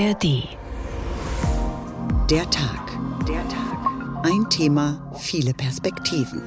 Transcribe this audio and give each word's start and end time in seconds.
ARD. 0.00 0.48
Der 2.30 2.48
Tag. 2.48 2.98
Der 3.28 3.46
Tag. 3.48 4.24
Ein 4.24 4.48
Thema, 4.48 5.12
viele 5.18 5.52
Perspektiven. 5.52 6.40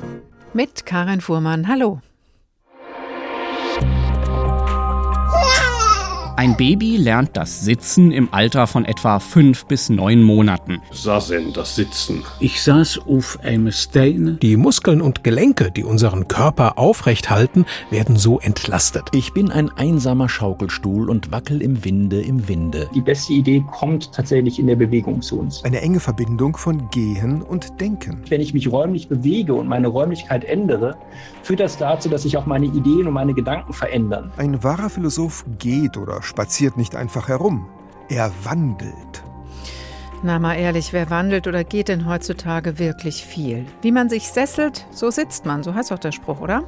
Mit 0.54 0.88
Karin 0.88 1.22
Fuhrmann. 1.22 1.68
Hallo. 1.68 2.02
Ein 6.44 6.58
Baby 6.58 6.98
lernt 6.98 7.38
das 7.38 7.62
Sitzen 7.62 8.12
im 8.12 8.34
Alter 8.34 8.68
von 8.68 8.84
etwa 8.84 9.20
fünf 9.20 9.66
bis 9.66 9.88
neun 9.88 10.22
Monaten. 10.22 10.82
Saßen, 10.92 11.54
das 11.54 11.78
Sitzen. 11.78 12.22
Ich 12.42 12.62
saß 12.62 13.00
auf 13.08 13.40
einem 13.44 13.72
Stein. 13.72 14.40
Die 14.42 14.58
Muskeln 14.58 15.02
und 15.02 15.24
Gelenke, 15.24 15.72
die 15.72 15.86
unseren 15.86 16.28
Körper 16.28 16.78
aufrecht 16.78 17.30
halten, 17.30 17.66
werden 17.92 18.18
so 18.18 18.42
entlastet. 18.42 19.06
Ich 19.14 19.32
bin 19.32 19.52
ein 19.52 19.70
einsamer 19.78 20.28
Schaukelstuhl 20.28 21.10
und 21.10 21.32
wackel 21.32 21.62
im 21.62 21.86
Winde, 21.86 22.22
im 22.22 22.46
Winde. 22.50 22.90
Die 22.94 23.00
beste 23.00 23.32
Idee 23.32 23.64
kommt 23.72 24.12
tatsächlich 24.12 24.60
in 24.60 24.68
der 24.68 24.76
Bewegung 24.76 25.22
zu 25.22 25.40
uns. 25.40 25.64
Eine 25.64 25.80
enge 25.80 26.02
Verbindung 26.02 26.58
von 26.58 26.90
Gehen 26.90 27.42
und 27.42 27.80
Denken. 27.80 28.22
Wenn 28.28 28.42
ich 28.42 28.54
mich 28.54 28.70
räumlich 28.70 29.08
bewege 29.08 29.54
und 29.54 29.70
meine 29.70 29.88
Räumlichkeit 29.88 30.44
ändere, 30.44 30.98
führt 31.44 31.62
das 31.62 31.78
dazu, 31.78 32.10
dass 32.10 32.24
sich 32.24 32.36
auch 32.36 32.46
meine 32.46 32.66
Ideen 32.66 33.08
und 33.08 33.14
meine 33.14 33.34
Gedanken 33.34 33.72
verändern. 33.72 34.30
Ein 34.36 34.62
wahrer 34.62 34.90
Philosoph 34.90 35.46
geht 35.58 35.96
oder 35.96 36.22
spaziert 36.34 36.78
nicht 36.78 36.96
einfach 36.96 37.28
herum. 37.28 37.68
Er 38.10 38.32
wandelt. 38.44 39.24
Na 40.24 40.40
mal 40.40 40.56
ehrlich, 40.56 40.94
wer 40.94 41.10
wandelt 41.10 41.48
oder 41.48 41.64
geht 41.64 41.90
denn 41.90 42.08
heutzutage 42.08 42.80
wirklich 42.80 43.24
viel? 43.26 43.66
Wie 43.82 43.92
man 43.92 44.10
sich 44.10 44.30
sesselt, 44.30 44.88
so 44.90 45.12
sitzt 45.12 45.46
man, 45.46 45.64
so 45.64 45.76
heißt 45.76 45.92
doch 45.92 46.00
der 46.00 46.14
Spruch, 46.14 46.40
oder? 46.40 46.64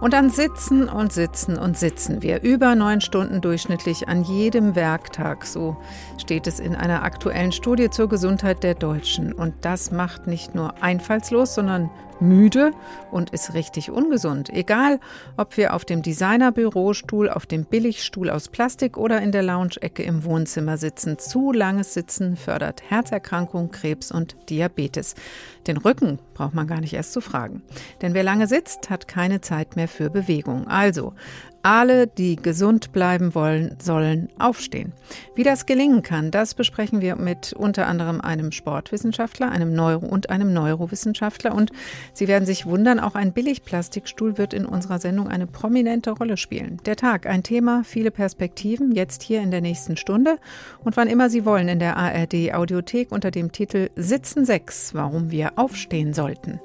Und 0.00 0.14
dann 0.14 0.30
sitzen 0.30 0.88
und 0.88 1.12
sitzen 1.12 1.58
und 1.58 1.76
sitzen 1.76 2.22
wir 2.22 2.42
über 2.42 2.74
neun 2.76 3.00
Stunden 3.00 3.40
durchschnittlich 3.40 4.08
an 4.08 4.22
jedem 4.22 4.74
Werktag, 4.74 5.44
so 5.44 5.76
steht 6.18 6.46
es 6.46 6.60
in 6.60 6.74
einer 6.74 7.02
aktuellen 7.02 7.52
Studie 7.52 7.90
zur 7.90 8.08
Gesundheit 8.08 8.62
der 8.62 8.74
Deutschen. 8.74 9.32
Und 9.32 9.54
das 9.62 9.90
macht 9.90 10.28
nicht 10.28 10.54
nur 10.54 10.80
einfallslos, 10.80 11.54
sondern 11.54 11.90
müde 12.20 12.72
und 13.10 13.30
ist 13.30 13.54
richtig 13.54 13.90
ungesund. 13.90 14.50
Egal, 14.50 15.00
ob 15.36 15.56
wir 15.56 15.74
auf 15.74 15.84
dem 15.84 16.02
Designer-Bürostuhl, 16.02 17.28
auf 17.30 17.46
dem 17.46 17.64
Billigstuhl 17.64 18.30
aus 18.30 18.48
Plastik 18.48 18.96
oder 18.96 19.20
in 19.20 19.32
der 19.32 19.42
Lounge-Ecke 19.42 20.02
im 20.02 20.24
Wohnzimmer 20.24 20.76
sitzen. 20.76 21.18
Zu 21.18 21.52
langes 21.52 21.94
Sitzen 21.94 22.36
fördert 22.36 22.82
Herzerkrankung, 22.88 23.70
Krebs 23.70 24.10
und 24.12 24.36
Diabetes. 24.48 25.14
Den 25.66 25.76
Rücken 25.76 26.18
braucht 26.34 26.54
man 26.54 26.66
gar 26.66 26.80
nicht 26.80 26.94
erst 26.94 27.12
zu 27.12 27.20
fragen. 27.20 27.62
Denn 28.02 28.14
wer 28.14 28.22
lange 28.22 28.46
sitzt, 28.46 28.90
hat 28.90 29.08
keine 29.08 29.40
Zeit 29.40 29.76
mehr 29.76 29.88
für 29.88 30.10
Bewegung. 30.10 30.66
Also 30.66 31.14
alle, 31.62 32.06
die 32.06 32.36
gesund 32.36 32.92
bleiben 32.92 33.34
wollen, 33.34 33.76
sollen 33.82 34.28
aufstehen. 34.38 34.92
Wie 35.34 35.42
das 35.42 35.66
gelingen 35.66 36.02
kann, 36.02 36.30
das 36.30 36.54
besprechen 36.54 37.00
wir 37.00 37.16
mit 37.16 37.52
unter 37.52 37.86
anderem 37.86 38.20
einem 38.20 38.52
Sportwissenschaftler, 38.52 39.50
einem 39.50 39.74
Neuro 39.74 40.06
und 40.06 40.30
einem 40.30 40.52
Neurowissenschaftler. 40.52 41.54
Und 41.54 41.70
Sie 42.12 42.28
werden 42.28 42.46
sich 42.46 42.66
wundern, 42.66 43.00
auch 43.00 43.14
ein 43.14 43.32
Billigplastikstuhl 43.32 44.38
wird 44.38 44.54
in 44.54 44.66
unserer 44.66 44.98
Sendung 44.98 45.28
eine 45.28 45.46
prominente 45.46 46.12
Rolle 46.12 46.36
spielen. 46.36 46.78
Der 46.86 46.96
Tag, 46.96 47.26
ein 47.26 47.42
Thema, 47.42 47.82
viele 47.84 48.10
Perspektiven, 48.10 48.92
jetzt 48.92 49.22
hier 49.22 49.40
in 49.40 49.50
der 49.50 49.60
nächsten 49.60 49.96
Stunde 49.96 50.38
und 50.84 50.96
wann 50.96 51.08
immer 51.08 51.30
Sie 51.30 51.44
wollen 51.44 51.68
in 51.68 51.78
der 51.78 51.96
ARD 51.96 52.54
Audiothek 52.54 53.12
unter 53.12 53.30
dem 53.30 53.52
Titel 53.52 53.90
Sitzen 53.96 54.44
6, 54.44 54.94
warum 54.94 55.30
wir 55.30 55.58
aufstehen 55.58 56.14
sollten. 56.14 56.60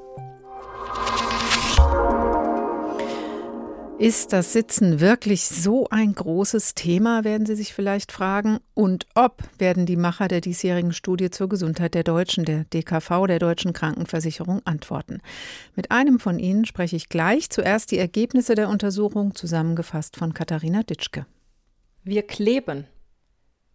Ist 3.97 4.33
das 4.33 4.51
Sitzen 4.51 4.99
wirklich 4.99 5.45
so 5.45 5.87
ein 5.89 6.13
großes 6.13 6.75
Thema, 6.75 7.23
werden 7.23 7.45
Sie 7.45 7.55
sich 7.55 7.73
vielleicht 7.73 8.11
fragen? 8.11 8.59
Und 8.73 9.07
ob 9.15 9.41
werden 9.57 9.85
die 9.85 9.95
Macher 9.95 10.27
der 10.27 10.41
diesjährigen 10.41 10.91
Studie 10.91 11.29
zur 11.29 11.47
Gesundheit 11.47 11.93
der 11.93 12.03
Deutschen, 12.03 12.43
der 12.43 12.65
DKV, 12.65 13.25
der 13.25 13.39
Deutschen 13.39 13.71
Krankenversicherung, 13.71 14.61
antworten? 14.65 15.21
Mit 15.75 15.91
einem 15.91 16.19
von 16.19 16.39
Ihnen 16.39 16.65
spreche 16.65 16.97
ich 16.97 17.07
gleich. 17.07 17.49
Zuerst 17.49 17.89
die 17.91 17.97
Ergebnisse 17.97 18.53
der 18.55 18.67
Untersuchung, 18.67 19.33
zusammengefasst 19.33 20.17
von 20.17 20.33
Katharina 20.33 20.83
Ditschke. 20.83 21.25
Wir 22.03 22.23
kleben 22.23 22.87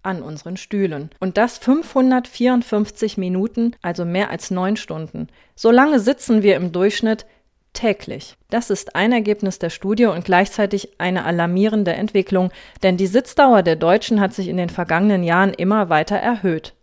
an 0.02 0.22
unseren 0.22 0.58
Stühlen. 0.58 1.10
Und 1.18 1.38
das 1.38 1.56
554 1.56 3.16
Minuten, 3.16 3.74
also 3.80 4.04
mehr 4.04 4.28
als 4.28 4.50
neun 4.50 4.76
Stunden. 4.76 5.28
So 5.56 5.70
lange 5.70 5.98
sitzen 5.98 6.42
wir 6.42 6.56
im 6.56 6.72
Durchschnitt 6.72 7.24
täglich. 7.72 8.36
Das 8.50 8.70
ist 8.70 8.96
ein 8.96 9.12
Ergebnis 9.12 9.58
der 9.58 9.70
Studie 9.70 10.06
und 10.06 10.24
gleichzeitig 10.24 11.00
eine 11.00 11.24
alarmierende 11.24 11.92
Entwicklung, 11.92 12.50
denn 12.82 12.96
die 12.96 13.06
Sitzdauer 13.06 13.62
der 13.62 13.76
Deutschen 13.76 14.20
hat 14.20 14.34
sich 14.34 14.48
in 14.48 14.56
den 14.56 14.70
vergangenen 14.70 15.22
Jahren 15.22 15.54
immer 15.54 15.88
weiter 15.88 16.16
erhöht. 16.16 16.74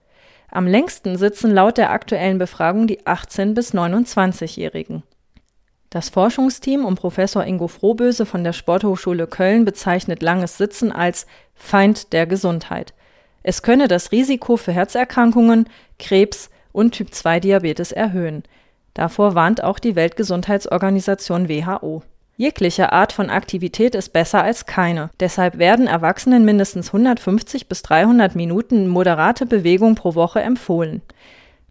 Am 0.49 0.65
längsten 0.65 1.17
sitzen 1.17 1.51
laut 1.51 1.77
der 1.77 1.91
aktuellen 1.91 2.37
Befragung 2.37 2.87
die 2.87 3.01
18- 3.01 3.53
bis 3.53 3.73
29-Jährigen. 3.73 5.03
Das 5.89 6.09
Forschungsteam 6.09 6.85
um 6.85 6.95
Professor 6.95 7.45
Ingo 7.45 7.67
Frohböse 7.67 8.25
von 8.25 8.43
der 8.43 8.53
Sporthochschule 8.53 9.27
Köln 9.27 9.65
bezeichnet 9.65 10.21
langes 10.21 10.57
Sitzen 10.57 10.91
als 10.91 11.27
Feind 11.55 12.11
der 12.13 12.27
Gesundheit. 12.27 12.93
Es 13.43 13.61
könne 13.61 13.87
das 13.87 14.11
Risiko 14.11 14.57
für 14.57 14.73
Herzerkrankungen, 14.73 15.69
Krebs 15.99 16.49
und 16.73 16.91
Typ-2-Diabetes 16.91 17.93
erhöhen. 17.93 18.43
Davor 18.97 19.35
warnt 19.35 19.63
auch 19.63 19.77
die 19.77 19.95
Weltgesundheitsorganisation 19.95 21.47
WHO. 21.47 22.01
Jegliche 22.35 22.91
Art 22.91 23.13
von 23.13 23.29
Aktivität 23.29 23.93
ist 23.93 24.09
besser 24.09 24.41
als 24.43 24.65
keine. 24.65 25.11
Deshalb 25.19 25.59
werden 25.59 25.85
Erwachsenen 25.85 26.45
mindestens 26.45 26.87
150 26.87 27.67
bis 27.67 27.83
300 27.83 28.35
Minuten 28.35 28.87
moderate 28.87 29.45
Bewegung 29.45 29.93
pro 29.93 30.15
Woche 30.15 30.39
empfohlen. 30.39 31.03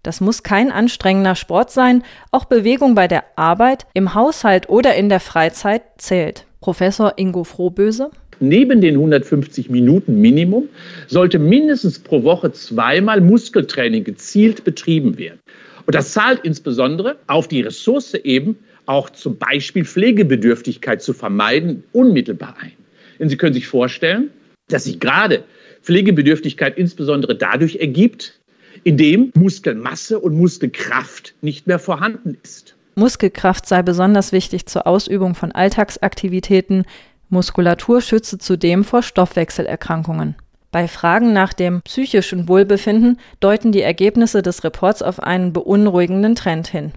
Das 0.05 0.21
muss 0.21 0.45
kein 0.45 0.71
anstrengender 0.71 1.35
Sport 1.35 1.73
sein, 1.73 2.05
auch 2.31 2.45
Bewegung 2.45 2.95
bei 2.95 3.09
der 3.09 3.25
Arbeit, 3.35 3.87
im 3.93 4.15
Haushalt 4.15 4.69
oder 4.69 4.95
in 4.95 5.09
der 5.09 5.19
Freizeit 5.19 5.83
zählt. 5.99 6.47
Professor 6.61 7.15
Ingo 7.17 7.43
Frohböse. 7.43 8.13
Neben 8.39 8.81
den 8.81 8.95
150 8.95 9.69
Minuten 9.69 10.21
Minimum 10.21 10.69
sollte 11.09 11.41
mindestens 11.41 11.99
pro 11.99 12.23
Woche 12.23 12.53
zweimal 12.53 13.21
Muskeltraining 13.21 14.05
gezielt 14.05 14.63
betrieben 14.63 15.19
werden. 15.19 15.41
Und 15.87 15.95
das 15.95 16.13
zahlt 16.13 16.45
insbesondere 16.45 17.17
auf 17.27 17.49
die 17.49 17.61
Ressource 17.61 18.15
eben, 18.15 18.59
auch 18.87 19.11
zum 19.11 19.39
Beispiel 19.39 19.85
Pflegebedürftigkeit 19.85 21.03
zu 21.03 21.13
vermeiden, 21.13 21.85
unmittelbar 21.93 22.57
ein. 22.61 22.73
Denn 23.19 23.29
Sie 23.29 23.37
können 23.37 23.55
sich 23.55 23.67
vorstellen, 23.67 24.31
dass 24.69 24.85
sich 24.85 25.01
gerade 25.01 25.45
Pflegebedürftigkeit 25.83 26.77
insbesondere 26.77 27.37
dadurch 27.37 27.77
ergibt, 27.77 28.41
indem 28.85 29.33
Muskelmasse 29.35 30.19
und 30.19 30.37
Muskelkraft 30.37 31.35
nicht 31.41 31.67
mehr 31.67 31.79
vorhanden 31.79 32.37
ist. 32.43 32.77
Muskelkraft 32.97 33.67
sei 33.67 33.83
besonders 33.83 34.33
wichtig 34.33 34.67
zur 34.67 34.87
Ausübung 34.87 35.35
von 35.35 35.53
Alltagsaktivitäten. 35.53 36.85
Muskulatur 37.29 38.01
schütze 38.01 38.39
zudem 38.39 38.85
vor 38.85 39.03
Stoffwechselerkrankungen. 39.03 40.37
Bei 40.71 40.89
Fragen 40.89 41.33
nach 41.33 41.53
dem 41.53 41.83
psychischen 41.83 42.49
Wohlbefinden 42.49 43.19
deuten 43.41 43.73
die 43.73 43.83
Ergebnisse 43.83 44.43
des 44.43 44.65
Reports 44.65 45.03
auf 45.03 45.21
einen 45.21 45.53
beunruhigenden 45.53 46.35
Trend 46.35 46.69
hin. 46.69 46.93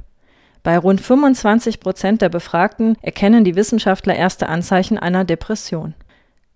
Bei 0.63 0.77
rund 0.77 0.99
25 0.99 1.79
Prozent 1.79 2.21
der 2.21 2.29
Befragten 2.29 2.97
erkennen 3.01 3.43
die 3.43 3.55
Wissenschaftler 3.55 4.15
erste 4.15 4.49
Anzeichen 4.49 4.97
einer 4.97 5.23
Depression. 5.23 5.93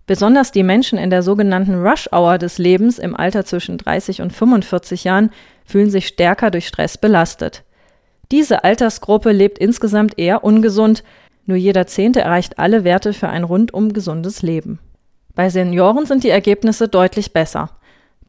Besonders 0.06 0.52
die 0.52 0.62
Menschen 0.62 0.98
in 0.98 1.08
der 1.08 1.22
sogenannten 1.22 1.82
Rush-Hour 1.82 2.36
des 2.36 2.58
Lebens 2.58 2.98
im 2.98 3.16
Alter 3.16 3.46
zwischen 3.46 3.78
30 3.78 4.20
und 4.20 4.32
45 4.32 5.04
Jahren 5.04 5.30
fühlen 5.64 5.90
sich 5.90 6.06
stärker 6.06 6.50
durch 6.50 6.66
Stress 6.66 6.98
belastet. 6.98 7.62
Diese 8.30 8.64
Altersgruppe 8.64 9.32
lebt 9.32 9.58
insgesamt 9.58 10.18
eher 10.18 10.44
ungesund, 10.44 11.04
nur 11.46 11.56
jeder 11.56 11.86
Zehnte 11.86 12.20
erreicht 12.20 12.58
alle 12.58 12.84
Werte 12.84 13.14
für 13.14 13.28
ein 13.28 13.44
rundum 13.44 13.94
gesundes 13.94 14.42
Leben. 14.42 14.78
Bei 15.34 15.50
Senioren 15.50 16.06
sind 16.06 16.22
die 16.22 16.30
Ergebnisse 16.30 16.88
deutlich 16.88 17.32
besser. 17.32 17.70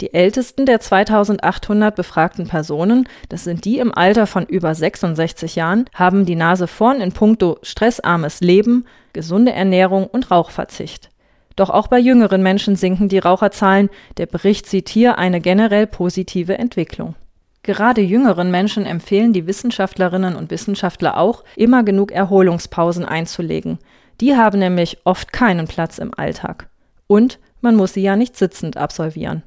Die 0.01 0.13
ältesten 0.13 0.65
der 0.65 0.81
2800 0.81 1.95
befragten 1.95 2.47
Personen, 2.47 3.07
das 3.29 3.45
sind 3.45 3.63
die 3.63 3.77
im 3.77 3.95
Alter 3.95 4.27
von 4.27 4.45
über 4.45 4.75
66 4.75 5.55
Jahren, 5.55 5.85
haben 5.93 6.25
die 6.25 6.35
Nase 6.35 6.67
vorn 6.67 6.99
in 6.99 7.13
puncto 7.13 7.59
stressarmes 7.61 8.41
Leben, 8.41 8.85
gesunde 9.13 9.53
Ernährung 9.53 10.07
und 10.07 10.31
Rauchverzicht. 10.31 11.11
Doch 11.55 11.69
auch 11.69 11.87
bei 11.87 11.99
jüngeren 11.99 12.43
Menschen 12.43 12.75
sinken 12.75 13.07
die 13.07 13.19
Raucherzahlen. 13.19 13.89
Der 14.17 14.25
Bericht 14.25 14.65
sieht 14.65 14.89
hier 14.89 15.17
eine 15.17 15.39
generell 15.39 15.87
positive 15.87 16.57
Entwicklung. 16.57 17.15
Gerade 17.63 18.01
jüngeren 18.01 18.51
Menschen 18.51 18.85
empfehlen 18.85 19.31
die 19.31 19.47
Wissenschaftlerinnen 19.47 20.35
und 20.35 20.51
Wissenschaftler 20.51 21.17
auch, 21.17 21.45
immer 21.55 21.83
genug 21.83 22.11
Erholungspausen 22.11 23.05
einzulegen. 23.05 23.79
Die 24.19 24.35
haben 24.35 24.59
nämlich 24.59 24.97
oft 25.05 25.31
keinen 25.31 25.67
Platz 25.67 25.97
im 25.97 26.13
Alltag. 26.13 26.67
Und 27.07 27.39
man 27.61 27.75
muss 27.75 27.93
sie 27.93 28.01
ja 28.01 28.15
nicht 28.15 28.35
sitzend 28.37 28.77
absolvieren. 28.77 29.43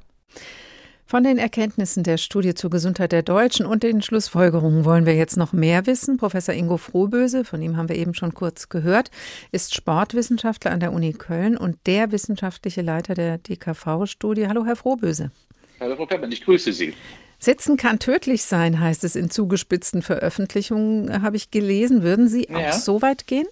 Von 1.10 1.24
den 1.24 1.38
Erkenntnissen 1.38 2.02
der 2.02 2.18
Studie 2.18 2.52
zur 2.52 2.68
Gesundheit 2.68 3.12
der 3.12 3.22
Deutschen 3.22 3.64
und 3.64 3.82
den 3.82 4.02
Schlussfolgerungen 4.02 4.84
wollen 4.84 5.06
wir 5.06 5.14
jetzt 5.14 5.38
noch 5.38 5.54
mehr 5.54 5.86
wissen. 5.86 6.18
Professor 6.18 6.54
Ingo 6.54 6.76
Frohböse, 6.76 7.46
von 7.46 7.62
ihm 7.62 7.78
haben 7.78 7.88
wir 7.88 7.96
eben 7.96 8.12
schon 8.12 8.34
kurz 8.34 8.68
gehört, 8.68 9.10
ist 9.50 9.74
Sportwissenschaftler 9.74 10.70
an 10.70 10.80
der 10.80 10.92
Uni 10.92 11.14
Köln 11.14 11.56
und 11.56 11.78
der 11.86 12.12
wissenschaftliche 12.12 12.82
Leiter 12.82 13.14
der 13.14 13.38
DKV-Studie. 13.38 14.48
Hallo, 14.48 14.66
Herr 14.66 14.76
Frohböse. 14.76 15.30
Hallo 15.80 15.96
Frau 15.96 16.04
Peppmann, 16.04 16.30
ich 16.30 16.44
grüße 16.44 16.74
Sie. 16.74 16.92
Sitzen 17.38 17.78
kann 17.78 17.98
tödlich 17.98 18.42
sein, 18.42 18.78
heißt 18.78 19.02
es 19.04 19.16
in 19.16 19.30
zugespitzten 19.30 20.02
Veröffentlichungen, 20.02 21.22
habe 21.22 21.36
ich 21.36 21.50
gelesen. 21.50 22.02
Würden 22.02 22.28
Sie 22.28 22.50
auch 22.54 22.72
so 22.72 23.00
weit 23.00 23.26
gehen? 23.26 23.46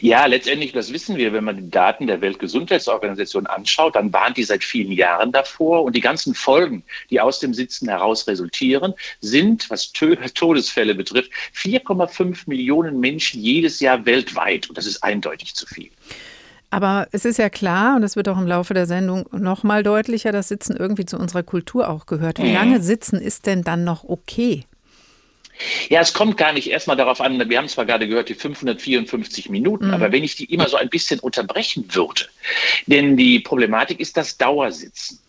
Ja, 0.00 0.26
letztendlich, 0.26 0.72
das 0.72 0.92
wissen 0.92 1.16
wir, 1.16 1.32
wenn 1.32 1.44
man 1.44 1.56
die 1.56 1.70
Daten 1.70 2.06
der 2.06 2.20
Weltgesundheitsorganisation 2.20 3.46
anschaut, 3.46 3.96
dann 3.96 4.12
waren 4.12 4.34
die 4.34 4.44
seit 4.44 4.62
vielen 4.62 4.92
Jahren 4.92 5.32
davor 5.32 5.84
und 5.84 5.96
die 5.96 6.00
ganzen 6.00 6.34
Folgen, 6.34 6.84
die 7.10 7.20
aus 7.20 7.40
dem 7.40 7.54
Sitzen 7.54 7.88
heraus 7.88 8.26
resultieren, 8.26 8.92
sind, 9.20 9.70
was 9.70 9.92
Todesfälle 9.92 10.94
betrifft, 10.94 11.30
4,5 11.54 12.42
Millionen 12.46 13.00
Menschen 13.00 13.40
jedes 13.40 13.80
Jahr 13.80 14.04
weltweit 14.04 14.68
und 14.68 14.76
das 14.76 14.86
ist 14.86 15.02
eindeutig 15.02 15.54
zu 15.54 15.66
viel. 15.66 15.90
Aber 16.70 17.06
es 17.12 17.24
ist 17.24 17.38
ja 17.38 17.50
klar, 17.50 17.96
und 17.96 18.02
es 18.02 18.16
wird 18.16 18.28
auch 18.28 18.36
im 18.36 18.48
Laufe 18.48 18.74
der 18.74 18.86
Sendung 18.86 19.28
noch 19.30 19.62
mal 19.62 19.84
deutlicher, 19.84 20.32
dass 20.32 20.48
Sitzen 20.48 20.76
irgendwie 20.76 21.06
zu 21.06 21.16
unserer 21.16 21.44
Kultur 21.44 21.88
auch 21.88 22.06
gehört. 22.06 22.38
Wie 22.38 22.48
mhm. 22.48 22.54
lange 22.54 22.80
Sitzen 22.80 23.20
ist 23.20 23.46
denn 23.46 23.62
dann 23.62 23.84
noch 23.84 24.02
okay? 24.02 24.64
Ja, 25.88 26.00
es 26.00 26.12
kommt 26.12 26.36
gar 26.36 26.52
nicht 26.52 26.68
erstmal 26.70 26.96
darauf 26.96 27.20
an, 27.20 27.48
wir 27.48 27.58
haben 27.58 27.68
zwar 27.68 27.86
gerade 27.86 28.08
gehört, 28.08 28.28
die 28.28 28.34
554 28.34 29.50
Minuten, 29.50 29.88
mhm. 29.88 29.94
aber 29.94 30.12
wenn 30.12 30.24
ich 30.24 30.36
die 30.36 30.52
immer 30.52 30.68
so 30.68 30.76
ein 30.76 30.88
bisschen 30.88 31.20
unterbrechen 31.20 31.86
würde, 31.94 32.24
denn 32.86 33.16
die 33.16 33.40
Problematik 33.40 34.00
ist 34.00 34.16
das 34.16 34.36
Dauersitzen. 34.36 35.20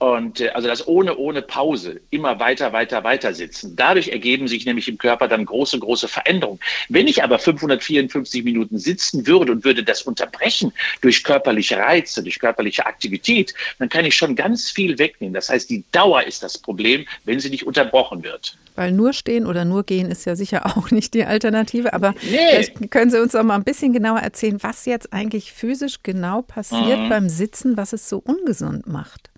Und 0.00 0.40
äh, 0.40 0.48
also 0.48 0.66
das 0.66 0.88
ohne, 0.88 1.18
ohne 1.18 1.42
Pause, 1.42 2.00
immer 2.08 2.40
weiter, 2.40 2.72
weiter, 2.72 3.04
weiter 3.04 3.34
sitzen. 3.34 3.76
Dadurch 3.76 4.08
ergeben 4.08 4.48
sich 4.48 4.64
nämlich 4.64 4.88
im 4.88 4.96
Körper 4.96 5.28
dann 5.28 5.44
große, 5.44 5.78
große 5.78 6.08
Veränderungen. 6.08 6.58
Wenn 6.88 7.06
ich 7.06 7.22
aber 7.22 7.38
554 7.38 8.42
Minuten 8.42 8.78
sitzen 8.78 9.26
würde 9.26 9.52
und 9.52 9.62
würde 9.62 9.84
das 9.84 10.00
unterbrechen 10.00 10.72
durch 11.02 11.22
körperliche 11.22 11.76
Reize, 11.76 12.22
durch 12.22 12.38
körperliche 12.38 12.86
Aktivität, 12.86 13.52
dann 13.78 13.90
kann 13.90 14.06
ich 14.06 14.16
schon 14.16 14.34
ganz 14.34 14.70
viel 14.70 14.98
wegnehmen. 14.98 15.34
Das 15.34 15.50
heißt, 15.50 15.68
die 15.68 15.84
Dauer 15.92 16.22
ist 16.22 16.42
das 16.42 16.56
Problem, 16.56 17.06
wenn 17.26 17.38
sie 17.38 17.50
nicht 17.50 17.66
unterbrochen 17.66 18.22
wird. 18.22 18.56
Weil 18.76 18.92
nur 18.92 19.12
stehen 19.12 19.46
oder 19.46 19.66
nur 19.66 19.84
gehen 19.84 20.10
ist 20.10 20.24
ja 20.24 20.34
sicher 20.34 20.64
auch 20.64 20.90
nicht 20.90 21.12
die 21.12 21.26
Alternative. 21.26 21.92
Aber 21.92 22.14
nee. 22.22 22.66
können 22.88 23.10
Sie 23.10 23.20
uns 23.20 23.34
auch 23.34 23.42
mal 23.42 23.56
ein 23.56 23.64
bisschen 23.64 23.92
genauer 23.92 24.20
erzählen, 24.20 24.62
was 24.62 24.86
jetzt 24.86 25.12
eigentlich 25.12 25.52
physisch 25.52 26.02
genau 26.02 26.40
passiert 26.40 27.00
mhm. 27.00 27.08
beim 27.10 27.28
Sitzen, 27.28 27.76
was 27.76 27.92
es 27.92 28.08
so 28.08 28.16
ungesund 28.16 28.86
macht? 28.86 29.29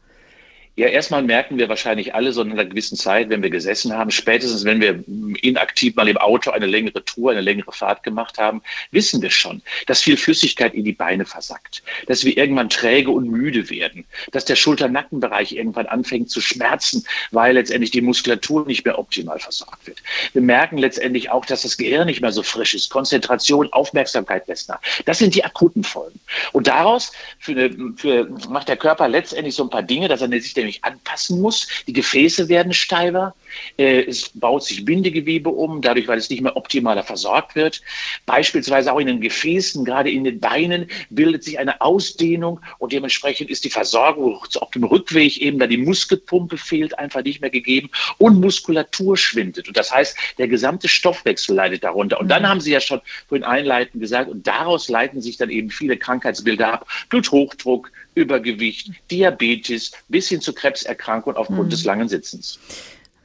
Ja, 0.82 0.88
erstmal 0.88 1.22
merken 1.22 1.58
wir 1.58 1.68
wahrscheinlich 1.68 2.12
alle 2.12 2.32
so 2.32 2.42
in 2.42 2.50
einer 2.50 2.64
gewissen 2.64 2.96
Zeit, 2.96 3.28
wenn 3.28 3.40
wir 3.40 3.50
gesessen 3.50 3.92
haben, 3.92 4.10
spätestens 4.10 4.64
wenn 4.64 4.80
wir 4.80 5.04
inaktiv 5.40 5.94
mal 5.94 6.08
im 6.08 6.16
Auto 6.16 6.50
eine 6.50 6.66
längere 6.66 7.04
Tour, 7.04 7.30
eine 7.30 7.40
längere 7.40 7.70
Fahrt 7.70 8.02
gemacht 8.02 8.36
haben, 8.36 8.62
wissen 8.90 9.22
wir 9.22 9.30
schon, 9.30 9.62
dass 9.86 10.02
viel 10.02 10.16
Flüssigkeit 10.16 10.74
in 10.74 10.82
die 10.82 10.92
Beine 10.92 11.24
versackt, 11.24 11.84
dass 12.08 12.24
wir 12.24 12.36
irgendwann 12.36 12.68
träge 12.68 13.12
und 13.12 13.28
müde 13.28 13.70
werden, 13.70 14.04
dass 14.32 14.44
der 14.44 14.56
Schulter-Nackenbereich 14.56 15.52
irgendwann 15.52 15.86
anfängt 15.86 16.30
zu 16.30 16.40
schmerzen, 16.40 17.06
weil 17.30 17.54
letztendlich 17.54 17.92
die 17.92 18.00
Muskulatur 18.00 18.66
nicht 18.66 18.84
mehr 18.84 18.98
optimal 18.98 19.38
versorgt 19.38 19.86
wird. 19.86 20.02
Wir 20.32 20.42
merken 20.42 20.78
letztendlich 20.78 21.30
auch, 21.30 21.46
dass 21.46 21.62
das 21.62 21.76
Gehirn 21.76 22.08
nicht 22.08 22.22
mehr 22.22 22.32
so 22.32 22.42
frisch 22.42 22.74
ist, 22.74 22.90
Konzentration, 22.90 23.72
Aufmerksamkeit 23.72 24.48
lässt 24.48 24.68
nach. 24.68 24.80
Das 25.04 25.18
sind 25.18 25.36
die 25.36 25.44
akuten 25.44 25.84
Folgen. 25.84 26.18
Und 26.50 26.66
daraus 26.66 27.12
für 27.38 27.52
eine, 27.52 27.94
für, 27.96 28.28
macht 28.48 28.68
der 28.68 28.76
Körper 28.76 29.06
letztendlich 29.06 29.54
so 29.54 29.62
ein 29.62 29.70
paar 29.70 29.84
Dinge, 29.84 30.08
dass 30.08 30.22
er 30.22 30.28
sich 30.28 30.56
nämlich 30.56 30.71
anpassen 30.82 31.40
muss. 31.40 31.68
Die 31.86 31.92
Gefäße 31.92 32.48
werden 32.48 32.72
steifer, 32.72 33.34
äh, 33.76 34.02
es 34.02 34.30
baut 34.30 34.64
sich 34.64 34.84
Bindegewebe 34.84 35.50
um, 35.50 35.82
dadurch, 35.82 36.08
weil 36.08 36.18
es 36.18 36.30
nicht 36.30 36.42
mehr 36.42 36.56
optimaler 36.56 37.02
versorgt 37.02 37.54
wird. 37.54 37.82
Beispielsweise 38.26 38.92
auch 38.92 38.98
in 38.98 39.06
den 39.06 39.20
Gefäßen, 39.20 39.84
gerade 39.84 40.10
in 40.10 40.24
den 40.24 40.40
Beinen, 40.40 40.88
bildet 41.10 41.44
sich 41.44 41.58
eine 41.58 41.80
Ausdehnung 41.80 42.60
und 42.78 42.92
dementsprechend 42.92 43.50
ist 43.50 43.64
die 43.64 43.70
Versorgung 43.70 44.40
auf 44.60 44.70
dem 44.70 44.84
Rückweg 44.84 45.38
eben, 45.38 45.58
da 45.58 45.66
die 45.66 45.76
Muskelpumpe 45.76 46.56
fehlt, 46.56 46.98
einfach 46.98 47.22
nicht 47.22 47.40
mehr 47.40 47.50
gegeben 47.50 47.90
und 48.18 48.40
Muskulatur 48.40 49.16
schwindet. 49.16 49.68
Und 49.68 49.76
das 49.76 49.92
heißt, 49.92 50.16
der 50.38 50.48
gesamte 50.48 50.88
Stoffwechsel 50.88 51.56
leidet 51.56 51.84
darunter. 51.84 52.20
Und 52.20 52.28
dann 52.28 52.42
mhm. 52.42 52.48
haben 52.48 52.60
Sie 52.60 52.72
ja 52.72 52.80
schon 52.80 53.00
vorhin 53.28 53.44
einleitend 53.44 54.00
gesagt, 54.00 54.30
und 54.30 54.46
daraus 54.46 54.88
leiten 54.88 55.20
sich 55.20 55.36
dann 55.36 55.50
eben 55.50 55.70
viele 55.70 55.96
Krankheitsbilder 55.96 56.72
ab. 56.72 56.88
Bluthochdruck, 57.08 57.90
Übergewicht, 58.14 58.90
Diabetes 59.10 59.92
bis 60.08 60.28
hin 60.28 60.40
zu 60.40 60.52
Krebserkrankungen 60.52 61.36
aufgrund 61.36 61.66
mhm. 61.66 61.70
des 61.70 61.84
langen 61.84 62.08
Sitzens 62.08 62.58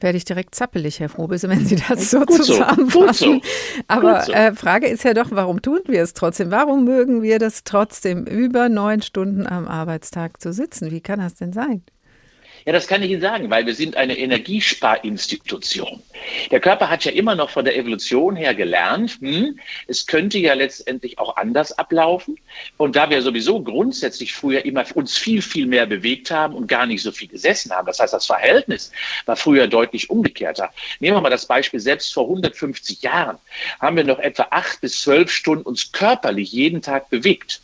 werde 0.00 0.18
ich 0.18 0.24
direkt 0.24 0.54
zappelig, 0.54 1.00
Herr 1.00 1.08
Frobese, 1.08 1.48
wenn 1.48 1.66
Sie 1.66 1.76
das 1.76 2.10
so 2.10 2.20
Gut 2.20 2.44
zusammenfassen. 2.44 3.40
So. 3.42 3.82
Aber 3.88 4.22
so. 4.22 4.32
Äh, 4.32 4.54
Frage 4.54 4.86
ist 4.86 5.04
ja 5.04 5.14
doch, 5.14 5.30
warum 5.30 5.62
tun 5.62 5.80
wir 5.86 6.02
es 6.02 6.14
trotzdem? 6.14 6.50
Warum 6.50 6.84
mögen 6.84 7.22
wir 7.22 7.38
das 7.38 7.64
trotzdem, 7.64 8.24
über 8.24 8.68
neun 8.68 9.02
Stunden 9.02 9.46
am 9.46 9.66
Arbeitstag 9.66 10.40
zu 10.40 10.52
sitzen? 10.52 10.90
Wie 10.90 11.00
kann 11.00 11.20
das 11.20 11.34
denn 11.34 11.52
sein? 11.52 11.82
Ja, 12.68 12.72
das 12.72 12.86
kann 12.86 13.02
ich 13.02 13.10
Ihnen 13.10 13.22
sagen, 13.22 13.48
weil 13.48 13.64
wir 13.64 13.74
sind 13.74 13.96
eine 13.96 14.18
Energiesparinstitution. 14.18 16.02
Der 16.50 16.60
Körper 16.60 16.90
hat 16.90 17.02
ja 17.02 17.12
immer 17.12 17.34
noch 17.34 17.48
von 17.48 17.64
der 17.64 17.78
Evolution 17.78 18.36
her 18.36 18.54
gelernt, 18.54 19.16
hm, 19.22 19.58
es 19.86 20.06
könnte 20.06 20.36
ja 20.36 20.52
letztendlich 20.52 21.18
auch 21.18 21.38
anders 21.38 21.72
ablaufen. 21.78 22.38
Und 22.76 22.94
da 22.94 23.08
wir 23.08 23.22
sowieso 23.22 23.62
grundsätzlich 23.62 24.34
früher 24.34 24.66
immer 24.66 24.84
uns 24.94 25.16
viel, 25.16 25.40
viel 25.40 25.64
mehr 25.64 25.86
bewegt 25.86 26.30
haben 26.30 26.52
und 26.52 26.66
gar 26.66 26.84
nicht 26.84 27.02
so 27.02 27.10
viel 27.10 27.28
gesessen 27.28 27.72
haben, 27.72 27.86
das 27.86 28.00
heißt, 28.00 28.12
das 28.12 28.26
Verhältnis 28.26 28.92
war 29.24 29.36
früher 29.36 29.66
deutlich 29.66 30.10
umgekehrter. 30.10 30.70
Nehmen 31.00 31.16
wir 31.16 31.22
mal 31.22 31.30
das 31.30 31.46
Beispiel, 31.46 31.80
selbst 31.80 32.12
vor 32.12 32.24
150 32.24 33.00
Jahren 33.00 33.38
haben 33.80 33.96
wir 33.96 34.04
noch 34.04 34.18
etwa 34.18 34.48
acht 34.50 34.82
bis 34.82 35.00
zwölf 35.00 35.30
Stunden 35.30 35.62
uns 35.62 35.90
körperlich 35.92 36.52
jeden 36.52 36.82
Tag 36.82 37.08
bewegt. 37.08 37.62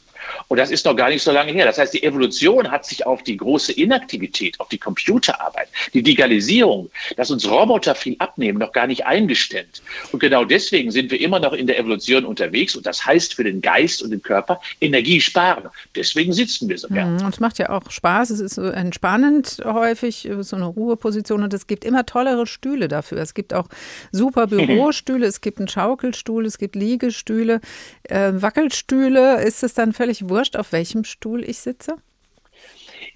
Und 0.49 0.59
das 0.59 0.71
ist 0.71 0.85
noch 0.85 0.97
gar 0.97 1.09
nicht 1.09 1.23
so 1.23 1.33
lange 1.33 1.53
her. 1.53 1.67
Das 1.67 1.79
heißt, 1.79 1.95
die 1.95 2.03
Evolution 2.03 2.71
hat 2.71 2.85
sich 2.85 3.07
auf 3.07 3.23
die 3.23 3.37
große 3.37 3.73
Inaktivität, 3.73 4.59
auf 4.61 4.69
die 4.69 4.79
Computerarbeit, 4.79 5.69
die 5.93 6.03
Digitalisierung, 6.03 6.91
dass 7.17 7.31
uns 7.31 7.49
Roboter 7.49 7.95
viel 7.95 8.17
abnehmen, 8.19 8.59
noch 8.59 8.73
gar 8.73 8.87
nicht 8.87 9.07
eingestellt. 9.07 9.83
Und 10.13 10.21
genau 10.21 10.45
deswegen 10.45 10.91
sind 10.91 11.11
wir 11.11 11.21
immer 11.21 11.41
noch 11.41 11.53
in 11.53 11.67
der 11.67 11.79
Evolution 11.79 12.25
unterwegs. 12.25 12.77
Und 12.77 12.87
das 12.87 13.05
heißt 13.05 13.35
für 13.35 13.45
den 13.45 13.61
Geist 13.61 14.03
und 14.03 14.11
den 14.11 14.23
Körper 14.23 14.61
Energie 14.81 15.21
sparen. 15.21 15.65
Deswegen 15.97 16.33
sitzen 16.33 16.69
wir 16.69 16.79
so 16.79 16.89
gern. 16.89 17.17
Mhm, 17.17 17.25
und 17.25 17.35
es 17.35 17.41
macht 17.41 17.59
ja 17.59 17.71
auch 17.71 17.91
Spaß. 17.91 18.31
Es 18.31 18.41
ist 18.41 18.55
so 18.55 18.63
entspannend 18.63 19.63
häufig, 19.65 20.29
so 20.41 20.57
eine 20.57 20.67
Ruheposition. 20.67 21.43
Und 21.43 21.53
es 21.55 21.67
gibt 21.67 21.85
immer 21.85 22.07
tollere 22.07 22.47
Stühle 22.47 22.89
dafür. 22.89 23.19
Es 23.19 23.35
gibt 23.35 23.55
auch 23.55 23.67
super 24.13 24.47
Bürostühle. 24.49 25.27
es 25.27 25.41
gibt 25.41 25.59
einen 25.59 25.69
Schaukelstuhl. 25.69 26.47
Es 26.47 26.59
gibt 26.59 26.77
Liegestühle. 26.77 27.61
Äh, 28.05 28.33
Wackelstühle. 28.35 29.43
Ist 29.43 29.63
es 29.63 29.75
dann 29.75 29.93
völlig 29.93 30.14
völlig 30.15 30.29
wurscht, 30.29 30.57
auf 30.57 30.73
welchem 30.73 31.05
Stuhl 31.05 31.43
ich 31.45 31.59
sitze? 31.59 31.97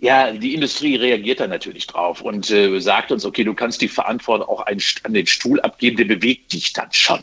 Ja, 0.01 0.31
die 0.31 0.55
Industrie 0.55 0.95
reagiert 0.95 1.41
da 1.41 1.49
natürlich 1.49 1.89
drauf 1.89 2.21
und 2.21 2.51
äh, 2.51 2.79
sagt 2.79 3.11
uns, 3.11 3.25
okay, 3.25 3.43
du 3.43 3.53
kannst 3.53 3.81
die 3.81 3.89
Verantwortung 3.89 4.49
auch 4.49 4.61
einen, 4.61 4.81
an 5.03 5.13
den 5.13 5.27
Stuhl 5.27 5.61
abgeben, 5.61 5.97
der 5.97 6.05
bewegt 6.05 6.53
dich 6.53 6.73
dann 6.73 6.93
schon. 6.93 7.19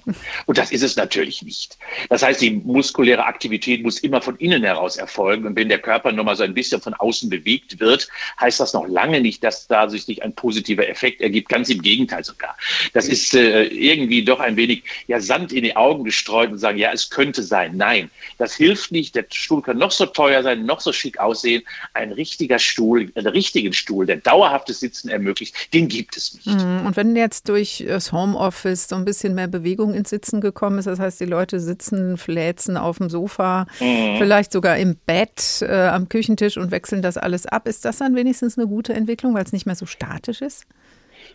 Und 0.46 0.58
das 0.58 0.72
ist 0.72 0.84
es 0.84 0.98
natürlich 0.98 1.42
nicht. 1.42 1.78
Das 2.10 2.22
heißt, 2.22 2.42
die 2.42 2.52
muskuläre 2.52 3.24
Aktivität 3.24 3.82
muss 3.82 4.00
immer 4.00 4.22
von 4.22 4.36
innen 4.38 4.64
heraus 4.64 4.98
erfolgen. 4.98 5.48
Und 5.48 5.56
wenn 5.56 5.70
der 5.70 5.80
Körper 5.80 6.12
nur 6.12 6.26
mal 6.26 6.36
so 6.36 6.44
ein 6.44 6.54
bisschen 6.54 6.82
von 6.82 6.94
außen 6.94 7.30
bewegt 7.30 7.80
wird, 7.80 8.10
heißt 8.42 8.60
das 8.60 8.74
noch 8.74 8.88
lange 8.88 9.22
nicht, 9.22 9.42
dass 9.44 9.68
da 9.68 9.90
sich 9.90 10.08
nicht 10.10 10.24
ein 10.24 10.34
positiver 10.34 10.88
Effekt 10.90 11.22
ergibt. 11.22 11.48
Ganz 11.48 11.70
im 11.70 11.82
Gegenteil 11.82 12.26
sogar. 12.26 12.58
Das 12.92 13.08
ist 13.08 13.34
äh, 13.36 13.64
irgendwie 13.64 14.26
doch 14.26 14.42
ein 14.42 14.58
wenig 14.58 14.84
ja, 15.08 15.22
Sand 15.22 15.54
in 15.54 15.64
die 15.64 15.78
Augen 15.78 16.04
gestreut 16.04 16.52
und 16.52 16.58
sagen, 16.58 16.78
ja, 16.78 16.92
es 16.92 17.10
könnte 17.10 17.42
sein. 17.42 17.78
Nein, 17.78 18.12
das 18.38 18.54
hilft 18.54 18.92
nicht. 18.92 19.16
Der 19.16 19.26
Stuhl 19.32 19.62
kann 19.62 19.78
noch 19.78 19.92
so 19.92 20.06
teuer 20.06 20.44
sein, 20.44 20.66
noch 20.66 20.82
so 20.82 20.92
schick 20.92 21.20
aussehen. 21.20 21.64
Ein 21.94 22.12
richtiger 22.12 22.60
Stuhl, 22.66 23.12
einen 23.16 23.28
richtigen 23.28 23.74
Stuhl, 23.74 24.06
der 24.06 24.18
dauerhaftes 24.18 24.80
Sitzen 24.80 25.10
ermöglicht, 25.10 25.74
den 25.74 25.88
gibt 25.88 26.18
es 26.18 26.34
nicht. 26.34 26.48
Mhm. 26.48 26.86
Und 26.86 26.98
wenn 26.98 27.16
jetzt 27.16 27.50
durch 27.50 27.84
das 27.88 28.12
Homeoffice 28.12 28.88
so 28.88 28.96
ein 28.96 29.06
bisschen 29.06 29.36
mehr 29.36 29.48
Bewegung 29.48 29.94
ins 29.94 30.10
Sitzen 30.10 30.42
gekommen 30.42 30.80
ist, 30.80 30.86
das 30.86 31.00
heißt, 31.00 31.20
die 31.20 31.26
Leute 31.26 31.60
sitzen, 31.60 32.18
fläzen 32.18 32.78
auf 32.78 32.98
dem 32.98 33.10
Sofa, 33.10 33.68
mhm. 33.80 34.18
vielleicht 34.18 34.52
sogar 34.52 34.78
im 34.78 34.96
Bett, 35.06 35.62
äh, 35.62 35.88
am 35.88 36.10
Küchentisch 36.10 36.58
und 36.58 36.72
wechseln 36.72 37.02
das 37.02 37.18
alles 37.18 37.46
ab, 37.46 37.68
ist 37.68 37.86
das 37.86 37.98
dann 37.98 38.16
wenigstens 38.16 38.58
eine 38.58 38.68
gute 38.68 38.94
Entwicklung, 38.94 39.34
weil 39.34 39.44
es 39.44 39.54
nicht 39.54 39.66
mehr 39.66 39.76
so 39.76 39.86
statisch 39.86 40.42
ist? 40.42 40.66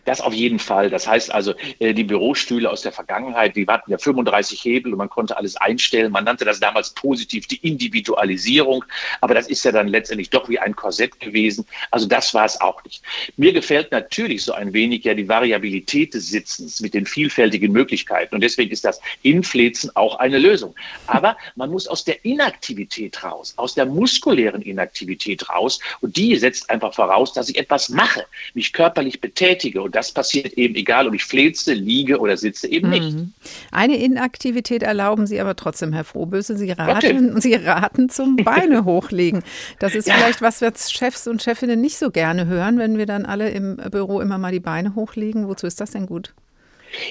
Das 0.05 0.21
auf 0.21 0.33
jeden 0.33 0.59
Fall. 0.59 0.89
Das 0.89 1.07
heißt 1.07 1.31
also, 1.31 1.53
äh, 1.79 1.93
die 1.93 2.03
Bürostühle 2.03 2.69
aus 2.69 2.81
der 2.81 2.91
Vergangenheit, 2.91 3.55
die 3.55 3.67
hatten 3.67 3.91
ja 3.91 3.97
35 3.97 4.63
Hebel 4.63 4.91
und 4.93 4.97
man 4.97 5.09
konnte 5.09 5.37
alles 5.37 5.55
einstellen. 5.57 6.11
Man 6.11 6.23
nannte 6.23 6.45
das 6.45 6.59
damals 6.59 6.91
positiv 6.91 7.47
die 7.47 7.57
Individualisierung, 7.57 8.83
aber 9.21 9.33
das 9.33 9.47
ist 9.47 9.63
ja 9.63 9.71
dann 9.71 9.87
letztendlich 9.87 10.29
doch 10.29 10.49
wie 10.49 10.59
ein 10.59 10.75
Korsett 10.75 11.19
gewesen. 11.19 11.65
Also 11.91 12.07
das 12.07 12.33
war 12.33 12.45
es 12.45 12.59
auch 12.59 12.83
nicht. 12.83 13.03
Mir 13.37 13.53
gefällt 13.53 13.91
natürlich 13.91 14.43
so 14.43 14.53
ein 14.53 14.73
wenig 14.73 15.03
ja 15.03 15.13
die 15.13 15.27
Variabilität 15.27 16.13
des 16.13 16.29
Sitzens 16.29 16.81
mit 16.81 16.93
den 16.93 17.05
vielfältigen 17.05 17.71
Möglichkeiten 17.71 18.35
und 18.35 18.41
deswegen 18.41 18.71
ist 18.71 18.85
das 18.85 18.99
Inflezen 19.21 19.95
auch 19.95 20.15
eine 20.15 20.39
Lösung. 20.39 20.75
Aber 21.07 21.37
man 21.55 21.69
muss 21.69 21.87
aus 21.87 22.03
der 22.03 22.23
Inaktivität 22.25 23.23
raus, 23.23 23.53
aus 23.57 23.75
der 23.75 23.85
muskulären 23.85 24.61
Inaktivität 24.61 25.49
raus 25.49 25.79
und 26.01 26.17
die 26.17 26.35
setzt 26.35 26.69
einfach 26.69 26.93
voraus, 26.93 27.33
dass 27.33 27.49
ich 27.49 27.57
etwas 27.57 27.89
mache, 27.89 28.25
mich 28.53 28.73
körperlich 28.73 29.21
betätige 29.21 29.81
und 29.81 29.90
Und 29.91 29.95
das 29.97 30.13
passiert 30.13 30.53
eben, 30.53 30.73
egal 30.75 31.05
ob 31.05 31.13
ich 31.13 31.25
fleze, 31.25 31.73
liege 31.73 32.17
oder 32.19 32.37
sitze, 32.37 32.65
eben 32.65 32.89
nicht. 32.89 33.13
Mhm. 33.13 33.33
Eine 33.71 33.97
Inaktivität 33.97 34.83
erlauben 34.83 35.27
Sie 35.27 35.41
aber 35.41 35.57
trotzdem, 35.57 35.91
Herr 35.91 36.05
Frohböse. 36.05 36.55
Sie 36.55 36.71
raten, 36.71 37.41
Sie 37.41 37.55
raten 37.55 38.07
zum 38.07 38.35
Beine 38.41 38.85
hochlegen. 38.85 39.43
Das 39.79 39.93
ist 39.93 40.07
ja. 40.07 40.13
vielleicht 40.13 40.41
was, 40.41 40.61
was 40.61 40.93
Chefs 40.93 41.27
und 41.27 41.43
Chefinnen 41.43 41.81
nicht 41.81 41.97
so 41.97 42.09
gerne 42.09 42.45
hören, 42.45 42.77
wenn 42.77 42.97
wir 42.97 43.05
dann 43.05 43.25
alle 43.25 43.49
im 43.49 43.75
Büro 43.91 44.21
immer 44.21 44.37
mal 44.37 44.53
die 44.53 44.61
Beine 44.61 44.95
hochlegen. 44.95 45.49
Wozu 45.49 45.67
ist 45.67 45.81
das 45.81 45.91
denn 45.91 46.05
gut? 46.05 46.33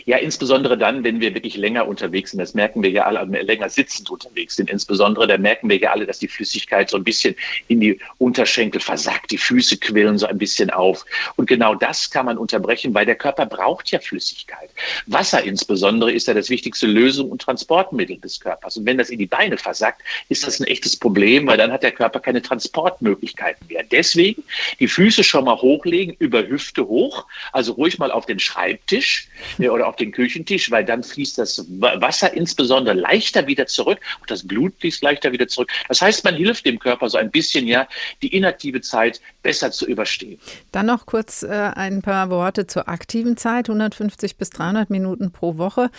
Ja, 0.04 0.18
insbesondere 0.18 0.76
dann, 0.76 1.04
wenn 1.04 1.20
wir 1.20 1.34
wirklich 1.34 1.56
länger 1.56 1.86
unterwegs 1.86 2.30
sind. 2.30 2.40
Das 2.40 2.54
merken 2.54 2.82
wir 2.82 2.90
ja 2.90 3.04
alle, 3.04 3.24
länger 3.42 3.68
sitzend 3.68 4.10
unterwegs 4.10 4.56
sind. 4.56 4.70
Insbesondere, 4.70 5.26
da 5.26 5.38
merken 5.38 5.68
wir 5.68 5.78
ja 5.78 5.92
alle, 5.92 6.06
dass 6.06 6.18
die 6.18 6.28
Flüssigkeit 6.28 6.90
so 6.90 6.96
ein 6.96 7.04
bisschen 7.04 7.34
in 7.68 7.80
die 7.80 7.98
Unterschenkel 8.18 8.80
versackt. 8.80 9.30
Die 9.30 9.38
Füße 9.38 9.78
quillen 9.78 10.18
so 10.18 10.26
ein 10.26 10.38
bisschen 10.38 10.70
auf. 10.70 11.04
Und 11.36 11.46
genau 11.46 11.74
das 11.74 12.10
kann 12.10 12.26
man 12.26 12.38
unterbrechen, 12.38 12.94
weil 12.94 13.06
der 13.06 13.16
Körper 13.16 13.46
braucht 13.46 13.90
ja 13.90 13.98
Flüssigkeit. 13.98 14.70
Wasser 15.06 15.42
insbesondere 15.42 16.12
ist 16.12 16.26
ja 16.28 16.34
das 16.34 16.50
wichtigste 16.50 16.86
Lösung 16.86 17.30
und 17.30 17.42
Transportmittel 17.42 18.18
des 18.18 18.40
Körpers. 18.40 18.76
Und 18.76 18.86
wenn 18.86 18.98
das 18.98 19.10
in 19.10 19.18
die 19.18 19.26
Beine 19.26 19.56
versackt, 19.56 20.02
ist 20.28 20.46
das 20.46 20.60
ein 20.60 20.66
echtes 20.66 20.96
Problem, 20.96 21.46
weil 21.46 21.58
dann 21.58 21.72
hat 21.72 21.82
der 21.82 21.92
Körper 21.92 22.20
keine 22.20 22.42
Transportmöglichkeiten 22.42 23.66
mehr. 23.68 23.84
Deswegen 23.90 24.42
die 24.78 24.88
Füße 24.88 25.24
schon 25.24 25.44
mal 25.44 25.60
hochlegen, 25.60 26.16
über 26.18 26.46
Hüfte 26.46 26.86
hoch, 26.86 27.26
also 27.52 27.72
ruhig 27.72 27.98
mal 27.98 28.10
auf 28.10 28.26
den 28.26 28.38
Schreibtisch 28.38 29.28
oder 29.72 29.86
auf 29.86 29.96
den 29.96 30.12
Küchentisch, 30.12 30.70
weil 30.70 30.84
dann 30.84 31.02
fließt 31.02 31.38
das 31.38 31.64
Wasser 31.68 32.32
insbesondere 32.32 32.94
leichter 32.94 33.46
wieder 33.46 33.66
zurück 33.66 34.00
und 34.20 34.30
das 34.30 34.46
Blut 34.46 34.74
fließt 34.78 35.02
leichter 35.02 35.32
wieder 35.32 35.48
zurück. 35.48 35.70
Das 35.88 36.00
heißt, 36.02 36.24
man 36.24 36.34
hilft 36.34 36.66
dem 36.66 36.78
Körper 36.78 37.08
so 37.08 37.18
ein 37.18 37.30
bisschen, 37.30 37.66
ja, 37.66 37.88
die 38.22 38.34
inaktive 38.34 38.80
Zeit 38.80 39.20
besser 39.42 39.70
zu 39.70 39.86
überstehen. 39.86 40.38
Dann 40.72 40.86
noch 40.86 41.06
kurz 41.06 41.42
äh, 41.42 41.48
ein 41.48 42.02
paar 42.02 42.30
Worte 42.30 42.66
zur 42.66 42.88
aktiven 42.88 43.36
Zeit. 43.36 43.68
150 43.68 44.36
bis 44.36 44.50
300 44.50 44.90
Minuten 44.90 45.30
pro 45.30 45.56
Woche 45.56 45.90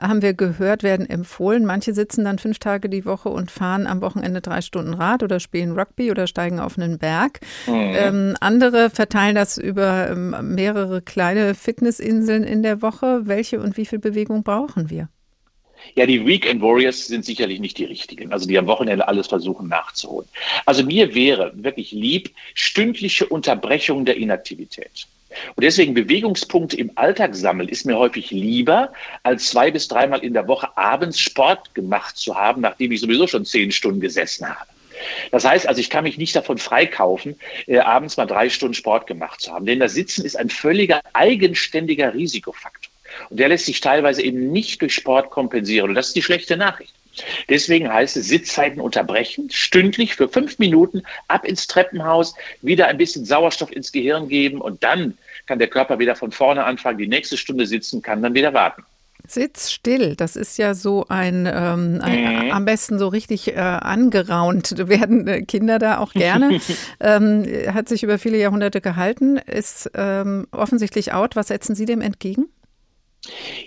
haben 0.00 0.22
wir 0.22 0.34
gehört, 0.34 0.82
werden 0.82 1.08
empfohlen. 1.08 1.64
Manche 1.64 1.94
sitzen 1.94 2.24
dann 2.24 2.38
fünf 2.38 2.58
Tage 2.58 2.88
die 2.88 3.04
Woche 3.04 3.28
und 3.28 3.50
fahren 3.50 3.86
am 3.86 4.00
Wochenende 4.00 4.40
drei 4.40 4.60
Stunden 4.60 4.94
Rad 4.94 5.22
oder 5.22 5.40
spielen 5.40 5.78
Rugby 5.78 6.10
oder 6.10 6.26
steigen 6.26 6.60
auf 6.60 6.78
einen 6.78 6.98
Berg. 6.98 7.40
Mhm. 7.66 7.74
Ähm, 7.74 8.36
andere 8.40 8.90
verteilen 8.90 9.34
das 9.34 9.58
über 9.58 10.10
ähm, 10.10 10.54
mehrere 10.54 11.02
kleine 11.02 11.54
Fitnessinseln 11.54 12.44
in 12.44 12.62
der 12.62 12.82
Woche. 12.82 13.22
Welche 13.24 13.60
und 13.60 13.76
wie 13.76 13.86
viel 13.86 13.98
Bewegung 13.98 14.42
brauchen 14.42 14.90
wir? 14.90 15.08
Ja, 15.94 16.06
die 16.06 16.26
Weekend 16.26 16.62
Warriors 16.62 17.06
sind 17.06 17.24
sicherlich 17.24 17.60
nicht 17.60 17.78
die 17.78 17.84
richtigen, 17.84 18.32
also 18.32 18.46
die 18.46 18.58
am 18.58 18.66
Wochenende 18.66 19.08
alles 19.08 19.26
versuchen 19.26 19.68
nachzuholen. 19.68 20.28
Also 20.64 20.84
mir 20.84 21.14
wäre 21.14 21.52
wirklich 21.54 21.92
lieb 21.92 22.30
stündliche 22.54 23.26
Unterbrechung 23.26 24.04
der 24.04 24.16
Inaktivität. 24.16 25.06
Und 25.54 25.64
deswegen 25.64 25.94
Bewegungspunkte 25.94 26.76
im 26.76 26.92
Alltag 26.94 27.34
sammeln 27.34 27.68
ist 27.68 27.84
mir 27.84 27.98
häufig 27.98 28.30
lieber, 28.30 28.92
als 29.22 29.50
zwei 29.50 29.70
bis 29.70 29.88
dreimal 29.88 30.24
in 30.24 30.32
der 30.32 30.48
Woche 30.48 30.76
abends 30.76 31.18
Sport 31.18 31.74
gemacht 31.74 32.16
zu 32.16 32.36
haben, 32.36 32.62
nachdem 32.62 32.92
ich 32.92 33.00
sowieso 33.00 33.26
schon 33.26 33.44
zehn 33.44 33.72
Stunden 33.72 34.00
gesessen 34.00 34.48
habe. 34.48 34.68
Das 35.30 35.44
heißt 35.44 35.68
also, 35.68 35.80
ich 35.80 35.90
kann 35.90 36.04
mich 36.04 36.16
nicht 36.16 36.34
davon 36.34 36.58
freikaufen, 36.58 37.38
äh, 37.66 37.78
abends 37.78 38.16
mal 38.16 38.26
drei 38.26 38.48
Stunden 38.48 38.74
Sport 38.74 39.06
gemacht 39.06 39.40
zu 39.40 39.52
haben. 39.52 39.66
Denn 39.66 39.80
das 39.80 39.92
Sitzen 39.92 40.24
ist 40.24 40.36
ein 40.36 40.48
völliger 40.48 41.00
eigenständiger 41.12 42.14
Risikofaktor. 42.14 42.92
Und 43.30 43.38
der 43.38 43.48
lässt 43.48 43.66
sich 43.66 43.80
teilweise 43.80 44.22
eben 44.22 44.52
nicht 44.52 44.82
durch 44.82 44.94
Sport 44.94 45.30
kompensieren. 45.30 45.90
Und 45.90 45.94
das 45.94 46.08
ist 46.08 46.16
die 46.16 46.22
schlechte 46.22 46.56
Nachricht. 46.56 46.94
Deswegen 47.48 47.92
heißt 47.92 48.16
es 48.16 48.28
Sitzzeiten 48.28 48.80
unterbrechen, 48.80 49.48
stündlich 49.50 50.14
für 50.14 50.28
fünf 50.28 50.58
Minuten 50.58 51.02
ab 51.28 51.46
ins 51.46 51.66
Treppenhaus, 51.66 52.34
wieder 52.62 52.88
ein 52.88 52.98
bisschen 52.98 53.24
Sauerstoff 53.24 53.72
ins 53.72 53.92
Gehirn 53.92 54.28
geben 54.28 54.60
und 54.60 54.82
dann 54.82 55.16
kann 55.46 55.58
der 55.58 55.68
Körper 55.68 55.98
wieder 55.98 56.16
von 56.16 56.32
vorne 56.32 56.64
anfangen, 56.64 56.98
die 56.98 57.06
nächste 57.06 57.36
Stunde 57.36 57.66
sitzen, 57.66 58.02
kann 58.02 58.22
dann 58.22 58.34
wieder 58.34 58.52
warten. 58.52 58.84
Sitz 59.28 59.70
still, 59.72 60.14
das 60.14 60.36
ist 60.36 60.56
ja 60.56 60.74
so 60.74 61.06
ein, 61.08 61.46
ähm, 61.46 62.00
ein 62.00 62.46
mhm. 62.46 62.50
am 62.52 62.64
besten 62.64 62.98
so 62.98 63.08
richtig 63.08 63.48
äh, 63.48 63.58
angeraunt 63.58 64.74
werden 64.88 65.26
äh, 65.26 65.42
Kinder 65.42 65.78
da 65.78 65.98
auch 65.98 66.12
gerne. 66.12 66.60
ähm, 67.00 67.44
hat 67.72 67.88
sich 67.88 68.02
über 68.02 68.18
viele 68.18 68.38
Jahrhunderte 68.38 68.80
gehalten, 68.80 69.36
ist 69.38 69.90
ähm, 69.94 70.46
offensichtlich 70.52 71.12
out. 71.12 71.34
Was 71.34 71.48
setzen 71.48 71.74
Sie 71.74 71.86
dem 71.86 72.00
entgegen? 72.00 72.46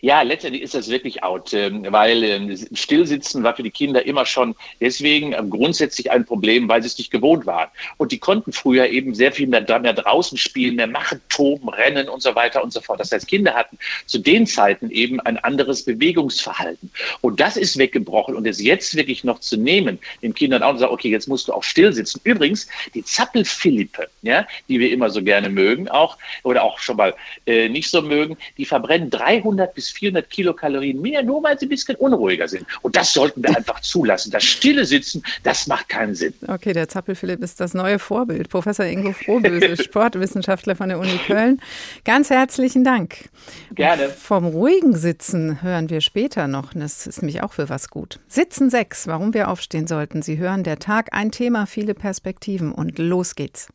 Ja, 0.02 0.22
letztendlich 0.22 0.64
ist 0.64 0.74
das 0.74 0.90
wirklich 0.90 1.24
out, 1.24 1.54
ähm, 1.54 1.86
weil 1.90 2.24
ähm, 2.24 2.58
Stillsitzen 2.74 3.44
war 3.44 3.56
für 3.56 3.64
die 3.64 3.72
Kinder 3.72 4.06
immer 4.06 4.26
schon 4.26 4.56
deswegen 4.80 5.34
ähm, 5.34 5.50
grundsätzlich 5.50 6.12
ein 6.12 6.26
Problem, 6.26 6.70
weil 6.70 6.82
sie 6.82 6.88
es 6.88 6.98
nicht 6.98 7.12
gewohnt 7.12 7.46
waren. 7.46 7.70
Und 7.98 8.12
die 8.12 8.20
konnten 8.20 8.52
früher 8.54 8.88
eben 8.88 9.14
sehr 9.14 9.32
viel 9.32 9.48
mehr, 9.48 9.62
mehr 9.80 9.94
draußen 9.94 10.38
spielen, 10.38 10.76
mehr 10.76 10.88
machen, 10.88 11.22
toben, 11.30 11.70
rennen 11.70 12.08
und 12.08 12.22
so 12.22 12.36
weiter 12.36 12.64
und 12.64 12.72
so 12.72 12.82
fort. 12.82 13.00
Das 13.00 13.12
heißt, 13.12 13.28
Kinder 13.28 13.54
hatten 13.54 13.78
zu 14.06 14.20
den 14.20 14.48
Zeiten 14.48 14.90
eben 14.90 15.20
ein 15.20 15.38
anderes 15.38 15.84
Bewegungsverhalten. 15.84 16.92
Und 17.22 17.40
das 17.40 17.58
ist 17.58 17.78
weggebrochen. 17.78 18.36
Und 18.36 18.48
es 18.48 18.62
jetzt 18.62 18.96
wirklich 18.96 19.24
noch 19.24 19.40
zu 19.40 19.58
nehmen, 19.58 20.00
den 20.22 20.34
Kindern 20.34 20.64
auch 20.64 20.74
zu 20.74 20.80
sagen, 20.80 20.94
okay, 20.94 21.10
jetzt 21.10 21.28
musst 21.28 21.48
du 21.48 21.54
auch 21.54 21.64
still 21.64 21.94
sitzen. 21.94 22.22
Übrigens, 22.24 22.68
die 22.94 23.04
Zappelphilippe, 23.04 24.10
ja, 24.22 24.48
die 24.68 24.80
wir 24.80 24.92
immer 24.92 25.10
so 25.10 25.22
gerne 25.24 25.50
mögen, 25.50 25.90
auch, 25.90 26.18
oder 26.44 26.64
auch 26.64 26.80
schon 26.80 26.98
mal 26.98 27.14
äh, 27.46 27.70
nicht 27.70 27.90
so 27.90 28.02
mögen, 28.02 28.38
die 28.58 28.66
verbrennen 28.66 29.10
300 29.10 29.49
300 29.50 29.74
bis 29.74 29.90
400 29.90 30.30
Kilokalorien 30.30 31.02
mehr, 31.02 31.24
nur 31.24 31.44
weil 31.44 31.58
sie 31.60 31.66
ein 31.66 31.70
bisschen 31.70 31.96
unruhiger 31.96 32.48
sind. 32.48 32.66
Und 32.82 32.96
das 32.96 33.14
sollten 33.14 33.44
wir 33.44 33.56
einfach 33.56 33.80
zulassen. 33.82 34.32
Das 34.32 34.44
stille 34.44 34.86
Sitzen, 34.86 35.24
das 35.44 35.68
macht 35.68 35.90
keinen 35.90 36.16
Sinn. 36.16 36.34
Okay, 36.48 36.74
der 36.74 36.88
Zappelphilipp 36.88 37.42
ist 37.42 37.60
das 37.60 37.74
neue 37.74 38.00
Vorbild. 38.00 38.50
Professor 38.50 38.86
Ingo 38.86 39.14
Frohböse, 39.14 39.76
Sportwissenschaftler 39.84 40.76
von 40.76 40.90
der 40.90 41.00
Uni 41.00 41.20
Köln. 41.26 41.62
Ganz 42.06 42.30
herzlichen 42.30 42.84
Dank. 42.84 43.30
Gerne. 43.74 44.10
vom 44.10 44.46
ruhigen 44.46 44.96
Sitzen 44.96 45.62
hören 45.62 45.90
wir 45.90 46.02
später 46.02 46.48
noch. 46.48 46.74
Das 46.74 47.08
ist 47.08 47.22
nämlich 47.22 47.42
auch 47.44 47.54
für 47.54 47.70
was 47.70 47.90
gut. 47.90 48.20
Sitzen 48.28 48.70
6, 48.70 49.08
warum 49.08 49.34
wir 49.34 49.50
aufstehen 49.50 49.88
sollten. 49.88 50.22
Sie 50.22 50.38
hören 50.38 50.64
der 50.64 50.80
Tag, 50.80 51.10
ein 51.12 51.32
Thema, 51.32 51.66
viele 51.66 51.94
Perspektiven 51.94 52.72
und 52.72 52.98
los 53.00 53.36
geht's. 53.36 53.68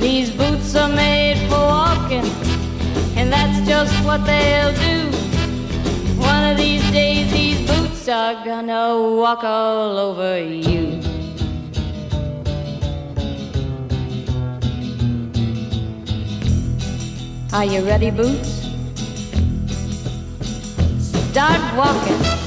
These 0.00 0.32
boots 0.32 0.74
are 0.74 0.88
made 0.88 1.38
for 1.48 1.58
walking. 1.58 2.71
And 3.16 3.32
that's 3.32 3.66
just 3.68 3.94
what 4.04 4.24
they'll 4.24 4.72
do. 4.74 5.10
One 6.18 6.50
of 6.50 6.56
these 6.56 6.82
days, 6.90 7.32
these 7.32 7.60
boots 7.68 8.08
are 8.08 8.44
gonna 8.44 9.00
walk 9.16 9.44
all 9.44 9.98
over 9.98 10.38
you. 10.38 11.00
Are 17.52 17.66
you 17.66 17.84
ready, 17.84 18.10
Boots? 18.10 18.66
Start 21.30 21.60
walking. 21.76 22.41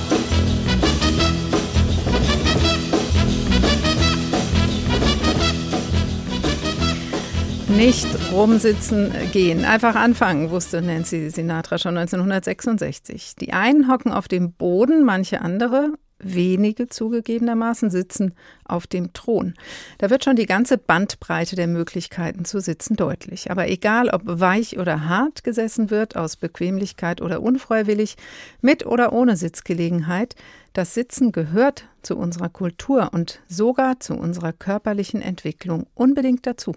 Nicht 7.67 8.07
rumsitzen 8.31 9.11
gehen, 9.31 9.65
einfach 9.65 9.95
anfangen, 9.95 10.51
wusste 10.51 10.83
Nancy 10.83 11.31
Sinatra 11.31 11.79
schon 11.79 11.97
1966. 11.97 13.35
Die 13.37 13.53
einen 13.53 13.91
hocken 13.91 14.11
auf 14.11 14.27
dem 14.27 14.53
Boden, 14.53 15.03
manche 15.03 15.41
andere, 15.41 15.93
wenige 16.19 16.87
zugegebenermaßen, 16.87 17.89
sitzen 17.89 18.35
auf 18.65 18.85
dem 18.85 19.13
Thron. 19.13 19.55
Da 19.97 20.11
wird 20.11 20.23
schon 20.23 20.35
die 20.35 20.45
ganze 20.45 20.77
Bandbreite 20.77 21.55
der 21.55 21.65
Möglichkeiten 21.65 22.45
zu 22.45 22.59
sitzen 22.59 22.95
deutlich. 22.95 23.49
Aber 23.49 23.67
egal, 23.67 24.09
ob 24.09 24.21
weich 24.25 24.77
oder 24.77 25.09
hart 25.09 25.43
gesessen 25.43 25.89
wird, 25.89 26.15
aus 26.15 26.37
Bequemlichkeit 26.37 27.19
oder 27.19 27.41
unfreiwillig, 27.41 28.15
mit 28.61 28.85
oder 28.85 29.11
ohne 29.11 29.35
Sitzgelegenheit, 29.35 30.35
das 30.73 30.93
Sitzen 30.93 31.31
gehört 31.31 31.85
zu 32.03 32.15
unserer 32.15 32.49
Kultur 32.49 33.09
und 33.11 33.41
sogar 33.47 33.99
zu 33.99 34.13
unserer 34.13 34.53
körperlichen 34.53 35.21
Entwicklung 35.21 35.87
unbedingt 35.95 36.45
dazu. 36.45 36.73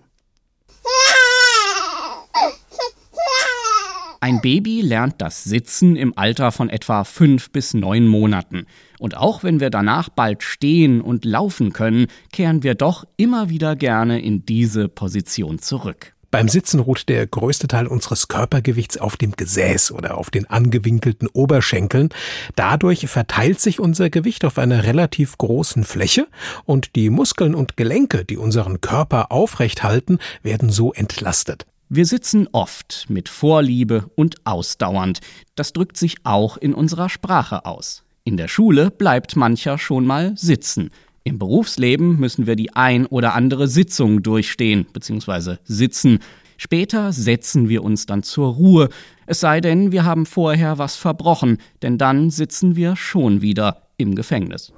Ein 4.21 4.43
Baby 4.43 4.83
lernt 4.83 5.23
das 5.23 5.45
Sitzen 5.45 5.97
im 5.97 6.13
Alter 6.19 6.53
von 6.53 6.69
etwa 6.69 7.05
fünf 7.05 7.51
bis 7.51 7.73
neun 7.73 8.07
Monaten. 8.07 8.67
Und 8.99 9.17
auch 9.17 9.43
wenn 9.43 9.59
wir 9.59 9.71
danach 9.71 10.11
bald 10.11 10.43
stehen 10.43 11.01
und 11.01 11.25
laufen 11.25 11.73
können, 11.73 12.09
kehren 12.31 12.63
wir 12.63 12.75
doch 12.75 13.05
immer 13.17 13.49
wieder 13.49 13.75
gerne 13.75 14.21
in 14.21 14.45
diese 14.45 14.89
Position 14.89 15.61
zurück. 15.61 16.18
Beim 16.31 16.49
Sitzen 16.49 16.81
ruht 16.81 17.09
der 17.09 17.27
größte 17.27 17.69
Teil 17.69 17.87
unseres 17.87 18.29
Körpergewichts 18.29 18.99
auf 18.99 19.17
dem 19.17 19.33
Gesäß 19.33 19.93
oder 19.93 20.19
auf 20.19 20.31
den 20.31 20.45
angewinkelten 20.45 21.27
Oberschenkeln. 21.29 22.11
Dadurch 22.55 23.09
verteilt 23.09 23.61
sich 23.61 23.81
unser 23.81 24.11
Gewicht 24.11 24.45
auf 24.45 24.59
einer 24.59 24.85
relativ 24.85 25.39
großen 25.39 25.85
Fläche 25.85 26.27
und 26.67 26.97
die 26.97 27.09
Muskeln 27.09 27.55
und 27.55 27.79
Gelenke, 27.79 28.27
die 28.27 28.37
unseren 28.37 28.83
Körper 28.83 29.33
aufrecht 29.33 29.83
halten, 29.83 30.19
werden 30.43 30.69
so 30.69 30.93
entlastet. 30.93 31.67
Wir 31.89 32.05
sitzen 32.05 32.47
oft 32.53 33.07
mit 33.09 33.31
Vorliebe 33.31 34.11
und 34.15 34.37
ausdauernd. 34.45 35.21
Das 35.55 35.73
drückt 35.73 35.97
sich 35.97 36.17
auch 36.25 36.59
in 36.59 36.75
unserer 36.75 37.09
Sprache 37.09 37.65
aus. 37.65 38.05
In 38.25 38.37
der 38.37 38.49
Schule 38.49 38.91
bleibt 38.91 39.37
mancher 39.37 39.79
schon 39.79 40.05
mal 40.05 40.35
sitzen. 40.37 40.91
Im 41.29 41.39
Berufsleben 41.39 42.19
müssen 42.19 42.47
wir 42.47 42.57
die 42.57 42.75
ein 42.75 43.05
oder 43.05 43.35
andere 43.35 43.69
Sitzung 43.69 44.23
durchstehen 44.23 44.87
bzw. 44.91 45.57
sitzen. 45.63 46.21
Später 46.57 47.13
setzen 47.13 47.69
wir 47.69 47.85
uns 47.85 48.07
dann 48.07 48.23
zur 48.23 48.55
Ruhe, 48.55 48.89
es 49.27 49.41
sei 49.41 49.61
denn, 49.61 49.93
wir 49.93 50.07
haben 50.07 50.25
vorher 50.25 50.79
was 50.79 50.97
verbrochen, 50.97 51.59
denn 51.83 51.99
dann 51.99 52.31
sitzen 52.31 52.77
wir 52.77 52.97
schon 52.97 53.43
wieder 53.43 53.89
im 53.99 54.15
Gefängnis. 54.15 54.73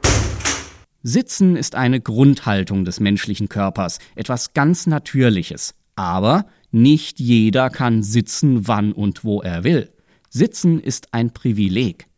Sitzen 1.05 1.55
ist 1.55 1.77
eine 1.77 2.01
Grundhaltung 2.01 2.85
des 2.85 2.99
menschlichen 2.99 3.49
Körpers, 3.49 4.01
etwas 4.17 4.53
ganz 4.53 4.89
Natürliches. 4.89 5.77
Aber 5.95 6.47
nicht 6.73 7.21
jeder 7.21 7.71
kann 7.71 8.03
sitzen, 8.03 8.67
wann 8.67 8.91
und 8.91 9.23
wo 9.23 9.41
er 9.41 9.63
will. 9.63 9.93
Sitzen 10.31 10.81
ist 10.81 11.15
ein 11.15 11.33
Privileg. 11.33 12.09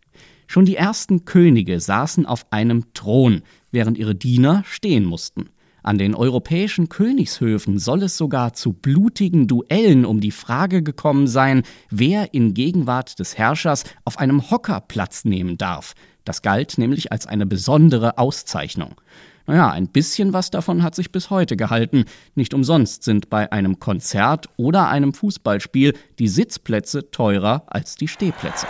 Schon 0.46 0.64
die 0.64 0.76
ersten 0.76 1.24
Könige 1.24 1.80
saßen 1.80 2.26
auf 2.26 2.46
einem 2.50 2.92
Thron, 2.94 3.42
während 3.72 3.98
ihre 3.98 4.14
Diener 4.14 4.62
stehen 4.66 5.04
mussten. 5.04 5.48
An 5.82 5.98
den 5.98 6.14
europäischen 6.14 6.88
Königshöfen 6.88 7.78
soll 7.78 8.04
es 8.04 8.16
sogar 8.16 8.52
zu 8.52 8.72
blutigen 8.72 9.48
Duellen 9.48 10.04
um 10.04 10.20
die 10.20 10.30
Frage 10.30 10.82
gekommen 10.82 11.26
sein, 11.26 11.64
wer 11.90 12.32
in 12.34 12.54
Gegenwart 12.54 13.18
des 13.18 13.36
Herrschers 13.36 13.82
auf 14.04 14.18
einem 14.18 14.50
Hocker 14.50 14.80
Platz 14.80 15.24
nehmen 15.24 15.58
darf. 15.58 15.94
Das 16.24 16.42
galt 16.42 16.78
nämlich 16.78 17.10
als 17.10 17.26
eine 17.26 17.46
besondere 17.46 18.16
Auszeichnung. 18.18 18.94
Naja, 19.46 19.70
ein 19.70 19.88
bisschen 19.88 20.32
was 20.32 20.50
davon 20.50 20.84
hat 20.84 20.94
sich 20.94 21.10
bis 21.10 21.30
heute 21.30 21.56
gehalten. 21.56 22.04
Nicht 22.36 22.54
umsonst 22.54 23.02
sind 23.02 23.28
bei 23.28 23.50
einem 23.50 23.80
Konzert 23.80 24.48
oder 24.56 24.88
einem 24.88 25.12
Fußballspiel 25.12 25.94
die 26.20 26.28
Sitzplätze 26.28 27.10
teurer 27.10 27.64
als 27.66 27.96
die 27.96 28.06
Stehplätze. 28.06 28.68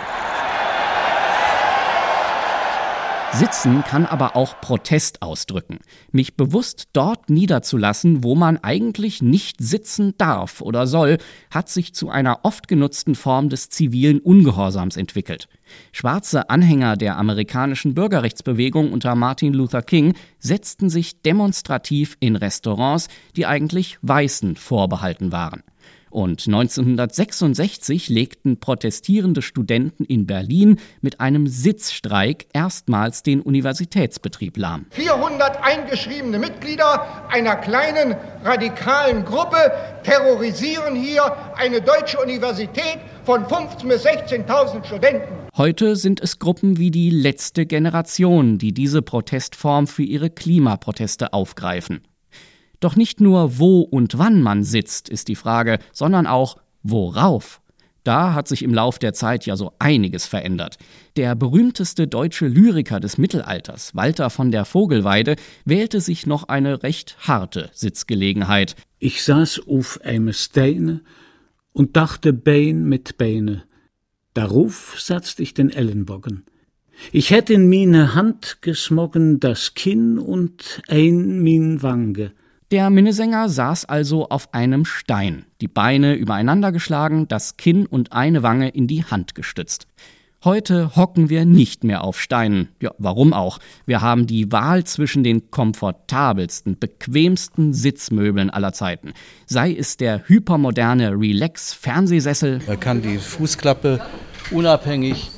Sitzen 3.35 3.83
kann 3.83 4.05
aber 4.05 4.35
auch 4.35 4.61
Protest 4.61 5.23
ausdrücken. 5.23 5.79
Mich 6.11 6.35
bewusst 6.35 6.89
dort 6.93 7.31
niederzulassen, 7.31 8.23
wo 8.23 8.35
man 8.35 8.57
eigentlich 8.57 9.23
nicht 9.23 9.57
sitzen 9.59 10.13
darf 10.19 10.61
oder 10.61 10.85
soll, 10.85 11.17
hat 11.49 11.67
sich 11.67 11.95
zu 11.95 12.09
einer 12.11 12.41
oft 12.43 12.67
genutzten 12.67 13.15
Form 13.15 13.49
des 13.49 13.69
zivilen 13.69 14.19
Ungehorsams 14.19 14.97
entwickelt. 14.97 15.47
Schwarze 15.91 16.51
Anhänger 16.51 16.95
der 16.95 17.17
amerikanischen 17.17 17.95
Bürgerrechtsbewegung 17.95 18.93
unter 18.93 19.15
Martin 19.15 19.55
Luther 19.55 19.81
King 19.81 20.13
setzten 20.37 20.91
sich 20.91 21.23
demonstrativ 21.23 22.17
in 22.19 22.35
Restaurants, 22.35 23.07
die 23.35 23.47
eigentlich 23.47 23.97
Weißen 24.03 24.57
vorbehalten 24.57 25.31
waren. 25.31 25.63
Und 26.13 26.45
1966 26.45 28.07
legten 28.07 28.59
protestierende 28.59 29.41
Studenten 29.41 30.05
in 30.05 30.27
Berlin 30.27 30.79
mit 31.01 31.19
einem 31.19 31.47
Sitzstreik 31.47 32.45
erstmals 32.53 33.23
den 33.23 33.41
Universitätsbetrieb 33.41 34.57
lahm. 34.57 34.85
400 34.91 35.63
eingeschriebene 35.63 36.37
Mitglieder 36.37 37.27
einer 37.31 37.55
kleinen 37.55 38.15
radikalen 38.43 39.25
Gruppe 39.25 39.57
terrorisieren 40.03 40.95
hier 40.95 41.35
eine 41.55 41.81
deutsche 41.81 42.19
Universität 42.19 42.99
von 43.23 43.45
15.000 43.45 43.87
bis 43.87 44.05
16.000 44.05 44.85
Studenten. 44.85 45.33
Heute 45.57 45.95
sind 45.95 46.21
es 46.21 46.37
Gruppen 46.37 46.77
wie 46.77 46.91
die 46.91 47.09
letzte 47.09 47.65
Generation, 47.65 48.59
die 48.59 48.71
diese 48.71 49.01
Protestform 49.01 49.87
für 49.87 50.03
ihre 50.03 50.29
Klimaproteste 50.29 51.33
aufgreifen. 51.33 52.01
Doch 52.83 52.97
nicht 52.97 53.21
nur 53.21 53.59
wo 53.59 53.79
und 53.79 54.17
wann 54.17 54.41
man 54.41 54.65
sitzt, 54.65 55.07
ist 55.07 55.29
die 55.29 55.37
Frage, 55.37 55.79
sondern 55.93 56.27
auch 56.27 56.57
worauf. 56.81 57.61
Da 58.03 58.33
hat 58.33 58.49
sich 58.49 58.61
im 58.61 58.73
Lauf 58.73 58.99
der 58.99 59.13
Zeit 59.13 59.45
ja 59.45 59.55
so 59.55 59.71
einiges 59.79 60.25
verändert. 60.25 60.77
Der 61.15 61.33
berühmteste 61.33 62.09
deutsche 62.09 62.45
Lyriker 62.45 62.99
des 62.99 63.17
Mittelalters, 63.17 63.95
Walter 63.95 64.29
von 64.29 64.51
der 64.51 64.65
Vogelweide, 64.65 65.37
wählte 65.63 66.01
sich 66.01 66.27
noch 66.27 66.49
eine 66.49 66.83
recht 66.83 67.15
harte 67.19 67.69
Sitzgelegenheit. 67.71 68.75
Ich 68.99 69.23
saß 69.23 69.61
auf 69.65 70.01
einem 70.03 70.33
Steine 70.33 70.99
und 71.71 71.95
dachte 71.95 72.33
Bein 72.33 72.83
mit 72.83 73.17
Beine. 73.17 73.63
Darauf 74.33 74.97
satzte 74.99 75.41
ich 75.41 75.53
den 75.53 75.69
Ellenbogen. 75.69 76.43
Ich 77.13 77.29
hätt 77.31 77.49
in 77.49 77.69
meine 77.69 78.13
Hand 78.13 78.57
gesmoggen 78.59 79.39
das 79.39 79.73
Kinn 79.73 80.19
und 80.19 80.81
ein 80.89 81.41
min 81.41 81.81
Wange. 81.81 82.33
Der 82.73 82.89
Minnesänger 82.89 83.49
saß 83.49 83.85
also 83.85 84.29
auf 84.29 84.51
einem 84.51 84.83
Stein, 84.83 85.45
die 85.61 85.67
Beine 85.67 86.15
übereinander 86.15 86.71
geschlagen, 86.71 87.27
das 87.27 87.55
Kinn 87.55 87.85
und 87.85 88.13
eine 88.13 88.41
Wange 88.41 88.69
in 88.69 88.87
die 88.87 89.03
Hand 89.03 89.35
gestützt. 89.35 89.85
Heute 90.43 90.95
hocken 90.95 91.29
wir 91.29 91.45
nicht 91.45 91.83
mehr 91.83 92.03
auf 92.03 92.19
Steinen. 92.19 92.69
Ja, 92.81 92.89
warum 92.97 93.31
auch? 93.31 93.59
Wir 93.85 94.01
haben 94.01 94.25
die 94.25 94.51
Wahl 94.51 94.85
zwischen 94.85 95.23
den 95.23 95.51
komfortabelsten, 95.51 96.79
bequemsten 96.79 97.73
Sitzmöbeln 97.75 98.49
aller 98.49 98.73
Zeiten. 98.73 99.13
Sei 99.45 99.71
es 99.71 99.97
der 99.97 100.27
hypermoderne 100.27 101.11
Relax-Fernsehsessel. 101.11 102.61
Man 102.65 102.79
kann 102.79 103.03
die 103.03 103.19
Fußklappe 103.19 104.01
unabhängig 104.49 105.29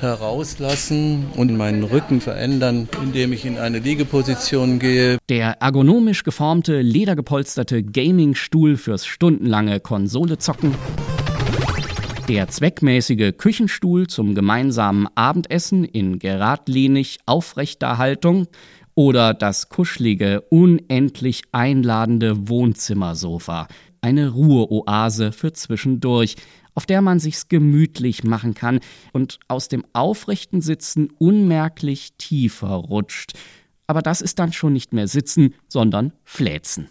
herauslassen 0.00 1.26
und 1.36 1.56
meinen 1.56 1.82
Rücken 1.82 2.20
verändern, 2.20 2.88
indem 3.02 3.32
ich 3.32 3.44
in 3.44 3.58
eine 3.58 3.78
Liegeposition 3.78 4.78
gehe. 4.78 5.18
Der 5.28 5.60
ergonomisch 5.60 6.24
geformte, 6.24 6.80
ledergepolsterte 6.80 7.82
Gaming-Stuhl 7.82 8.76
fürs 8.76 9.06
stundenlange 9.06 9.80
Konsole 9.80 10.38
zocken. 10.38 10.74
Der 12.28 12.48
zweckmäßige 12.48 13.36
Küchenstuhl 13.36 14.06
zum 14.06 14.34
gemeinsamen 14.34 15.08
Abendessen 15.14 15.84
in 15.84 16.18
geradlinig 16.18 17.18
aufrechter 17.26 17.98
Haltung 17.98 18.46
oder 18.94 19.34
das 19.34 19.68
kuschelige, 19.68 20.40
unendlich 20.48 21.42
einladende 21.52 22.48
Wohnzimmersofa. 22.48 23.68
Eine 24.00 24.30
Ruheoase 24.30 25.32
für 25.32 25.52
zwischendurch, 25.52 26.36
auf 26.74 26.86
der 26.86 27.02
man 27.02 27.18
sich's 27.18 27.48
gemütlich 27.48 28.24
machen 28.24 28.54
kann 28.54 28.80
und 29.12 29.38
aus 29.48 29.68
dem 29.68 29.84
aufrechten 29.92 30.60
Sitzen 30.60 31.10
unmerklich 31.18 32.12
tiefer 32.18 32.74
rutscht. 32.74 33.32
Aber 33.86 34.02
das 34.02 34.20
ist 34.20 34.38
dann 34.38 34.52
schon 34.52 34.72
nicht 34.72 34.92
mehr 34.92 35.08
Sitzen, 35.08 35.54
sondern 35.68 36.12
Fläzen. 36.24 36.88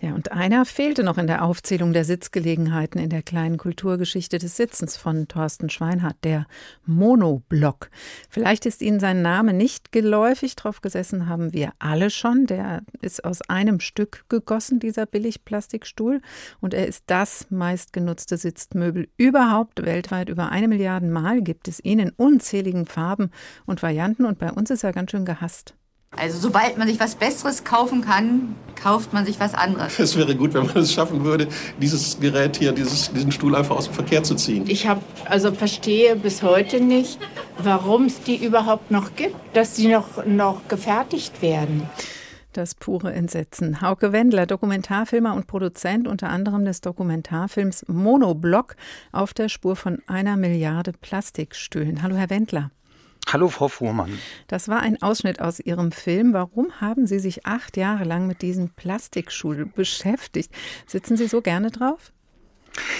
Ja, 0.00 0.14
und 0.14 0.30
einer 0.30 0.64
fehlte 0.64 1.02
noch 1.02 1.18
in 1.18 1.26
der 1.26 1.44
Aufzählung 1.44 1.92
der 1.92 2.04
Sitzgelegenheiten 2.04 3.00
in 3.00 3.10
der 3.10 3.22
kleinen 3.22 3.56
Kulturgeschichte 3.56 4.38
des 4.38 4.56
Sitzens 4.56 4.96
von 4.96 5.26
Thorsten 5.26 5.70
Schweinhardt, 5.70 6.18
der 6.22 6.46
Monoblock. 6.86 7.90
Vielleicht 8.30 8.64
ist 8.64 8.80
Ihnen 8.80 9.00
sein 9.00 9.22
Name 9.22 9.52
nicht 9.52 9.90
geläufig, 9.90 10.54
drauf 10.54 10.82
gesessen 10.82 11.28
haben 11.28 11.52
wir 11.52 11.72
alle 11.80 12.10
schon. 12.10 12.46
Der 12.46 12.82
ist 13.00 13.24
aus 13.24 13.42
einem 13.48 13.80
Stück 13.80 14.24
gegossen, 14.28 14.78
dieser 14.78 15.04
Billigplastikstuhl, 15.04 16.20
und 16.60 16.74
er 16.74 16.86
ist 16.86 17.02
das 17.08 17.50
meistgenutzte 17.50 18.36
Sitzmöbel 18.36 19.08
überhaupt 19.16 19.84
weltweit. 19.84 20.28
Über 20.28 20.50
eine 20.50 20.68
Milliarde 20.68 21.08
Mal 21.08 21.42
gibt 21.42 21.66
es 21.66 21.84
ihn 21.84 21.98
in 21.98 22.10
unzähligen 22.10 22.86
Farben 22.86 23.32
und 23.66 23.82
Varianten 23.82 24.26
und 24.26 24.38
bei 24.38 24.52
uns 24.52 24.70
ist 24.70 24.84
er 24.84 24.92
ganz 24.92 25.10
schön 25.10 25.24
gehasst. 25.24 25.74
Also 26.16 26.38
sobald 26.38 26.78
man 26.78 26.88
sich 26.88 26.98
was 26.98 27.14
Besseres 27.14 27.64
kaufen 27.64 28.02
kann, 28.02 28.56
kauft 28.74 29.12
man 29.12 29.24
sich 29.24 29.38
was 29.38 29.54
anderes. 29.54 29.98
Es 29.98 30.16
wäre 30.16 30.34
gut, 30.34 30.54
wenn 30.54 30.66
man 30.66 30.76
es 30.78 30.92
schaffen 30.92 31.24
würde, 31.24 31.48
dieses 31.80 32.18
Gerät 32.18 32.56
hier, 32.56 32.72
dieses, 32.72 33.12
diesen 33.12 33.32
Stuhl 33.32 33.54
einfach 33.54 33.76
aus 33.76 33.86
dem 33.86 33.94
Verkehr 33.94 34.22
zu 34.22 34.34
ziehen. 34.34 34.64
Ich 34.68 34.86
habe 34.86 35.00
also 35.26 35.52
verstehe 35.52 36.16
bis 36.16 36.42
heute 36.42 36.80
nicht, 36.80 37.18
warum 37.58 38.06
es 38.06 38.20
die 38.22 38.44
überhaupt 38.44 38.90
noch 38.90 39.14
gibt, 39.16 39.36
dass 39.54 39.76
sie 39.76 39.88
noch, 39.88 40.24
noch 40.24 40.66
gefertigt 40.68 41.42
werden. 41.42 41.88
Das 42.52 42.74
pure 42.74 43.12
Entsetzen. 43.12 43.82
Hauke 43.82 44.12
Wendler, 44.12 44.46
Dokumentarfilmer 44.46 45.34
und 45.34 45.46
Produzent 45.46 46.08
unter 46.08 46.30
anderem 46.30 46.64
des 46.64 46.80
Dokumentarfilms 46.80 47.84
Monoblock 47.88 48.74
auf 49.12 49.34
der 49.34 49.48
Spur 49.48 49.76
von 49.76 49.98
einer 50.06 50.36
Milliarde 50.36 50.92
Plastikstühlen. 50.92 52.02
Hallo, 52.02 52.16
Herr 52.16 52.30
Wendler. 52.30 52.70
Hallo, 53.30 53.48
Frau 53.48 53.68
Fuhrmann. 53.68 54.18
Das 54.46 54.68
war 54.68 54.80
ein 54.80 55.02
Ausschnitt 55.02 55.42
aus 55.42 55.60
Ihrem 55.60 55.92
Film. 55.92 56.32
Warum 56.32 56.80
haben 56.80 57.06
Sie 57.06 57.18
sich 57.18 57.44
acht 57.44 57.76
Jahre 57.76 58.04
lang 58.04 58.26
mit 58.26 58.40
diesem 58.40 58.70
Plastikstuhl 58.70 59.66
beschäftigt? 59.66 60.50
Sitzen 60.86 61.18
Sie 61.18 61.28
so 61.28 61.42
gerne 61.42 61.70
drauf? 61.70 62.10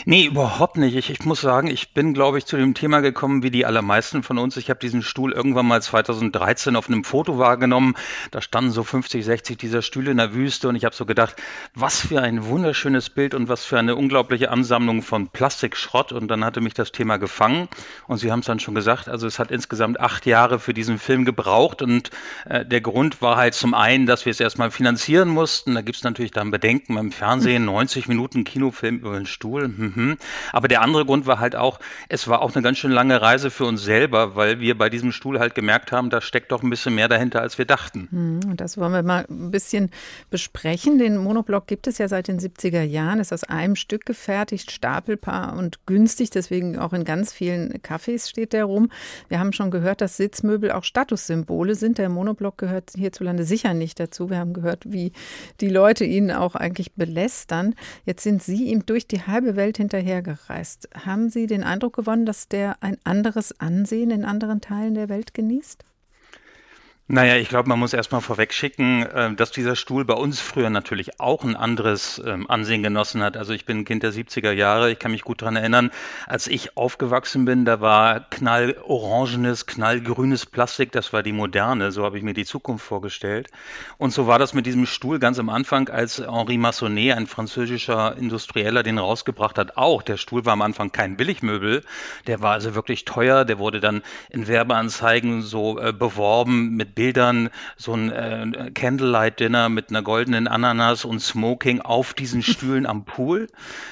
Nee, 0.04 0.26
überhaupt 0.26 0.76
nicht. 0.76 0.96
Ich, 0.96 1.10
ich 1.10 1.24
muss 1.24 1.40
sagen, 1.40 1.68
ich 1.68 1.92
bin, 1.92 2.14
glaube 2.14 2.38
ich, 2.38 2.46
zu 2.46 2.56
dem 2.56 2.74
Thema 2.74 3.00
gekommen, 3.00 3.42
wie 3.42 3.50
die 3.50 3.66
allermeisten 3.66 4.22
von 4.22 4.38
uns. 4.38 4.56
Ich 4.56 4.70
habe 4.70 4.80
diesen 4.80 5.02
Stuhl 5.02 5.32
irgendwann 5.32 5.66
mal 5.66 5.82
2013 5.82 6.76
auf 6.76 6.88
einem 6.88 7.04
Foto 7.04 7.38
wahrgenommen. 7.38 7.94
Da 8.30 8.40
standen 8.40 8.70
so 8.70 8.82
50, 8.82 9.24
60 9.24 9.58
dieser 9.58 9.82
Stühle 9.82 10.10
in 10.10 10.16
der 10.16 10.34
Wüste 10.34 10.68
und 10.68 10.76
ich 10.76 10.84
habe 10.84 10.94
so 10.94 11.04
gedacht, 11.04 11.36
was 11.74 12.00
für 12.00 12.22
ein 12.22 12.46
wunderschönes 12.46 13.10
Bild 13.10 13.34
und 13.34 13.48
was 13.48 13.64
für 13.64 13.78
eine 13.78 13.96
unglaubliche 13.96 14.50
Ansammlung 14.50 15.02
von 15.02 15.28
Plastikschrott. 15.28 16.12
Und 16.12 16.28
dann 16.28 16.44
hatte 16.44 16.60
mich 16.60 16.74
das 16.74 16.92
Thema 16.92 17.18
gefangen 17.18 17.68
und 18.06 18.18
Sie 18.18 18.32
haben 18.32 18.40
es 18.40 18.46
dann 18.46 18.60
schon 18.60 18.74
gesagt, 18.74 19.08
also 19.08 19.26
es 19.26 19.38
hat 19.38 19.50
insgesamt 19.50 20.00
acht 20.00 20.26
Jahre 20.26 20.58
für 20.58 20.74
diesen 20.74 20.98
Film 20.98 21.24
gebraucht 21.24 21.82
und 21.82 22.10
äh, 22.46 22.64
der 22.64 22.80
Grund 22.80 23.20
war 23.22 23.36
halt 23.36 23.54
zum 23.54 23.74
einen, 23.74 24.06
dass 24.06 24.24
wir 24.24 24.30
es 24.30 24.40
erstmal 24.40 24.70
finanzieren 24.70 25.28
mussten. 25.28 25.74
Da 25.74 25.82
gibt 25.82 25.96
es 25.98 26.04
natürlich 26.04 26.30
dann 26.30 26.50
Bedenken 26.50 26.94
beim 26.94 27.12
Fernsehen, 27.12 27.64
90 27.66 28.08
Minuten 28.08 28.44
Kinofilm 28.44 28.98
über 28.98 29.14
den 29.14 29.26
Stuhl 29.26 29.67
Mhm. 29.76 30.16
Aber 30.52 30.68
der 30.68 30.83
andere 30.83 31.04
Grund 31.04 31.26
war 31.26 31.40
halt 31.40 31.57
auch, 31.57 31.78
es 32.09 32.28
war 32.28 32.42
auch 32.42 32.54
eine 32.54 32.62
ganz 32.62 32.78
schön 32.78 32.90
lange 32.90 33.20
Reise 33.20 33.50
für 33.50 33.64
uns 33.64 33.83
selber, 33.83 34.37
weil 34.37 34.61
wir 34.61 34.76
bei 34.76 34.88
diesem 34.88 35.12
Stuhl 35.12 35.38
halt 35.38 35.54
gemerkt 35.54 35.92
haben, 35.92 36.11
da 36.11 36.20
steckt 36.20 36.52
doch 36.52 36.62
ein 36.62 36.70
bisschen 36.70 36.94
mehr 36.94 37.09
dahinter, 37.09 37.40
als 37.40 37.59
wir 37.59 37.64
dachten. 37.64 38.09
Mhm, 38.11 38.57
das 38.57 38.78
wollen 38.78 38.92
wir 38.92 39.02
mal 39.02 39.26
ein 39.28 39.50
bisschen 39.50 39.90
besprechen. 40.31 40.98
Den 40.98 41.16
Monoblock 41.16 41.66
gibt 41.66 41.87
es 41.87 41.98
ja 41.98 42.09
seit 42.09 42.28
den 42.28 42.38
70er 42.38 42.83
Jahren, 42.83 43.20
ist 43.20 43.33
aus 43.33 43.44
einem 43.44 43.76
Stück 43.76 44.07
gefertigt, 44.07 44.70
stapelbar 44.70 45.57
und 45.57 45.87
günstig, 45.87 46.31
deswegen 46.31 46.78
auch 46.78 46.92
in 46.92 47.04
ganz 47.04 47.33
vielen 47.33 47.72
Cafés 47.78 48.28
steht 48.28 48.52
der 48.52 48.64
rum. 48.64 48.90
Wir 49.28 49.38
haben 49.38 49.52
schon 49.52 49.70
gehört, 49.70 50.00
dass 50.00 50.16
Sitzmöbel 50.16 50.72
auch 50.72 50.85
Statussymbole 50.85 51.74
sind. 51.74 51.98
Der 51.98 52.09
Monoblock 52.09 52.59
gehört 52.59 52.90
hierzulande 52.96 53.44
sicher 53.44 53.74
nicht 53.74 54.00
dazu. 54.00 54.31
Wir 54.31 54.38
haben 54.38 54.52
gehört, 54.52 54.85
wie 54.87 55.12
die 55.61 55.68
Leute 55.68 56.04
ihn 56.04 56.31
auch 56.31 56.54
eigentlich 56.54 56.92
belästern. 56.94 57.74
Jetzt 58.04 58.22
sind 58.22 58.42
Sie 58.42 58.66
ihm 58.66 58.87
durch 58.87 59.07
die 59.07 59.22
halbe 59.22 59.47
Welt 59.56 59.76
hinterhergereist. 59.76 60.88
Haben 61.04 61.30
Sie 61.30 61.46
den 61.46 61.64
Eindruck 61.64 61.96
gewonnen, 61.96 62.26
dass 62.26 62.48
der 62.48 62.82
ein 62.82 62.98
anderes 63.04 63.58
Ansehen 63.61 64.11
in 64.11 64.24
anderen 64.24 64.61
Teilen 64.61 64.94
der 64.94 65.08
Welt 65.08 65.34
genießt? 65.34 65.84
Naja, 67.11 67.37
ich 67.37 67.49
glaube, 67.49 67.71
man 67.71 67.79
muss 67.79 67.94
erstmal 67.94 68.21
vorwegschicken, 68.21 69.07
äh, 69.07 69.35
dass 69.35 69.51
dieser 69.51 69.77
Stuhl 69.77 70.05
bei 70.05 70.12
uns 70.12 70.40
früher 70.40 70.68
natürlich 70.68 71.21
auch 71.21 71.42
ein 71.42 71.57
anderes 71.57 72.21
ähm, 72.23 72.51
Ansehen 72.51 72.83
genossen 72.83 73.23
hat. 73.23 73.38
Also 73.38 73.55
ich 73.55 73.64
bin 73.64 73.79
ein 73.79 73.85
Kind 73.87 74.03
der 74.03 74.12
70er 74.12 74.53
Jahre, 74.53 74.90
ich 74.90 74.99
kann 74.99 75.12
mich 75.12 75.23
gut 75.23 75.40
daran 75.40 75.57
erinnern, 75.57 75.90
als 76.27 76.49
ich 76.49 76.77
aufgewachsen 76.77 77.47
bin, 77.47 77.64
da 77.64 77.81
war 77.81 78.29
knallorangenes, 78.29 79.64
knallgrünes 79.64 80.44
Plastik, 80.44 80.92
das 80.92 81.14
war 81.14 81.23
die 81.23 81.33
moderne, 81.33 81.92
so 81.92 82.05
habe 82.05 82.18
ich 82.18 82.23
mir 82.23 82.35
die 82.35 82.44
Zukunft 82.44 82.85
vorgestellt. 82.85 83.49
Und 83.97 84.12
so 84.12 84.27
war 84.27 84.38
das 84.38 84.53
mit 84.53 84.66
diesem 84.66 84.85
Stuhl 84.85 85.18
ganz 85.18 85.38
am 85.38 85.49
Anfang, 85.49 85.88
als 85.88 86.18
Henri 86.18 86.59
Massonnet, 86.59 87.16
ein 87.16 87.27
französischer 87.27 88.18
Industrieller, 88.18 88.83
den 88.83 88.99
rausgebracht 88.99 89.57
hat, 89.57 89.79
auch. 89.79 90.03
Der 90.03 90.18
Stuhl 90.18 90.44
war 90.44 90.53
am 90.53 90.61
Anfang 90.61 90.92
kein 90.92 91.16
Billigmöbel, 91.16 91.85
der 92.27 92.42
war 92.42 92.53
also 92.53 92.75
wirklich 92.75 93.07
teuer, 93.07 93.47
der 93.47 93.59
wurde 93.59 93.81
dann 93.81 94.03
in 94.29 94.47
Werbeanzeigen 94.47 95.40
so 95.40 95.79
äh, 95.79 95.94
beworben 95.94 96.77
mit 96.77 96.97
Bildern 96.98 97.50
so 97.76 97.94
ein 97.94 98.11
äh, 98.11 98.72
Candlelight-Dinner 98.74 99.68
mit 99.68 99.90
einer 99.90 100.02
goldenen 100.02 100.48
Ananas 100.48 101.04
und 101.04 101.20
Smoking 101.20 101.80
auf 101.80 102.12
diesen 102.12 102.42
Stühlen 102.42 102.87
am 102.87 103.04
Pool. 103.04 103.46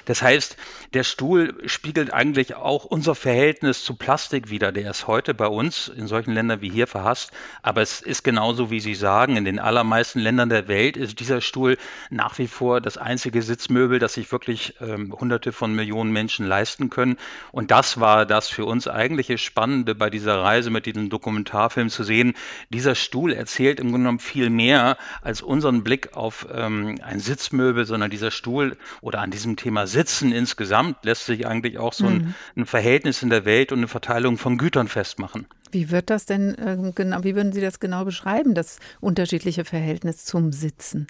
Das 0.06 0.22
heißt, 0.22 0.56
der 0.92 1.04
Stuhl 1.04 1.54
spiegelt 1.66 2.12
eigentlich 2.12 2.56
auch 2.56 2.84
unser 2.84 3.14
Verhältnis 3.14 3.84
zu 3.84 3.94
Plastik 3.94 4.50
wider. 4.50 4.72
Der 4.72 4.90
ist 4.90 5.06
heute 5.06 5.34
bei 5.34 5.46
uns 5.46 5.86
in 5.86 6.08
solchen 6.08 6.32
Ländern 6.34 6.62
wie 6.62 6.68
hier 6.68 6.88
verhasst, 6.88 7.30
aber 7.62 7.80
es 7.80 8.00
ist 8.00 8.24
genauso, 8.24 8.72
wie 8.72 8.80
Sie 8.80 8.96
sagen, 8.96 9.36
in 9.36 9.44
den 9.44 9.60
allermeisten 9.60 10.18
Ländern 10.18 10.48
der 10.48 10.66
Welt 10.66 10.96
ist 10.96 11.20
dieser 11.20 11.40
Stuhl 11.40 11.78
nach 12.10 12.36
wie 12.38 12.48
vor 12.48 12.80
das 12.80 12.98
einzige 12.98 13.40
Sitzmöbel, 13.40 14.00
das 14.00 14.14
sich 14.14 14.32
wirklich 14.32 14.74
ähm, 14.80 15.14
Hunderte 15.16 15.52
von 15.52 15.76
Millionen 15.76 16.10
Menschen 16.10 16.44
leisten 16.44 16.90
können. 16.90 17.18
Und 17.52 17.70
das 17.70 18.00
war 18.00 18.26
das 18.26 18.48
für 18.48 18.64
uns 18.64 18.88
eigentliche 18.88 19.38
Spannende 19.38 19.94
bei 19.94 20.10
dieser 20.10 20.42
Reise 20.42 20.70
mit 20.70 20.86
diesem 20.86 21.08
Dokumentarfilm 21.08 21.88
zu 21.88 22.02
sehen. 22.02 22.34
Dieser 22.70 22.95
Stuhl 22.96 23.32
erzählt 23.32 23.80
im 23.80 23.90
Grunde 23.90 24.04
genommen 24.04 24.18
viel 24.18 24.50
mehr 24.50 24.96
als 25.22 25.42
unseren 25.42 25.84
Blick 25.84 26.16
auf 26.16 26.46
ähm, 26.52 26.98
ein 27.02 27.20
Sitzmöbel, 27.20 27.86
sondern 27.86 28.10
dieser 28.10 28.30
Stuhl 28.30 28.76
oder 29.00 29.20
an 29.20 29.30
diesem 29.30 29.56
Thema 29.56 29.86
Sitzen 29.86 30.32
insgesamt 30.32 31.04
lässt 31.04 31.26
sich 31.26 31.46
eigentlich 31.46 31.78
auch 31.78 31.92
so 31.92 32.06
ein, 32.06 32.18
mhm. 32.18 32.34
ein 32.56 32.66
Verhältnis 32.66 33.22
in 33.22 33.30
der 33.30 33.44
Welt 33.44 33.72
und 33.72 33.78
eine 33.78 33.88
Verteilung 33.88 34.38
von 34.38 34.58
Gütern 34.58 34.88
festmachen. 34.88 35.46
Wie 35.70 35.90
wird 35.90 36.10
das 36.10 36.26
denn 36.26 36.54
äh, 36.54 36.92
genau, 36.94 37.24
wie 37.24 37.34
würden 37.34 37.52
Sie 37.52 37.60
das 37.60 37.80
genau 37.80 38.04
beschreiben, 38.04 38.54
das 38.54 38.78
unterschiedliche 39.00 39.64
Verhältnis 39.64 40.24
zum 40.24 40.52
Sitzen, 40.52 41.06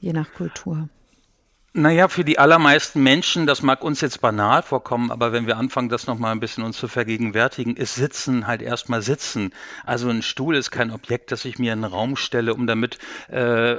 je 0.00 0.12
nach 0.12 0.32
Kultur? 0.32 0.88
Naja, 1.72 2.08
für 2.08 2.24
die 2.24 2.40
allermeisten 2.40 3.00
Menschen, 3.00 3.46
das 3.46 3.62
mag 3.62 3.84
uns 3.84 4.00
jetzt 4.00 4.20
banal 4.20 4.60
vorkommen, 4.64 5.12
aber 5.12 5.32
wenn 5.32 5.46
wir 5.46 5.56
anfangen, 5.56 5.88
das 5.88 6.08
nochmal 6.08 6.32
ein 6.32 6.40
bisschen 6.40 6.64
uns 6.64 6.76
zu 6.76 6.88
vergegenwärtigen, 6.88 7.76
ist 7.76 7.94
Sitzen 7.94 8.48
halt 8.48 8.60
erstmal 8.60 9.02
Sitzen. 9.02 9.52
Also 9.86 10.08
ein 10.08 10.22
Stuhl 10.22 10.56
ist 10.56 10.72
kein 10.72 10.90
Objekt, 10.90 11.30
das 11.30 11.44
ich 11.44 11.60
mir 11.60 11.72
in 11.72 11.82
den 11.82 11.92
Raum 11.92 12.16
stelle, 12.16 12.54
um 12.54 12.66
damit 12.66 12.98
äh, 13.28 13.76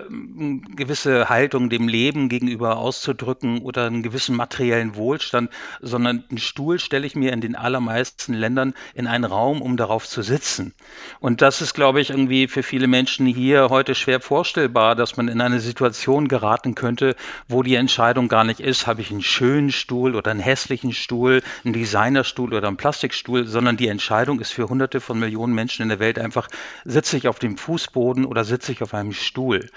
gewisse 0.73 1.27
Haltung 1.27 1.69
dem 1.69 1.89
Leben 1.89 2.29
gegenüber 2.29 2.77
auszudrücken 2.77 3.59
oder 3.61 3.87
einen 3.87 4.03
gewissen 4.03 4.37
materiellen 4.37 4.95
Wohlstand, 4.95 5.49
sondern 5.81 6.23
einen 6.29 6.37
Stuhl 6.37 6.79
stelle 6.79 7.05
ich 7.05 7.17
mir 7.17 7.33
in 7.33 7.41
den 7.41 7.57
allermeisten 7.57 8.33
Ländern 8.33 8.73
in 8.93 9.05
einen 9.05 9.25
Raum, 9.25 9.61
um 9.61 9.75
darauf 9.75 10.07
zu 10.07 10.21
sitzen. 10.21 10.73
Und 11.19 11.41
das 11.41 11.61
ist, 11.61 11.73
glaube 11.73 11.99
ich, 11.99 12.11
irgendwie 12.11 12.47
für 12.47 12.63
viele 12.63 12.87
Menschen 12.87 13.25
hier 13.25 13.67
heute 13.69 13.95
schwer 13.95 14.21
vorstellbar, 14.21 14.95
dass 14.95 15.17
man 15.17 15.27
in 15.27 15.41
eine 15.41 15.59
Situation 15.59 16.29
geraten 16.29 16.73
könnte, 16.73 17.17
wo 17.49 17.63
die 17.63 17.80
Entscheidung 17.81 18.29
gar 18.29 18.45
nicht 18.45 18.61
ist, 18.61 18.87
habe 18.87 19.01
ich 19.01 19.11
einen 19.11 19.21
schönen 19.21 19.71
Stuhl 19.71 20.15
oder 20.15 20.31
einen 20.31 20.39
hässlichen 20.39 20.93
Stuhl, 20.93 21.41
einen 21.65 21.73
Designerstuhl 21.73 22.53
oder 22.53 22.67
einen 22.67 22.77
Plastikstuhl, 22.77 23.45
sondern 23.45 23.75
die 23.75 23.89
Entscheidung 23.89 24.39
ist 24.39 24.53
für 24.53 24.69
hunderte 24.69 25.01
von 25.01 25.19
Millionen 25.19 25.53
Menschen 25.53 25.83
in 25.83 25.89
der 25.89 25.99
Welt 25.99 26.17
einfach, 26.17 26.47
sitze 26.85 27.17
ich 27.17 27.27
auf 27.27 27.39
dem 27.39 27.57
Fußboden 27.57 28.25
oder 28.25 28.45
sitze 28.45 28.71
ich 28.71 28.81
auf 28.81 28.93
einem 28.93 29.11
Stuhl. 29.11 29.69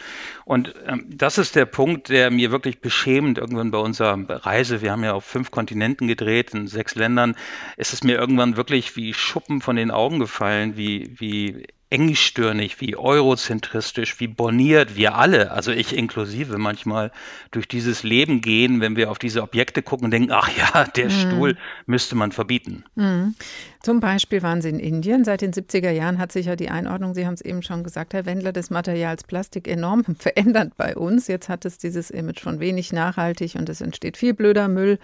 Und 0.45 0.75
ähm, 0.87 1.07
das 1.09 1.39
ist 1.39 1.57
der 1.57 1.67
Punkt, 1.67 2.11
der 2.11 2.31
mir 2.31 2.53
wirklich 2.53 2.81
beschämend 2.81 3.39
irgendwann 3.39 3.73
bei 3.73 3.79
unserer 3.79 4.17
Reise, 4.29 4.83
wir 4.83 4.93
haben 4.93 5.03
ja 5.03 5.15
auf 5.15 5.25
fünf 5.25 5.51
Kontinenten 5.51 6.07
gedreht, 6.07 6.55
in 6.55 6.69
sechs 6.69 6.95
Ländern, 6.95 7.35
ist 7.77 7.93
es 7.93 8.05
mir 8.05 8.17
irgendwann 8.17 8.57
wirklich 8.57 8.95
wie 8.97 9.15
Schuppen 9.15 9.61
von 9.61 9.77
den 9.77 9.91
Augen 9.91 10.21
gefallen, 10.21 10.77
wie, 10.77 11.15
wie 11.19 11.67
engstirnig, 11.95 12.81
wie 12.81 12.97
eurozentristisch, 12.97 14.19
wie 14.19 14.27
borniert 14.27 14.97
wir 14.97 15.15
alle, 15.15 15.53
also 15.53 15.71
ich 15.71 15.97
inklusive 15.97 16.59
manchmal, 16.59 17.13
durch 17.53 17.69
dieses 17.69 18.03
Leben 18.03 18.41
gehen, 18.41 18.81
wenn 18.81 18.97
wir 18.97 19.13
auf 19.13 19.19
diese 19.21 19.43
Objekte 19.43 19.81
gucken 19.81 20.07
und 20.07 20.11
denken, 20.11 20.33
ach 20.33 20.51
ja, 20.57 20.85
der 20.85 21.05
mhm. 21.05 21.11
Stuhl 21.11 21.57
müsste 21.87 22.17
man 22.17 22.33
verbieten. 22.33 22.83
Mhm. 22.97 23.37
Zum 23.81 24.01
Beispiel 24.01 24.43
waren 24.43 24.61
Sie 24.61 24.71
in 24.71 24.81
Indien. 24.81 25.25
Seit 25.25 25.43
den 25.43 25.53
70er 25.53 25.91
Jahren 25.91 26.19
hat 26.19 26.33
sich 26.33 26.47
ja 26.47 26.57
die 26.57 26.69
Einordnung, 26.69 27.15
Sie 27.15 27.27
haben 27.27 27.35
es 27.35 27.43
eben 27.43 27.63
schon 27.63 27.85
gesagt, 27.85 28.13
Herr 28.13 28.27
Wendler, 28.27 28.53
des 28.53 28.71
Materials 28.71 29.23
Plastik 29.23 29.69
enorm 29.69 30.05
verändert 30.19 30.73
bei 30.77 30.97
uns. 30.97 31.29
Jetzt 31.29 31.49
hat 31.49 31.65
es 31.65 31.79
dieses 31.79 32.11
Image 32.11 32.41
von 32.41 32.59
wenig 32.59 32.93
nachhaltig 32.93 33.55
und 33.55 33.69
es 33.69 33.81
entsteht 33.81 34.17
viel 34.17 34.35
blöder 34.35 34.67
Müll. 34.67 34.99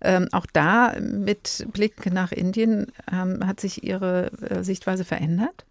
Ähm, 0.00 0.28
auch 0.32 0.46
da 0.50 0.94
mit 1.00 1.66
Blick 1.74 2.10
nach 2.10 2.32
Indien 2.32 2.86
ähm, 3.12 3.46
hat 3.46 3.60
sich 3.60 3.84
Ihre 3.84 4.30
äh, 4.40 4.62
Sichtweise 4.62 5.04
verändert? 5.04 5.66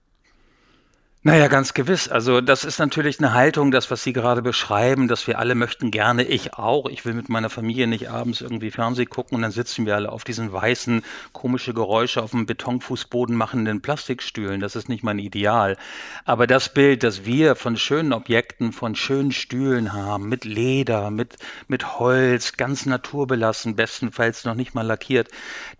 Naja, 1.22 1.50
ganz 1.50 1.74
gewiss. 1.74 2.08
Also 2.08 2.40
das 2.40 2.64
ist 2.64 2.80
natürlich 2.80 3.20
eine 3.20 3.34
Haltung, 3.34 3.72
das, 3.72 3.92
was 3.92 4.04
Sie 4.04 4.14
gerade 4.14 4.42
beschreiben, 4.42 5.10
dass 5.10 5.28
wir 5.28 5.38
alle 5.38 5.54
möchten 5.54 5.92
gerne, 5.92 6.24
ich 6.24 6.54
auch. 6.54 6.86
Ich 6.86 7.04
will 7.04 7.14
mit 7.14 7.28
meiner 7.28 7.50
Familie 7.50 7.88
nicht 7.88 8.10
abends 8.10 8.40
irgendwie 8.40 8.72
Fernsehen 8.72 9.10
gucken 9.10 9.36
und 9.36 9.42
dann 9.42 9.52
sitzen 9.52 9.86
wir 9.86 9.96
alle 9.96 10.14
auf 10.14 10.24
diesen 10.24 10.54
weißen, 10.54 11.04
komische 11.34 11.74
Geräusche 11.74 12.24
auf 12.24 12.32
dem 12.32 12.46
Betonfußboden 12.46 13.36
machenden 13.36 13.82
Plastikstühlen. 13.82 14.62
Das 14.62 14.78
ist 14.78 14.88
nicht 14.88 15.04
mein 15.04 15.20
Ideal. 15.20 15.76
Aber 16.24 16.48
das 16.48 16.74
Bild, 16.74 17.04
das 17.04 17.26
wir 17.26 17.58
von 17.58 17.76
schönen 17.76 18.14
Objekten, 18.14 18.72
von 18.72 18.96
schönen 18.96 19.34
Stühlen 19.34 19.92
haben, 19.92 20.30
mit 20.30 20.46
Leder, 20.46 21.12
mit, 21.12 21.36
mit 21.68 22.00
Holz, 22.00 22.56
ganz 22.56 22.86
naturbelassen, 22.86 23.76
bestenfalls 23.76 24.46
noch 24.46 24.56
nicht 24.56 24.74
mal 24.74 24.88
lackiert, 24.88 25.28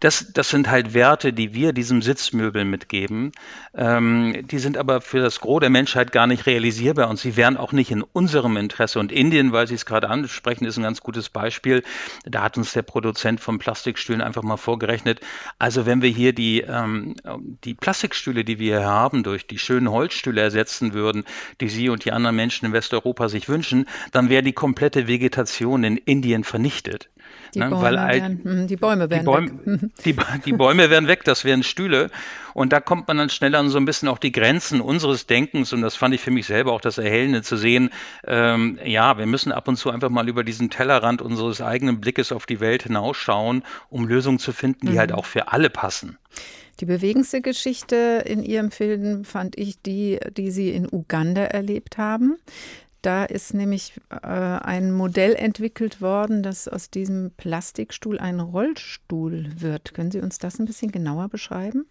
das, 0.02 0.34
das 0.34 0.50
sind 0.50 0.70
halt 0.70 0.94
Werte, 0.94 1.32
die 1.32 1.54
wir 1.54 1.72
diesem 1.72 2.02
Sitzmöbel 2.02 2.66
mitgeben. 2.66 3.32
Ähm, 3.74 4.46
die 4.46 4.60
sind 4.60 4.78
aber 4.78 5.00
für 5.00 5.29
das 5.30 5.42
Gros 5.42 5.60
der 5.60 5.70
Menschheit 5.70 6.12
gar 6.12 6.26
nicht 6.26 6.48
realisierbar 6.48 7.08
und 7.08 7.20
sie 7.20 7.38
wären 7.38 7.56
auch 7.56 7.72
nicht 7.72 7.92
in 7.92 8.02
unserem 8.02 8.58
Interesse. 8.58 9.00
Und 9.00 9.12
Indien, 9.12 9.52
weil 9.52 9.68
Sie 9.68 9.76
es 9.76 9.86
gerade 9.86 10.10
ansprechen, 10.10 10.66
ist 10.66 10.78
ein 10.78 10.84
ganz 10.84 11.02
gutes 11.02 11.30
Beispiel. 11.30 11.84
Da 12.26 12.42
hat 12.42 12.58
uns 12.58 12.74
der 12.74 12.82
Produzent 12.82 13.40
von 13.40 13.60
Plastikstühlen 13.60 14.24
einfach 14.24 14.42
mal 14.42 14.58
vorgerechnet. 14.58 15.20
Also 15.60 15.86
wenn 15.86 16.02
wir 16.02 16.10
hier 16.10 16.34
die, 16.34 16.62
ähm, 16.62 17.16
die 17.64 17.76
Plastikstühle, 17.76 18.44
die 18.44 18.58
wir 18.58 18.80
hier 18.80 18.88
haben, 18.88 19.22
durch 19.22 19.46
die 19.46 19.60
schönen 19.60 19.92
Holzstühle 19.92 20.42
ersetzen 20.42 20.94
würden, 20.94 21.26
die 21.62 21.70
Sie 21.70 21.90
und 21.90 22.06
die 22.06 22.12
anderen 22.12 22.36
Menschen 22.36 22.66
in 22.66 22.74
Westeuropa 22.74 23.30
sich 23.30 23.50
wünschen, 23.50 23.86
dann 24.12 24.30
wäre 24.30 24.42
die 24.42 24.54
komplette 24.54 25.08
Vegetation 25.08 25.84
in 25.84 25.98
Indien 25.98 26.44
vernichtet. 26.44 27.12
Die, 27.54 27.60
ne? 27.60 27.70
Bäume, 27.70 27.82
Weil 27.82 27.96
werden, 27.96 28.42
hm, 28.44 28.68
die 28.68 28.76
Bäume 28.76 29.10
werden 29.10 29.26
die 30.06 30.14
Bäume, 30.14 30.32
weg. 30.32 30.44
Die, 30.44 30.52
die 30.52 30.54
Bäume 30.54 30.90
werden 30.90 31.08
weg, 31.08 31.24
das 31.24 31.46
wären 31.46 31.64
Stühle. 31.64 32.10
Und 32.54 32.74
da 32.74 32.80
kommt 32.80 33.08
man 33.08 33.18
dann 33.18 33.30
schnell 33.30 33.56
an 33.56 33.70
so 33.70 33.78
ein 33.78 33.86
bisschen 33.86 34.08
auch 34.08 34.18
die 34.18 34.32
Grenzen 34.32 34.82
unseres 34.82 35.28
Denkens. 35.28 35.74
Und 35.74 35.82
das 35.82 35.96
fand 35.96 36.14
ich 36.14 36.22
für 36.22 36.32
mich 36.32 36.46
selber 36.46 36.74
auch 36.74 36.82
das 36.82 36.98
Erhellende 36.98 37.42
zu 37.42 37.58
sehen. 37.58 37.90
Ähm, 38.26 38.80
ja, 38.84 39.18
wir 39.18 39.26
müssen 39.26 39.52
ab 39.52 39.68
und 39.68 39.78
zu 39.78 39.90
einfach 39.90 40.10
mal 40.10 40.28
über 40.28 40.44
diesen 40.44 40.70
Tellerrand 40.70 41.22
unseres 41.22 41.62
eigenen 41.62 42.02
Blickes 42.02 42.32
auf 42.32 42.46
die 42.46 42.60
Welt 42.60 42.84
hinausschauen, 42.84 43.64
um 43.90 44.08
Lösungen 44.08 44.40
zu 44.40 44.52
finden, 44.52 44.88
die 44.88 45.00
halt 45.00 45.12
mhm. 45.12 45.14
halt 45.14 45.14
auch 45.14 45.26
für 45.26 45.52
alle 45.52 45.70
passen. 45.70 46.18
Die 46.80 46.86
bewegendste 46.86 47.42
Geschichte 47.42 48.24
in 48.26 48.42
Ihrem 48.42 48.72
Film 48.72 49.26
fand 49.26 49.58
ich 49.58 49.82
die, 49.82 50.20
die 50.38 50.50
Sie 50.50 50.70
in 50.70 50.88
Uganda 50.90 51.42
erlebt 51.42 51.98
haben. 51.98 52.38
Da 53.02 53.24
ist 53.24 53.54
nämlich 53.54 53.94
äh, 54.10 54.16
ein 54.18 54.92
Modell 54.92 55.34
entwickelt 55.36 56.02
worden, 56.02 56.44
dass 56.44 56.68
aus 56.68 56.90
diesem 56.90 57.32
Plastikstuhl 57.38 58.20
ein 58.20 58.40
Rollstuhl 58.40 59.50
wird. 59.56 59.94
Können 59.94 60.12
Sie 60.12 60.20
uns 60.20 60.38
das 60.38 60.60
ein 60.60 60.66
bisschen 60.66 60.92
genauer 60.92 61.30
beschreiben? 61.30 61.86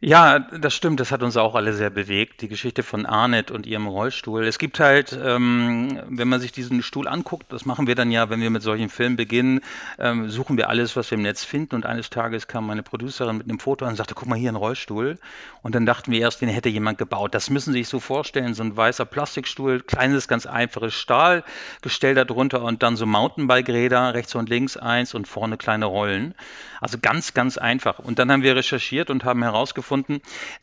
Ja, 0.00 0.38
das 0.38 0.74
stimmt. 0.74 1.00
Das 1.00 1.10
hat 1.10 1.24
uns 1.24 1.36
auch 1.36 1.56
alle 1.56 1.72
sehr 1.72 1.90
bewegt. 1.90 2.40
Die 2.40 2.46
Geschichte 2.46 2.84
von 2.84 3.04
Arnett 3.04 3.50
und 3.50 3.66
ihrem 3.66 3.88
Rollstuhl. 3.88 4.46
Es 4.46 4.58
gibt 4.58 4.78
halt, 4.78 5.18
ähm, 5.20 6.00
wenn 6.08 6.28
man 6.28 6.40
sich 6.40 6.52
diesen 6.52 6.84
Stuhl 6.84 7.08
anguckt, 7.08 7.52
das 7.52 7.66
machen 7.66 7.88
wir 7.88 7.96
dann 7.96 8.12
ja, 8.12 8.30
wenn 8.30 8.40
wir 8.40 8.50
mit 8.50 8.62
solchen 8.62 8.90
Filmen 8.90 9.16
beginnen, 9.16 9.60
ähm, 9.98 10.30
suchen 10.30 10.56
wir 10.56 10.68
alles, 10.68 10.94
was 10.94 11.10
wir 11.10 11.18
im 11.18 11.22
Netz 11.22 11.42
finden. 11.42 11.74
Und 11.74 11.84
eines 11.84 12.10
Tages 12.10 12.46
kam 12.46 12.68
meine 12.68 12.84
Producerin 12.84 13.38
mit 13.38 13.48
einem 13.48 13.58
Foto 13.58 13.86
an 13.86 13.90
und 13.90 13.96
sagte, 13.96 14.14
guck 14.14 14.28
mal 14.28 14.38
hier 14.38 14.52
ein 14.52 14.56
Rollstuhl. 14.56 15.18
Und 15.62 15.74
dann 15.74 15.84
dachten 15.84 16.12
wir 16.12 16.20
erst, 16.20 16.42
den 16.42 16.48
hätte 16.48 16.68
jemand 16.68 16.98
gebaut. 16.98 17.34
Das 17.34 17.50
müssen 17.50 17.72
Sie 17.72 17.80
sich 17.80 17.88
so 17.88 17.98
vorstellen. 17.98 18.54
So 18.54 18.62
ein 18.62 18.76
weißer 18.76 19.04
Plastikstuhl, 19.04 19.80
kleines, 19.80 20.28
ganz 20.28 20.46
einfaches 20.46 20.94
Stahlgestell 20.94 22.14
darunter 22.14 22.62
und 22.62 22.84
dann 22.84 22.94
so 22.94 23.04
Mountainbike-Räder, 23.04 24.14
rechts 24.14 24.36
und 24.36 24.48
links 24.48 24.76
eins 24.76 25.12
und 25.14 25.26
vorne 25.26 25.56
kleine 25.56 25.86
Rollen. 25.86 26.36
Also 26.80 26.98
ganz, 27.02 27.34
ganz 27.34 27.58
einfach. 27.58 27.98
Und 27.98 28.20
dann 28.20 28.30
haben 28.30 28.44
wir 28.44 28.54
recherchiert 28.54 29.10
und 29.10 29.24
haben 29.24 29.42
herausgefunden, 29.42 29.87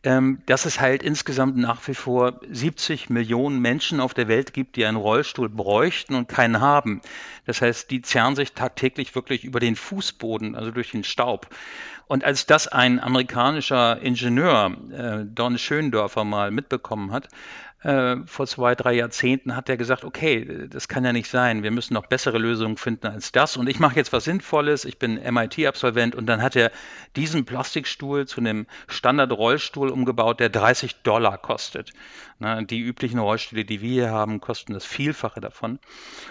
ähm, 0.03 0.41
dass 0.45 0.65
es 0.65 0.79
halt 0.79 1.03
insgesamt 1.03 1.57
nach 1.57 1.87
wie 1.87 1.93
vor 1.93 2.39
70 2.49 3.09
Millionen 3.09 3.59
Menschen 3.59 3.99
auf 3.99 4.13
der 4.13 4.27
Welt 4.27 4.53
gibt, 4.53 4.75
die 4.75 4.85
einen 4.85 4.97
Rollstuhl 4.97 5.49
bräuchten 5.49 6.15
und 6.15 6.27
keinen 6.27 6.59
haben. 6.59 7.01
Das 7.45 7.61
heißt, 7.61 7.91
die 7.91 8.01
zerren 8.01 8.35
sich 8.35 8.53
tagtäglich 8.53 9.15
wirklich 9.15 9.43
über 9.43 9.59
den 9.59 9.75
Fußboden, 9.75 10.55
also 10.55 10.71
durch 10.71 10.91
den 10.91 11.03
Staub. 11.03 11.47
Und 12.07 12.23
als 12.23 12.45
das 12.45 12.67
ein 12.67 12.99
amerikanischer 12.99 13.99
Ingenieur, 13.99 14.77
äh, 14.91 15.25
Don 15.25 15.57
Schöndorfer, 15.57 16.23
mal 16.23 16.51
mitbekommen 16.51 17.11
hat, 17.11 17.29
äh, 17.85 18.17
vor 18.25 18.47
zwei, 18.47 18.73
drei 18.73 18.93
Jahrzehnten 18.93 19.55
hat 19.55 19.69
er 19.69 19.77
gesagt, 19.77 20.03
okay, 20.03 20.67
das 20.67 20.87
kann 20.87 21.05
ja 21.05 21.13
nicht 21.13 21.29
sein, 21.29 21.61
wir 21.61 21.69
müssen 21.69 21.93
noch 21.93 22.07
bessere 22.07 22.39
Lösungen 22.39 22.77
finden 22.77 23.07
als 23.07 23.31
das. 23.31 23.57
Und 23.57 23.69
ich 23.69 23.79
mache 23.79 23.95
jetzt 23.95 24.11
was 24.11 24.23
Sinnvolles, 24.23 24.85
ich 24.85 24.97
bin 24.97 25.21
MIT-Absolvent 25.21 26.15
und 26.15 26.25
dann 26.25 26.41
hat 26.41 26.55
er 26.55 26.71
diesen 27.15 27.45
Plastikstuhl 27.45 28.25
zu 28.25 28.41
einem 28.41 28.65
Standard-Rollstuhl 28.87 29.89
umgebaut, 29.89 30.39
der 30.39 30.49
30 30.49 31.03
Dollar 31.03 31.37
kostet. 31.37 31.91
Na, 32.37 32.61
die 32.61 32.81
üblichen 32.81 33.19
Rollstühle, 33.19 33.63
die 33.63 33.79
wir 33.79 33.89
hier 33.89 34.11
haben, 34.11 34.41
kosten 34.41 34.73
das 34.73 34.83
Vielfache 34.83 35.39
davon. 35.39 35.79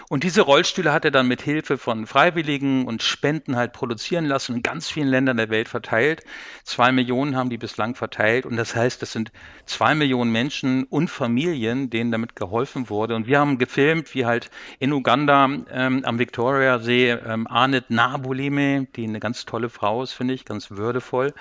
Und 0.07 0.23
diese 0.23 0.41
Rollstühle 0.41 0.93
hat 0.93 1.03
er 1.03 1.09
dann 1.09 1.27
mit 1.27 1.41
Hilfe 1.41 1.79
von 1.79 2.05
Freiwilligen 2.05 2.85
und 2.85 3.01
Spenden 3.01 3.55
halt 3.55 3.73
produzieren 3.73 4.25
lassen 4.25 4.57
in 4.57 4.61
ganz 4.61 4.87
vielen 4.87 5.07
Ländern 5.07 5.37
der 5.37 5.49
Welt 5.49 5.67
verteilt. 5.67 6.23
Zwei 6.63 6.91
Millionen 6.91 7.35
haben 7.35 7.49
die 7.49 7.57
bislang 7.57 7.95
verteilt 7.95 8.45
und 8.45 8.55
das 8.55 8.75
heißt, 8.75 9.01
das 9.01 9.13
sind 9.13 9.31
zwei 9.65 9.95
Millionen 9.95 10.31
Menschen 10.31 10.83
und 10.83 11.09
Familien, 11.09 11.89
denen 11.89 12.11
damit 12.11 12.35
geholfen 12.35 12.87
wurde. 12.91 13.15
Und 13.15 13.25
wir 13.25 13.39
haben 13.39 13.57
gefilmt, 13.57 14.13
wie 14.13 14.27
halt 14.27 14.51
in 14.77 14.93
Uganda 14.93 15.49
ähm, 15.71 16.05
am 16.05 16.19
Victoria-See 16.19 17.09
ähm, 17.13 17.47
Arnett 17.47 17.89
Nabulime, 17.89 18.85
die 18.95 19.05
eine 19.05 19.19
ganz 19.19 19.45
tolle 19.45 19.69
Frau 19.69 20.03
ist, 20.03 20.13
finde 20.13 20.35
ich, 20.35 20.45
ganz 20.45 20.69
würdevoll, 20.69 21.33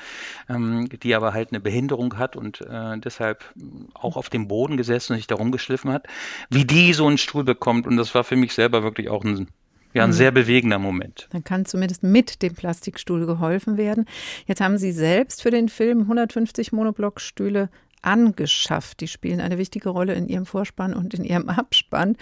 ähm, 0.49 0.89
die 0.89 1.15
aber 1.15 1.35
halt 1.35 1.51
eine 1.51 1.61
Behinderung 1.61 2.17
hat 2.17 2.35
und 2.35 2.63
äh, 2.63 2.97
deshalb 2.97 3.45
auch 3.93 4.17
auf 4.17 4.31
dem 4.31 4.54
Boden 4.55 4.77
gesessen 4.77 5.13
und 5.15 5.19
sich 5.19 5.27
da 5.27 5.35
rumgeschliffen 5.35 5.91
hat, 5.91 6.07
wie 6.49 6.65
die 6.65 6.93
so 6.93 7.09
einen 7.09 7.19
Stuhl 7.19 7.43
bekommt. 7.43 7.89
Und 7.89 7.97
das 7.97 8.15
war 8.15 8.23
für 8.23 8.37
mich 8.37 8.55
selber 8.55 8.85
wirklich 8.85 9.09
auch 9.09 9.25
ein 9.25 9.49
ja, 9.95 10.03
ein 10.03 10.11
mhm. 10.11 10.15
sehr 10.15 10.33
bewegender 10.33 10.81
Moment. 10.81 11.29
Dann 11.31 11.45
kann 11.45 11.67
zumindest 11.67 12.03
mit 12.03 12.43
dem 12.43 12.55
Plastikstuhl 12.55 13.27
geholfen 13.27 13.77
werden. 13.77 14.07
Jetzt 14.45 14.61
haben 14.61 14.77
Sie 14.77 14.91
selbst 14.91 15.41
für 15.43 15.51
den 15.51 15.69
Film 15.69 16.01
150 16.01 16.73
Monoblockstühle 16.73 17.71
angeschafft. 18.03 19.01
Die 19.01 19.09
spielen 19.09 19.41
eine 19.41 19.57
wichtige 19.57 19.91
Rolle 19.91 20.15
in 20.15 20.29
Ihrem 20.29 20.47
Vorspann 20.47 20.95
und 20.95 21.15
in 21.15 21.25
Ihrem 21.25 21.49
Abspann. 21.49 22.17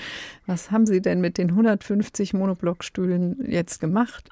Was 0.46 0.70
haben 0.70 0.86
Sie 0.86 1.00
denn 1.00 1.20
mit 1.20 1.38
den 1.38 1.50
150 1.50 2.34
Monoblockstühlen 2.34 3.50
jetzt 3.50 3.80
gemacht? 3.80 4.30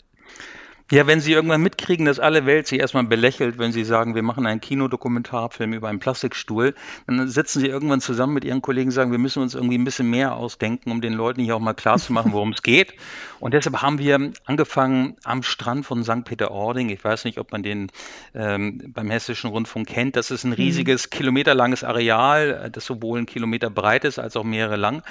Ja, 0.93 1.07
wenn 1.07 1.21
Sie 1.21 1.33
irgendwann 1.33 1.63
mitkriegen, 1.63 2.05
dass 2.05 2.19
alle 2.19 2.47
Welt 2.47 2.67
Sie 2.67 2.77
erstmal 2.77 3.05
belächelt, 3.05 3.59
wenn 3.59 3.71
Sie 3.71 3.85
sagen, 3.85 4.17
wir 4.17 4.25
machen 4.25 4.45
einen 4.45 4.61
Kinodokumentarfilm 4.61 5.73
über 5.73 5.89
einen 5.89 6.01
Plastikstuhl, 6.01 6.75
dann 7.07 7.29
sitzen 7.29 7.61
Sie 7.61 7.69
irgendwann 7.69 8.01
zusammen 8.01 8.35
mit 8.35 8.45
Ihren 8.45 8.61
Kollegen 8.61 8.89
und 8.89 8.93
sagen, 8.93 9.13
wir 9.13 9.19
müssen 9.21 9.41
uns 9.41 9.55
irgendwie 9.55 9.79
ein 9.79 9.85
bisschen 9.85 10.11
mehr 10.11 10.35
ausdenken, 10.35 10.91
um 10.91 11.01
den 11.01 11.13
Leuten 11.13 11.43
hier 11.43 11.55
auch 11.55 11.61
mal 11.61 11.75
klar 11.75 11.99
zu 11.99 12.13
machen, 12.13 12.33
worum 12.33 12.51
es 12.51 12.65
geht. 12.65 12.95
Und 13.39 13.55
deshalb 13.55 13.81
haben 13.83 14.01
wir 14.01 14.33
angefangen 14.47 15.17
am 15.23 15.45
Strand 15.45 15.87
von 15.87 16.03
St. 16.03 16.25
Peter-Ording. 16.25 16.89
Ich 16.89 17.05
weiß 17.05 17.25
nicht, 17.25 17.39
ob 17.39 17.53
man 17.53 17.63
den 17.63 17.93
ähm, 18.35 18.93
beim 18.93 19.11
Hessischen 19.11 19.51
Rundfunk 19.51 19.87
kennt. 19.87 20.17
Das 20.17 20.33
ist 20.33 20.43
ein 20.43 20.51
mhm. 20.51 20.55
riesiges, 20.55 21.07
mhm. 21.07 21.11
kilometerlanges 21.17 21.85
Areal, 21.85 22.69
das 22.73 22.85
sowohl 22.85 23.21
ein 23.21 23.27
Kilometer 23.27 23.71
breit 23.71 24.05
ist 24.05 24.19
als 24.19 24.37
auch 24.37 24.45
mehrere 24.45 24.77
lang. 24.77 25.05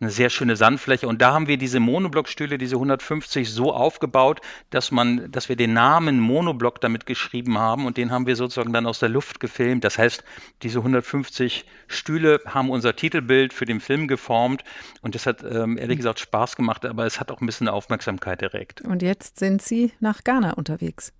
Eine 0.00 0.10
sehr 0.10 0.30
schöne 0.30 0.56
Sandfläche. 0.56 1.06
Und 1.06 1.20
da 1.20 1.34
haben 1.34 1.46
wir 1.46 1.58
diese 1.58 1.78
Monoblockstühle, 1.78 2.56
diese 2.56 2.76
150, 2.76 3.50
so 3.50 3.74
aufgebaut, 3.74 4.40
dass 4.70 4.90
man 4.90 5.25
dass 5.28 5.48
wir 5.48 5.56
den 5.56 5.72
Namen 5.72 6.20
Monoblock 6.20 6.80
damit 6.80 7.06
geschrieben 7.06 7.58
haben 7.58 7.86
und 7.86 7.96
den 7.96 8.10
haben 8.10 8.26
wir 8.26 8.36
sozusagen 8.36 8.72
dann 8.72 8.86
aus 8.86 8.98
der 8.98 9.08
Luft 9.08 9.40
gefilmt. 9.40 9.84
Das 9.84 9.98
heißt, 9.98 10.24
diese 10.62 10.78
150 10.78 11.64
Stühle 11.88 12.40
haben 12.46 12.70
unser 12.70 12.96
Titelbild 12.96 13.52
für 13.52 13.64
den 13.64 13.80
Film 13.80 14.08
geformt 14.08 14.64
und 15.02 15.14
das 15.14 15.26
hat 15.26 15.42
ähm, 15.42 15.78
ehrlich 15.78 15.98
gesagt 15.98 16.20
Spaß 16.20 16.56
gemacht, 16.56 16.84
aber 16.84 17.06
es 17.06 17.20
hat 17.20 17.30
auch 17.30 17.40
ein 17.40 17.46
bisschen 17.46 17.68
Aufmerksamkeit 17.68 18.42
erregt. 18.42 18.82
Und 18.82 19.02
jetzt 19.02 19.38
sind 19.38 19.62
Sie 19.62 19.92
nach 20.00 20.24
Ghana 20.24 20.52
unterwegs. 20.52 21.12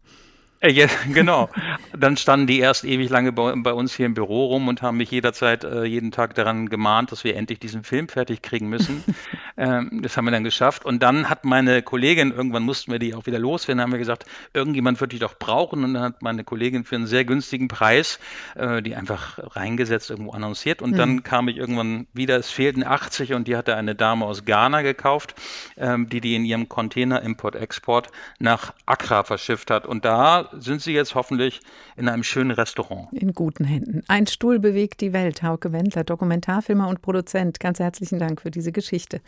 Äh, 0.61 0.71
ja, 0.71 0.87
genau. 1.12 1.49
Dann 1.97 2.16
standen 2.16 2.47
die 2.47 2.59
erst 2.59 2.85
ewig 2.85 3.11
lange 3.11 3.33
bei, 3.33 3.55
bei, 3.57 3.73
uns 3.73 3.95
hier 3.95 4.07
im 4.07 4.14
Büro 4.14 4.47
rum 4.47 4.69
und 4.69 4.83
haben 4.83 4.97
mich 4.97 5.11
jederzeit 5.11 5.64
äh, 5.64 5.85
jeden 5.85 6.12
Tag 6.12 6.35
daran 6.35 6.69
gemahnt, 6.69 7.12
dass 7.12 7.25
wir 7.25 7.37
endlich 7.37 7.59
diesen 7.59 7.85
Film 7.85 8.09
fertig 8.09 8.42
kriegen 8.42 8.69
müssen. 8.69 9.05
ähm, 9.57 10.01
das 10.03 10.16
haben 10.16 10.25
wir 10.25 10.31
dann 10.31 10.45
geschafft. 10.45 10.85
Und 10.85 11.03
dann 11.03 11.29
hat 11.29 11.45
meine 11.45 11.83
Kollegin, 11.83 12.33
irgendwann 12.33 12.62
mussten 12.62 12.92
wir 12.92 12.99
die 12.99 13.14
auch 13.14 13.27
wieder 13.27 13.38
loswerden, 13.38 13.83
haben 13.83 13.92
wir 13.92 13.99
gesagt, 13.99 14.27
irgendjemand 14.55 15.01
wird 15.01 15.12
die 15.12 15.19
doch 15.19 15.38
brauchen. 15.38 15.85
Und 15.85 15.95
dann 15.95 16.03
hat 16.03 16.23
meine 16.23 16.45
Kollegin 16.45 16.85
für 16.85 16.97
einen 16.97 17.07
sehr 17.07 17.25
günstigen 17.25 17.69
Preis 17.69 18.19
äh, 18.55 18.83
die 18.83 18.95
einfach 18.95 19.38
reingesetzt, 19.57 20.11
irgendwo 20.11 20.33
annonciert. 20.33 20.83
Und 20.83 20.92
mhm. 20.92 20.97
dann 20.97 21.23
kam 21.23 21.49
ich 21.49 21.57
irgendwann 21.57 22.07
wieder, 22.12 22.37
es 22.37 22.51
fehlten 22.51 22.85
80 22.85 23.35
und 23.35 23.49
die 23.49 23.57
hatte 23.57 23.77
eine 23.77 23.95
Dame 23.95 24.25
aus 24.25 24.45
Ghana 24.45 24.83
gekauft, 24.83 25.35
ähm, 25.77 26.09
die 26.09 26.21
die 26.21 26.35
in 26.35 26.45
ihrem 26.45 26.69
Container 26.69 27.23
Import-Export 27.23 28.09
nach 28.38 28.75
Accra 28.87 29.25
verschifft 29.25 29.71
hat. 29.71 29.87
Und 29.87 30.05
da 30.05 30.45
sind 30.52 30.82
Sie 30.82 30.92
jetzt 30.92 31.14
hoffentlich 31.14 31.61
in 31.96 32.09
einem 32.09 32.22
schönen 32.22 32.50
Restaurant. 32.50 33.09
In 33.12 33.32
guten 33.32 33.64
Händen. 33.64 34.02
Ein 34.09 34.26
Stuhl 34.26 34.59
bewegt 34.59 35.00
die 35.00 35.12
Welt. 35.12 35.42
Hauke 35.42 35.72
Wendler, 35.72 36.04
Dokumentarfilmer 36.04 36.88
und 36.88 37.02
Produzent. 37.02 37.61
Ganz 37.61 37.78
herzlichen 37.78 38.18
Dank 38.18 38.40
für 38.42 38.50
diese 38.50 38.72
Geschichte. 38.72 39.20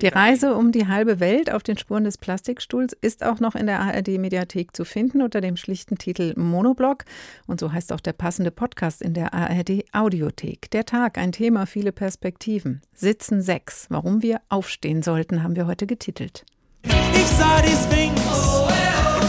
Die 0.00 0.08
Reise 0.08 0.54
um 0.54 0.72
die 0.72 0.86
halbe 0.86 1.20
Welt 1.20 1.52
auf 1.52 1.62
den 1.62 1.78
Spuren 1.78 2.04
des 2.04 2.18
Plastikstuhls 2.18 2.92
ist 3.00 3.24
auch 3.24 3.40
noch 3.40 3.54
in 3.54 3.66
der 3.66 3.80
ARD-Mediathek 3.80 4.74
zu 4.76 4.84
finden 4.84 5.22
unter 5.22 5.40
dem 5.40 5.56
schlichten 5.56 5.98
Titel 5.98 6.34
Monoblock. 6.36 7.04
Und 7.46 7.60
so 7.60 7.72
heißt 7.72 7.92
auch 7.92 8.00
der 8.00 8.12
passende 8.12 8.50
Podcast 8.50 9.02
in 9.02 9.14
der 9.14 9.34
ARD-Audiothek. 9.34 10.70
Der 10.70 10.84
Tag, 10.84 11.18
ein 11.18 11.32
Thema, 11.32 11.66
viele 11.66 11.92
Perspektiven. 11.92 12.82
Sitzen 12.94 13.42
sechs. 13.42 13.86
Warum 13.90 14.22
wir 14.22 14.40
aufstehen 14.48 15.02
sollten, 15.02 15.42
haben 15.42 15.56
wir 15.56 15.66
heute 15.66 15.86
getitelt. 15.86 16.44
Ich 16.84 17.26
sah 17.26 17.62
die 17.62 17.70
Sphinx. 17.70 18.63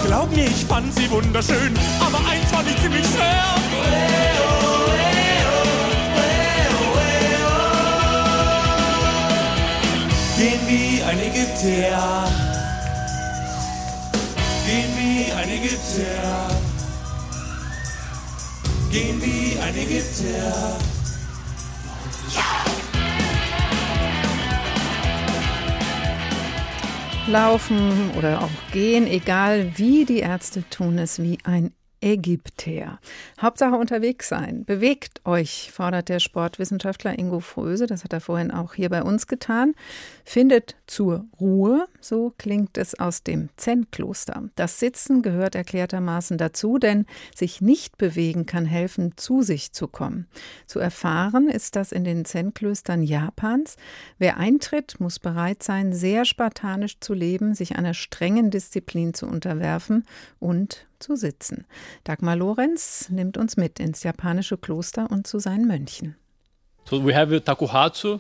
Glaub 0.07 0.29
mir, 0.35 0.45
ich 0.45 0.65
fand 0.65 0.93
sie 0.93 1.09
wunderschön, 1.09 1.73
aber 1.99 2.19
eins 2.29 2.51
fand 2.51 2.69
ich 2.69 2.81
ziemlich 2.81 3.05
schwer. 3.05 3.55
Gehen 10.37 10.59
wie 10.67 11.01
ein 11.01 11.19
Ägypter. 11.19 12.27
Gehen 14.65 14.91
wie 14.97 15.31
ein 15.31 15.49
Ägypter. 15.49 16.49
Gehen 18.91 19.21
wie 19.21 19.59
ein 19.59 19.75
Ägypter. 19.75 20.77
Laufen 27.27 28.11
oder 28.19 28.43
auch 28.43 28.71
gehen, 28.71 29.07
egal 29.07 29.71
wie, 29.77 30.05
die 30.05 30.19
Ärzte 30.19 30.63
tun 30.69 30.99
es 30.99 31.19
wie 31.19 31.39
ein 31.43 31.71
Ägypter. 31.99 32.99
Hauptsache 33.41 33.75
unterwegs 33.75 34.29
sein. 34.29 34.63
Bewegt 34.63 35.25
euch, 35.25 35.71
fordert 35.73 36.09
der 36.09 36.19
Sportwissenschaftler 36.19 37.17
Ingo 37.17 37.39
Fröse, 37.39 37.87
das 37.87 38.03
hat 38.03 38.13
er 38.13 38.21
vorhin 38.21 38.51
auch 38.51 38.75
hier 38.75 38.89
bei 38.89 39.01
uns 39.01 39.25
getan. 39.25 39.73
Findet 40.23 40.75
zur 40.87 41.25
Ruhe, 41.39 41.87
so 41.99 42.33
klingt 42.37 42.77
es 42.77 42.99
aus 42.99 43.23
dem 43.23 43.49
Zen-Kloster. 43.57 44.49
Das 44.55 44.79
Sitzen 44.79 45.21
gehört 45.21 45.55
erklärtermaßen 45.55 46.37
dazu, 46.37 46.77
denn 46.77 47.05
sich 47.35 47.61
nicht 47.61 47.97
bewegen 47.97 48.45
kann 48.45 48.65
helfen, 48.65 49.13
zu 49.15 49.41
sich 49.41 49.71
zu 49.71 49.87
kommen. 49.87 50.27
Zu 50.67 50.79
erfahren 50.79 51.47
ist 51.47 51.75
das 51.75 51.91
in 51.91 52.03
den 52.03 52.25
Zen-Klöstern 52.25 53.01
Japans. 53.01 53.77
Wer 54.17 54.37
eintritt, 54.37 54.99
muss 54.99 55.19
bereit 55.19 55.63
sein, 55.63 55.93
sehr 55.93 56.25
spartanisch 56.25 56.99
zu 56.99 57.13
leben, 57.13 57.53
sich 57.53 57.75
einer 57.75 57.93
strengen 57.93 58.51
Disziplin 58.51 59.13
zu 59.13 59.27
unterwerfen 59.27 60.05
und 60.39 60.85
zu 60.99 61.15
sitzen. 61.15 61.65
Dagmar 62.03 62.35
Lorenz 62.35 63.09
nimmt 63.09 63.37
uns 63.37 63.57
mit 63.57 63.79
ins 63.79 64.03
japanische 64.03 64.57
Kloster 64.57 65.09
und 65.09 65.27
zu 65.27 65.39
seinen 65.39 65.67
Mönchen. 65.67 66.15
So 66.87 67.03
we 67.03 67.15
have 67.15 67.43
Takuhatsu, 67.43 68.19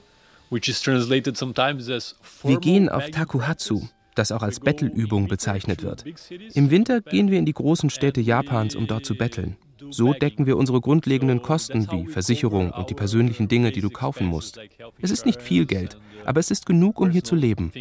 Wir 2.43 2.59
gehen 2.59 2.89
auf 2.89 3.09
Takuhatsu, 3.09 3.87
das 4.15 4.31
auch 4.31 4.41
als 4.41 4.59
Bettelübung 4.59 5.27
bezeichnet 5.27 5.83
wird. 5.83 6.05
Im 6.53 6.71
Winter 6.71 7.01
gehen 7.01 7.31
wir 7.31 7.39
in 7.39 7.45
die 7.45 7.53
großen 7.53 7.89
Städte 7.89 8.21
Japans, 8.21 8.75
um 8.75 8.87
dort 8.87 9.05
zu 9.05 9.15
betteln. 9.15 9.57
So 9.89 10.13
decken 10.13 10.45
wir 10.45 10.57
unsere 10.57 10.81
grundlegenden 10.81 11.41
Kosten 11.41 11.91
wie 11.91 12.07
Versicherung 12.07 12.71
und 12.71 12.89
die 12.89 12.93
persönlichen 12.93 13.47
Dinge, 13.47 13.71
die 13.71 13.81
du 13.81 13.89
kaufen 13.89 14.25
musst. 14.25 14.59
Es 15.01 15.11
ist 15.11 15.25
nicht 15.25 15.41
viel 15.41 15.65
Geld, 15.65 15.97
aber 16.25 16.39
es 16.39 16.51
ist 16.51 16.65
genug, 16.65 16.99
um 16.99 17.11
hier 17.11 17.23
zu 17.23 17.35
leben. 17.35 17.71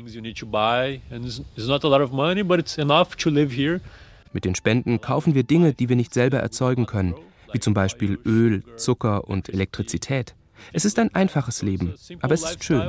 Mit 4.33 4.44
den 4.44 4.55
Spenden 4.57 5.00
kaufen 5.00 5.35
wir 5.35 5.44
Dinge, 5.44 5.72
die 5.72 5.88
wir 5.88 5.96
nicht 5.96 6.12
selber 6.12 6.38
erzeugen 6.38 6.87
können, 6.87 7.14
wie 7.53 7.61
zum 7.61 7.72
Beispiel 7.72 8.18
Öl, 8.24 8.64
Zucker 8.77 9.29
und 9.29 9.48
Elektrizität. 9.48 10.35
Es 10.72 10.85
ist 10.85 10.98
ein 10.98 11.14
einfaches 11.14 11.62
Leben, 11.62 11.94
aber 12.20 12.35
es 12.35 12.42
ist 12.42 12.64
schön. 12.64 12.83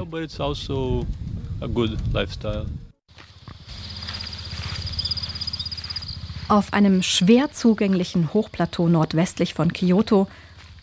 Auf 6.48 6.74
einem 6.74 7.02
schwer 7.02 7.52
zugänglichen 7.52 8.34
Hochplateau 8.34 8.88
nordwestlich 8.88 9.54
von 9.56 9.74
Kyoto, 9.74 10.28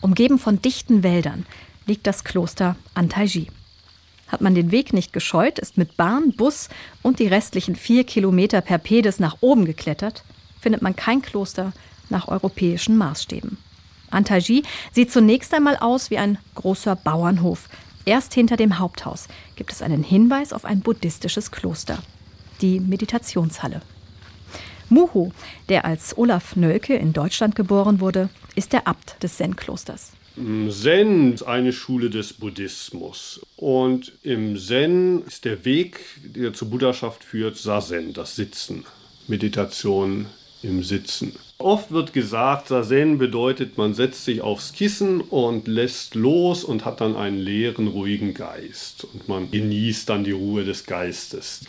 umgeben 0.01 0.37
von 0.37 0.61
dichten 0.61 1.03
Wäldern, 1.03 1.45
liegt 1.85 2.05
das 2.05 2.23
Kloster 2.23 2.75
Antaiji. 2.93 3.47
Hat 4.27 4.41
man 4.41 4.55
den 4.55 4.71
Weg 4.71 4.93
nicht 4.93 5.13
gescheut, 5.13 5.59
ist 5.59 5.77
mit 5.77 5.95
Bahn, 5.95 6.33
Bus 6.33 6.67
und 7.01 7.19
die 7.19 7.27
restlichen 7.27 7.75
vier 7.75 8.03
Kilometer 8.03 8.61
per 8.61 8.77
Pedis 8.77 9.19
nach 9.19 9.37
oben 9.41 9.63
geklettert, 9.63 10.23
findet 10.59 10.81
man 10.81 10.95
kein 10.95 11.21
Kloster 11.21 11.71
nach 12.09 12.27
europäischen 12.27 12.97
Maßstäben. 12.97 13.57
Antaji 14.13 14.63
sieht 14.91 15.11
zunächst 15.11 15.53
einmal 15.53 15.77
aus 15.77 16.09
wie 16.09 16.17
ein 16.17 16.37
großer 16.55 16.95
Bauernhof. 16.95 17.69
Erst 18.05 18.33
hinter 18.33 18.57
dem 18.57 18.79
Haupthaus 18.79 19.27
gibt 19.55 19.71
es 19.71 19.81
einen 19.81 20.03
Hinweis 20.03 20.53
auf 20.53 20.65
ein 20.65 20.81
buddhistisches 20.81 21.51
Kloster, 21.51 21.99
die 22.61 22.79
Meditationshalle. 22.79 23.81
Muhu, 24.89 25.31
der 25.69 25.85
als 25.85 26.17
Olaf 26.17 26.55
Nölke 26.55 26.95
in 26.95 27.13
Deutschland 27.13 27.55
geboren 27.55 27.99
wurde, 27.99 28.29
ist 28.55 28.73
der 28.73 28.87
Abt 28.87 29.21
des 29.23 29.37
Zen-Klosters. 29.37 30.11
Zen 30.35 31.33
ist 31.33 31.43
eine 31.43 31.71
Schule 31.73 32.09
des 32.09 32.33
Buddhismus. 32.33 33.41
Und 33.55 34.13
im 34.23 34.57
Zen 34.57 35.23
ist 35.25 35.45
der 35.45 35.63
Weg, 35.63 35.99
der 36.23 36.53
zur 36.53 36.69
Buddhaschaft 36.69 37.23
führt, 37.23 37.57
Sazen, 37.57 38.13
das 38.13 38.35
Sitzen, 38.35 38.85
Meditation 39.27 40.25
im 40.63 40.83
Sitzen. 40.83 41.33
Oft 41.63 41.91
wird 41.91 42.11
gesagt, 42.11 42.67
Sazen 42.67 43.17
bedeutet, 43.17 43.77
man 43.77 43.93
setzt 43.93 44.25
sich 44.25 44.41
aufs 44.41 44.73
Kissen 44.73 45.21
und 45.21 45.65
lässt 45.69 46.13
los 46.13 46.65
und 46.65 46.83
hat 46.83 46.99
dann 46.99 47.15
einen 47.15 47.37
leeren, 47.39 47.87
ruhigen 47.87 48.33
Geist. 48.33 49.05
Und 49.05 49.29
man 49.29 49.49
genießt 49.49 50.09
dann 50.09 50.25
die 50.25 50.31
Ruhe 50.31 50.65
des 50.65 50.85
Geistes. 50.85 51.61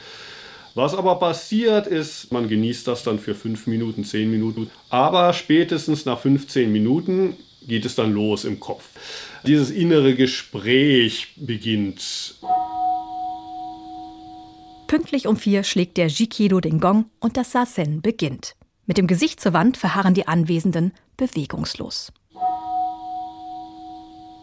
Was 0.75 0.97
aber 0.97 1.15
passiert 1.21 1.87
ist, 1.87 2.33
man 2.33 2.49
genießt 2.49 2.89
das 2.89 3.05
dann 3.05 3.21
für 3.21 3.37
fünf 3.37 3.69
Minuten, 3.69 4.05
zehn 4.05 4.29
Minuten. 4.33 4.69
Aber 4.91 5.33
spätestens 5.33 6.05
nach 6.07 6.19
15 6.19 6.73
Minuten 6.73 7.37
geht 7.65 7.85
es 7.85 7.95
dann 7.95 8.13
los 8.13 8.45
im 8.45 8.59
Kopf. 8.59 8.89
Dieses 9.47 9.71
innere 9.71 10.17
Gespräch 10.17 11.29
beginnt. 11.37 12.35
Pünktlich 14.89 15.29
um 15.29 15.37
vier 15.37 15.63
schlägt 15.63 15.99
der 15.99 16.09
Jikido 16.09 16.61
den 16.61 16.81
Gong 16.81 17.05
und 17.21 17.37
das 17.37 17.53
Sazen 17.53 18.03
beginnt. 18.03 18.57
Mit 18.87 18.99
dem 18.99 19.07
Gesicht 19.07 19.41
zur 19.41 19.55
Wand 19.55 19.79
verharren 19.79 20.13
die 20.13 20.29
Anwesenden 20.29 20.93
bewegungslos. 21.17 22.13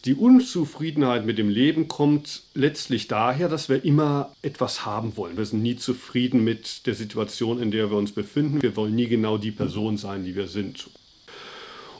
Die 0.03 0.15
Unzufriedenheit 0.15 1.27
mit 1.27 1.37
dem 1.37 1.47
Leben 1.47 1.87
kommt 1.87 2.41
letztlich 2.55 3.07
daher, 3.07 3.49
dass 3.49 3.69
wir 3.69 3.85
immer 3.85 4.35
etwas 4.41 4.83
haben 4.83 5.15
wollen. 5.15 5.37
Wir 5.37 5.45
sind 5.45 5.61
nie 5.61 5.75
zufrieden 5.75 6.43
mit 6.43 6.87
der 6.87 6.95
Situation, 6.95 7.61
in 7.61 7.69
der 7.69 7.91
wir 7.91 7.97
uns 7.97 8.13
befinden. 8.13 8.63
Wir 8.63 8.75
wollen 8.75 8.95
nie 8.95 9.07
genau 9.07 9.37
die 9.37 9.51
Person 9.51 9.97
sein, 9.97 10.23
die 10.23 10.35
wir 10.35 10.47
sind. 10.47 10.89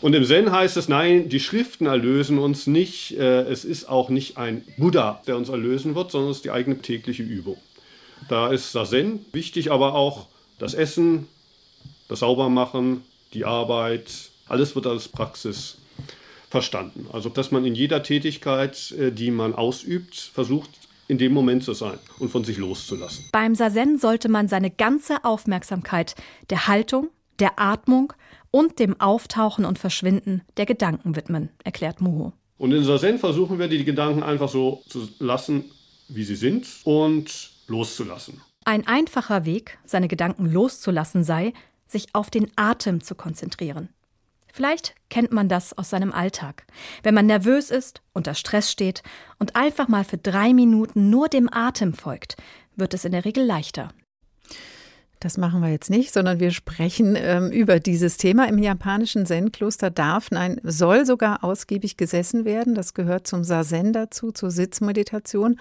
Und 0.01 0.15
im 0.15 0.25
Zen 0.25 0.51
heißt 0.51 0.77
es, 0.77 0.89
nein, 0.89 1.29
die 1.29 1.39
Schriften 1.39 1.85
erlösen 1.85 2.39
uns 2.39 2.65
nicht. 2.65 3.11
Äh, 3.19 3.43
es 3.43 3.63
ist 3.63 3.87
auch 3.87 4.09
nicht 4.09 4.37
ein 4.37 4.63
Buddha, 4.77 5.21
der 5.27 5.37
uns 5.37 5.49
erlösen 5.49 5.93
wird, 5.93 6.09
sondern 6.09 6.31
es 6.31 6.37
ist 6.37 6.45
die 6.45 6.49
eigene 6.49 6.79
tägliche 6.79 7.21
Übung. 7.21 7.57
Da 8.29 8.51
ist 8.51 8.73
das 8.73 8.89
Zen 8.89 9.23
wichtig, 9.31 9.71
aber 9.71 9.93
auch 9.93 10.25
das 10.57 10.73
Essen, 10.73 11.27
das 12.11 12.19
Saubermachen, 12.19 13.03
die 13.33 13.45
Arbeit, 13.45 14.31
alles 14.49 14.75
wird 14.75 14.85
als 14.85 15.07
Praxis 15.07 15.77
verstanden. 16.49 17.07
Also 17.13 17.29
dass 17.29 17.51
man 17.51 17.63
in 17.63 17.73
jeder 17.73 18.03
Tätigkeit, 18.03 18.91
äh, 18.91 19.13
die 19.13 19.31
man 19.31 19.55
ausübt, 19.55 20.15
versucht, 20.15 20.69
in 21.07 21.17
dem 21.17 21.31
Moment 21.31 21.63
zu 21.63 21.73
sein 21.73 21.97
und 22.19 22.29
von 22.29 22.43
sich 22.43 22.57
loszulassen. 22.57 23.25
Beim 23.31 23.55
Sazen 23.55 23.97
sollte 23.97 24.27
man 24.27 24.49
seine 24.49 24.71
ganze 24.71 25.23
Aufmerksamkeit 25.23 26.15
der 26.49 26.67
Haltung, 26.67 27.09
der 27.39 27.57
Atmung 27.57 28.11
und 28.51 28.79
dem 28.79 28.99
Auftauchen 28.99 29.63
und 29.63 29.79
Verschwinden 29.79 30.41
der 30.57 30.65
Gedanken 30.65 31.15
widmen, 31.15 31.49
erklärt 31.63 32.01
Muho. 32.01 32.33
Und 32.57 32.73
in 32.73 32.83
Sazen 32.83 33.19
versuchen 33.19 33.57
wir, 33.57 33.69
die 33.69 33.85
Gedanken 33.85 34.21
einfach 34.21 34.49
so 34.49 34.83
zu 34.89 35.07
lassen, 35.19 35.63
wie 36.09 36.25
sie 36.25 36.35
sind 36.35 36.67
und 36.83 37.51
loszulassen. 37.67 38.41
Ein 38.65 38.85
einfacher 38.85 39.45
Weg, 39.45 39.79
seine 39.85 40.09
Gedanken 40.09 40.45
loszulassen, 40.45 41.23
sei, 41.23 41.53
sich 41.91 42.13
auf 42.13 42.29
den 42.29 42.51
Atem 42.55 43.01
zu 43.01 43.15
konzentrieren. 43.15 43.89
Vielleicht 44.53 44.95
kennt 45.09 45.31
man 45.31 45.47
das 45.47 45.77
aus 45.77 45.89
seinem 45.89 46.11
Alltag. 46.11 46.65
Wenn 47.03 47.13
man 47.13 47.25
nervös 47.25 47.71
ist, 47.71 48.01
unter 48.13 48.33
Stress 48.33 48.71
steht 48.71 49.01
und 49.39 49.55
einfach 49.55 49.87
mal 49.87 50.03
für 50.03 50.17
drei 50.17 50.53
Minuten 50.53 51.09
nur 51.09 51.29
dem 51.29 51.51
Atem 51.51 51.93
folgt, 51.93 52.35
wird 52.75 52.93
es 52.93 53.05
in 53.05 53.13
der 53.13 53.25
Regel 53.25 53.45
leichter. 53.45 53.89
Das 55.21 55.37
machen 55.37 55.61
wir 55.61 55.69
jetzt 55.69 55.91
nicht, 55.91 56.11
sondern 56.11 56.39
wir 56.39 56.49
sprechen 56.49 57.15
ähm, 57.15 57.51
über 57.51 57.79
dieses 57.79 58.17
Thema. 58.17 58.49
Im 58.49 58.57
japanischen 58.57 59.27
Zen-Kloster 59.27 59.91
darf, 59.91 60.31
nein, 60.31 60.59
soll 60.63 61.05
sogar 61.05 61.43
ausgiebig 61.43 61.95
gesessen 61.95 62.43
werden. 62.43 62.73
Das 62.73 62.95
gehört 62.95 63.27
zum 63.27 63.43
Sazen 63.43 63.93
dazu, 63.93 64.31
zur 64.31 64.49
Sitzmeditation 64.49 65.59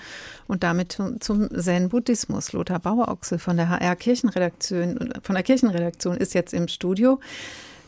und 0.49 0.63
damit 0.63 0.93
zum, 0.93 1.21
zum 1.21 1.51
Zen-Buddhismus. 1.51 2.55
Lothar 2.55 2.79
Bauerochse 2.79 3.39
von 3.39 3.59
der 3.59 3.69
HR 3.69 3.97
Kirchenredaktion, 3.97 5.13
von 5.23 5.35
der 5.35 5.45
Kirchenredaktion 5.45 6.17
ist 6.17 6.33
jetzt 6.33 6.55
im 6.55 6.67
Studio. 6.67 7.21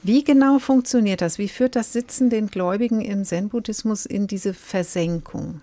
Wie 0.02 0.24
genau 0.24 0.58
funktioniert 0.58 1.22
das? 1.22 1.38
Wie 1.38 1.48
führt 1.48 1.74
das 1.74 1.94
Sitzen 1.94 2.28
den 2.28 2.48
Gläubigen 2.48 3.00
im 3.00 3.24
Zen-Buddhismus 3.24 4.04
in 4.04 4.26
diese 4.26 4.52
Versenkung? 4.52 5.62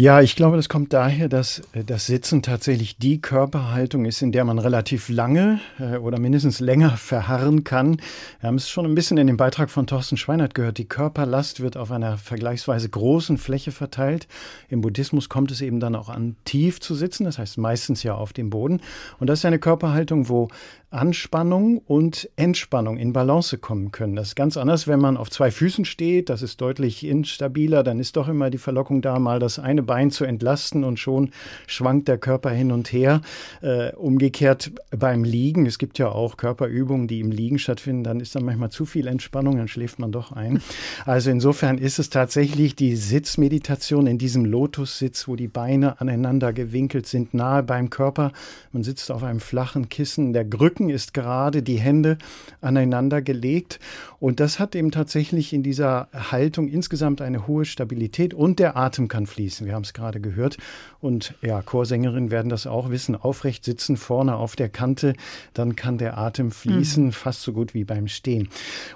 Ja, 0.00 0.20
ich 0.20 0.36
glaube, 0.36 0.56
das 0.56 0.68
kommt 0.68 0.92
daher, 0.92 1.28
dass 1.28 1.60
äh, 1.72 1.82
das 1.82 2.06
Sitzen 2.06 2.40
tatsächlich 2.40 2.98
die 2.98 3.20
Körperhaltung 3.20 4.04
ist, 4.04 4.22
in 4.22 4.30
der 4.30 4.44
man 4.44 4.60
relativ 4.60 5.08
lange 5.08 5.58
äh, 5.80 5.96
oder 5.96 6.20
mindestens 6.20 6.60
länger 6.60 6.90
verharren 6.90 7.64
kann. 7.64 8.00
Wir 8.38 8.46
haben 8.46 8.54
es 8.54 8.70
schon 8.70 8.86
ein 8.86 8.94
bisschen 8.94 9.18
in 9.18 9.26
dem 9.26 9.36
Beitrag 9.36 9.70
von 9.70 9.88
Thorsten 9.88 10.16
Schweinert 10.16 10.54
gehört. 10.54 10.78
Die 10.78 10.84
Körperlast 10.84 11.58
wird 11.58 11.76
auf 11.76 11.90
einer 11.90 12.16
vergleichsweise 12.16 12.88
großen 12.88 13.38
Fläche 13.38 13.72
verteilt. 13.72 14.28
Im 14.68 14.82
Buddhismus 14.82 15.28
kommt 15.28 15.50
es 15.50 15.62
eben 15.62 15.80
dann 15.80 15.96
auch 15.96 16.10
an, 16.10 16.36
tief 16.44 16.78
zu 16.78 16.94
sitzen, 16.94 17.24
das 17.24 17.38
heißt 17.38 17.58
meistens 17.58 18.04
ja 18.04 18.14
auf 18.14 18.32
dem 18.32 18.50
Boden. 18.50 18.80
Und 19.18 19.26
das 19.26 19.40
ist 19.40 19.46
eine 19.46 19.58
Körperhaltung, 19.58 20.28
wo 20.28 20.46
Anspannung 20.90 21.78
und 21.78 22.30
Entspannung 22.36 22.96
in 22.96 23.12
Balance 23.12 23.58
kommen 23.58 23.92
können. 23.92 24.16
Das 24.16 24.28
ist 24.28 24.36
ganz 24.36 24.56
anders, 24.56 24.88
wenn 24.88 25.00
man 25.00 25.18
auf 25.18 25.30
zwei 25.30 25.50
Füßen 25.50 25.84
steht. 25.84 26.30
Das 26.30 26.40
ist 26.40 26.62
deutlich 26.62 27.04
instabiler. 27.04 27.82
Dann 27.82 28.00
ist 28.00 28.16
doch 28.16 28.26
immer 28.26 28.48
die 28.48 28.56
Verlockung 28.56 29.02
da, 29.02 29.18
mal 29.18 29.38
das 29.38 29.58
eine 29.58 29.82
Bein 29.82 30.10
zu 30.10 30.24
entlasten 30.24 30.84
und 30.84 30.98
schon 30.98 31.30
schwankt 31.66 32.08
der 32.08 32.16
Körper 32.16 32.50
hin 32.50 32.72
und 32.72 32.90
her. 32.90 33.20
Äh, 33.60 33.92
umgekehrt 33.96 34.72
beim 34.90 35.24
Liegen. 35.24 35.66
Es 35.66 35.78
gibt 35.78 35.98
ja 35.98 36.08
auch 36.08 36.38
Körperübungen, 36.38 37.06
die 37.06 37.20
im 37.20 37.32
Liegen 37.32 37.58
stattfinden. 37.58 38.04
Dann 38.04 38.20
ist 38.20 38.34
dann 38.34 38.44
manchmal 38.44 38.70
zu 38.70 38.86
viel 38.86 39.08
Entspannung, 39.08 39.58
dann 39.58 39.68
schläft 39.68 39.98
man 39.98 40.10
doch 40.10 40.32
ein. 40.32 40.62
Also 41.04 41.30
insofern 41.30 41.76
ist 41.76 41.98
es 41.98 42.08
tatsächlich 42.08 42.76
die 42.76 42.96
Sitzmeditation 42.96 44.06
in 44.06 44.16
diesem 44.16 44.46
Lotussitz, 44.46 45.28
wo 45.28 45.36
die 45.36 45.48
Beine 45.48 46.00
aneinander 46.00 46.54
gewinkelt 46.54 47.06
sind, 47.06 47.34
nahe 47.34 47.62
beim 47.62 47.90
Körper. 47.90 48.32
Man 48.72 48.82
sitzt 48.82 49.10
auf 49.10 49.22
einem 49.22 49.40
flachen 49.40 49.90
Kissen. 49.90 50.32
Der 50.32 50.46
Rücken 50.58 50.77
Rücken 50.78 50.90
ist 50.90 51.12
gerade, 51.12 51.62
die 51.62 51.80
Hände 51.80 52.18
aneinander 52.60 53.20
gelegt. 53.20 53.80
Und 54.20 54.38
das 54.38 54.60
hat 54.60 54.76
eben 54.76 54.90
tatsächlich 54.90 55.52
in 55.52 55.62
dieser 55.62 56.08
Haltung 56.12 56.68
insgesamt 56.68 57.20
eine 57.20 57.46
hohe 57.46 57.64
Stabilität 57.64 58.32
und 58.32 58.58
der 58.58 58.76
Atem 58.76 59.08
kann 59.08 59.26
fließen. 59.26 59.66
Wir 59.66 59.74
haben 59.74 59.82
es 59.82 59.92
gerade 59.92 60.20
gehört. 60.20 60.56
Und 61.00 61.34
ja, 61.42 61.62
Chorsängerinnen 61.62 62.30
werden 62.30 62.48
das 62.48 62.66
auch 62.66 62.90
wissen. 62.90 63.16
Aufrecht 63.16 63.64
sitzen 63.64 63.96
vorne 63.96 64.36
auf 64.36 64.54
der 64.54 64.68
Kante, 64.68 65.14
dann 65.52 65.74
kann 65.74 65.98
der 65.98 66.16
Atem 66.16 66.52
fließen, 66.52 67.06
mhm. 67.06 67.12
fast 67.12 67.42
so 67.42 67.52
gut 67.52 67.74
wie 67.74 67.84
beim 67.84 68.06
Stehen. 68.06 68.48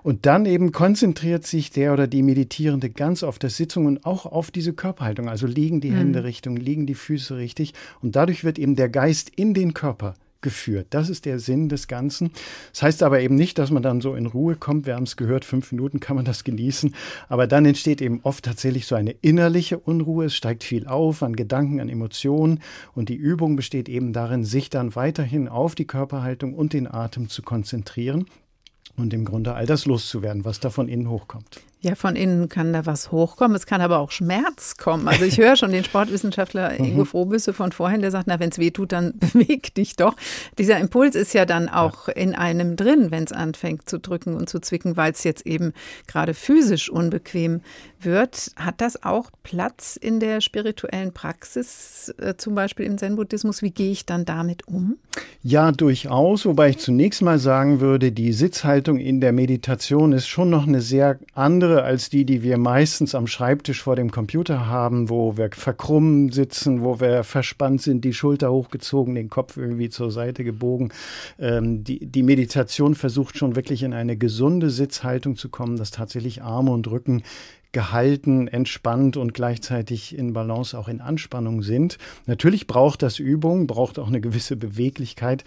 Und 0.05 0.27
dann 0.27 0.47
eben 0.47 0.71
konzentriert 0.71 1.47
sich 1.47 1.71
der 1.71 1.93
oder 1.93 2.07
die 2.07 2.23
Meditierende 2.23 2.91
ganz 2.91 3.23
auf 3.25 3.39
das 3.39 3.57
Sitzung 3.57 3.87
und 3.87 4.07
auch 4.07 4.27
auf 4.27 4.53
diese 4.53 4.73
Körperhaltung. 4.73 5.29
Also 5.29 5.47
liegen 5.49 5.81
die 5.81 5.91
mhm. 5.91 5.97
Hände 5.97 6.25
Richtung, 6.25 6.57
liegen 6.57 6.87
die 6.87 6.95
Füße 6.95 7.37
richtig. 7.37 7.75
Und 8.01 8.15
dadurch 8.15 8.45
wird 8.45 8.59
eben 8.59 8.77
der 8.77 8.89
Geist 8.89 9.31
in 9.35 9.55
den 9.55 9.75
Körper 9.75 10.15
geführt. 10.43 10.89
Das 10.91 11.09
ist 11.09 11.25
der 11.25 11.39
Sinn 11.39 11.69
des 11.69 11.89
Ganzen. 11.89 12.33
Das 12.73 12.83
heißt 12.83 13.03
aber 13.03 13.21
eben 13.21 13.35
nicht, 13.35 13.59
dass 13.59 13.71
man 13.71 13.83
dann 13.83 14.01
so 14.01 14.15
in 14.15 14.27
Ruhe 14.27 14.57
kommt. 14.57 14.87
Wir 14.87 14.97
haben 14.97 15.05
es 15.05 15.17
gehört, 15.17 15.45
fünf 15.45 15.73
Minuten 15.73 16.01
kann 16.01 16.17
man 16.17 16.25
das 16.25 16.45
genießen. 16.45 16.95
Aber 17.29 17.47
dann 17.47 17.65
entsteht 17.65 18.03
eben 18.03 18.21
oft 18.23 18.45
tatsächlich 18.45 18.87
so 18.87 18.95
eine 18.95 19.13
innerliche 19.13 19.79
Unruhe. 19.79 20.27
Es 20.27 20.35
steigt 20.35 20.65
viel 20.65 20.87
auf 20.87 21.23
an 21.23 21.35
Gedanken, 21.35 21.81
an 21.81 21.89
Emotionen. 21.89 22.61
Und 22.95 23.09
die 23.09 23.17
Übung 23.17 23.57
besteht 23.57 23.89
eben 23.89 24.13
darin, 24.13 24.45
sich 24.45 24.69
dann 24.69 24.95
weiterhin 24.95 25.49
auf 25.49 25.75
die 25.75 25.87
Körperhaltung 25.87 26.55
und 26.55 26.73
den 26.73 26.87
Atem 26.87 27.29
zu 27.29 27.43
konzentrieren. 27.43 28.27
und 28.97 29.15
im 29.15 29.25
Grunde 29.25 29.55
all 29.55 29.65
das 29.65 29.87
loszuwerden, 29.87 30.45
was 30.45 30.61
da 30.61 30.69
von 30.69 30.89
innen 30.89 31.09
hochkommt. 31.09 31.63
Ja, 31.85 31.97
von 31.97 32.15
innen 32.15 32.49
kann 32.49 32.73
da 32.73 32.87
was 32.87 33.11
hochkommen. 33.11 33.57
Es 33.57 33.67
kann 33.67 33.81
aber 33.81 33.99
auch 33.99 34.13
Schmerz 34.13 34.77
kommen. 34.77 35.09
Also 35.09 35.25
ich 35.25 35.39
höre 35.39 35.57
schon 35.57 35.73
den 35.73 35.83
Sportwissenschaftler 35.83 36.79
mhm. 36.79 36.85
Ingo 36.85 37.05
Frohbüsse 37.05 37.53
von 37.53 37.73
vorhin, 37.73 38.03
der 38.03 38.13
sagt, 38.13 38.29
na, 38.29 38.39
wenn 38.39 38.51
es 38.51 38.59
weh 38.59 38.71
tut, 38.71 38.93
dann 38.93 39.15
beweg 39.19 39.75
dich 39.75 39.97
doch. 39.97 40.15
Dieser 40.59 40.79
Impuls 40.79 41.17
ist 41.17 41.35
ja 41.35 41.45
dann 41.45 41.69
auch 41.69 42.07
ja. 42.07 42.15
in 42.15 42.37
einem 42.37 42.77
drin, 42.77 43.11
wenn 43.11 43.25
es 43.25 43.33
anfängt 43.33 43.89
zu 43.89 43.99
drücken 43.99 44.37
und 44.37 44.49
zu 44.49 44.61
zwicken, 44.61 44.97
weil 44.97 45.11
es 45.11 45.25
jetzt 45.25 45.45
eben 45.45 45.73
gerade 46.07 46.35
physisch 46.35 46.89
unbequem 46.89 47.63
wird. 48.05 48.53
Hat 48.57 48.81
das 48.81 49.03
auch 49.03 49.31
Platz 49.43 49.97
in 49.97 50.21
der 50.21 50.41
spirituellen 50.41 51.13
Praxis, 51.13 52.15
äh, 52.19 52.35
zum 52.37 52.55
Beispiel 52.55 52.87
im 52.87 52.99
Zen-Buddhismus? 52.99 53.63
Wie 53.63 53.71
gehe 53.71 53.91
ich 53.91 54.07
dann 54.07 54.25
damit 54.25 54.69
um? 54.69 54.97
Ja, 55.43 55.73
durchaus. 55.73 56.47
Wobei 56.47 56.71
ich 56.71 56.79
zunächst 56.79 57.23
mal 57.23 57.39
sagen 57.39 57.81
würde, 57.81 58.13
die 58.13 58.33
Sitzhaltung 58.33 58.99
in 58.99 59.21
der 59.21 59.33
Meditation 59.33 60.13
ist 60.13 60.29
schon 60.29 60.51
noch 60.51 60.67
eine 60.67 60.81
sehr 60.81 61.19
andere 61.35 61.83
als 61.83 62.09
die, 62.11 62.25
die 62.25 62.43
wir 62.43 62.59
meistens 62.59 63.15
am 63.15 63.27
Schreibtisch 63.27 63.83
vor 63.83 63.97
dem 63.97 64.11
Computer 64.11 64.67
haben, 64.67 65.09
wo 65.09 65.37
wir 65.37 65.51
verkrummen 65.51 66.31
sitzen, 66.31 66.83
wo 66.83 67.01
wir 67.01 67.25
verspannt 67.25 67.83
sind, 67.83 68.05
die 68.05 68.15
Schulter 68.15 68.53
hochgezogen, 68.53 69.15
den 69.15 69.31
Kopf 69.31 69.57
irgendwie 69.57 69.91
zur 69.91 70.11
Seite 70.11 70.45
gebogen. 70.45 70.93
Ähm, 71.39 71.85
die, 71.85 72.07
die 72.07 72.23
Meditation 72.23 72.95
versucht 72.95 73.37
schon 73.37 73.57
wirklich 73.57 73.83
in 73.83 73.93
eine 73.93 74.17
gesunde 74.17 74.71
Sitzhaltung 74.71 75.37
zu 75.37 75.49
kommen, 75.49 75.77
dass 75.77 75.91
tatsächlich 75.91 76.43
Arme 76.43 76.71
und 76.71 76.89
Rücken 76.91 77.23
gehalten, 77.73 78.49
entspannt 78.49 79.17
und 79.17 79.35
gleichzeitig 79.35 80.17
in 80.17 80.33
Balance 80.33 80.79
auch 80.79 80.89
in 80.89 81.01
Anspannung 81.01 81.63
sind. 81.63 81.99
Natürlich 82.27 82.67
braucht 82.67 83.03
das 83.03 83.19
Übung, 83.19 83.67
braucht 83.67 83.99
auch 83.99 84.09
eine 84.09 84.21
gewisse 84.21 84.57
Beweglichkeit. 84.57 85.45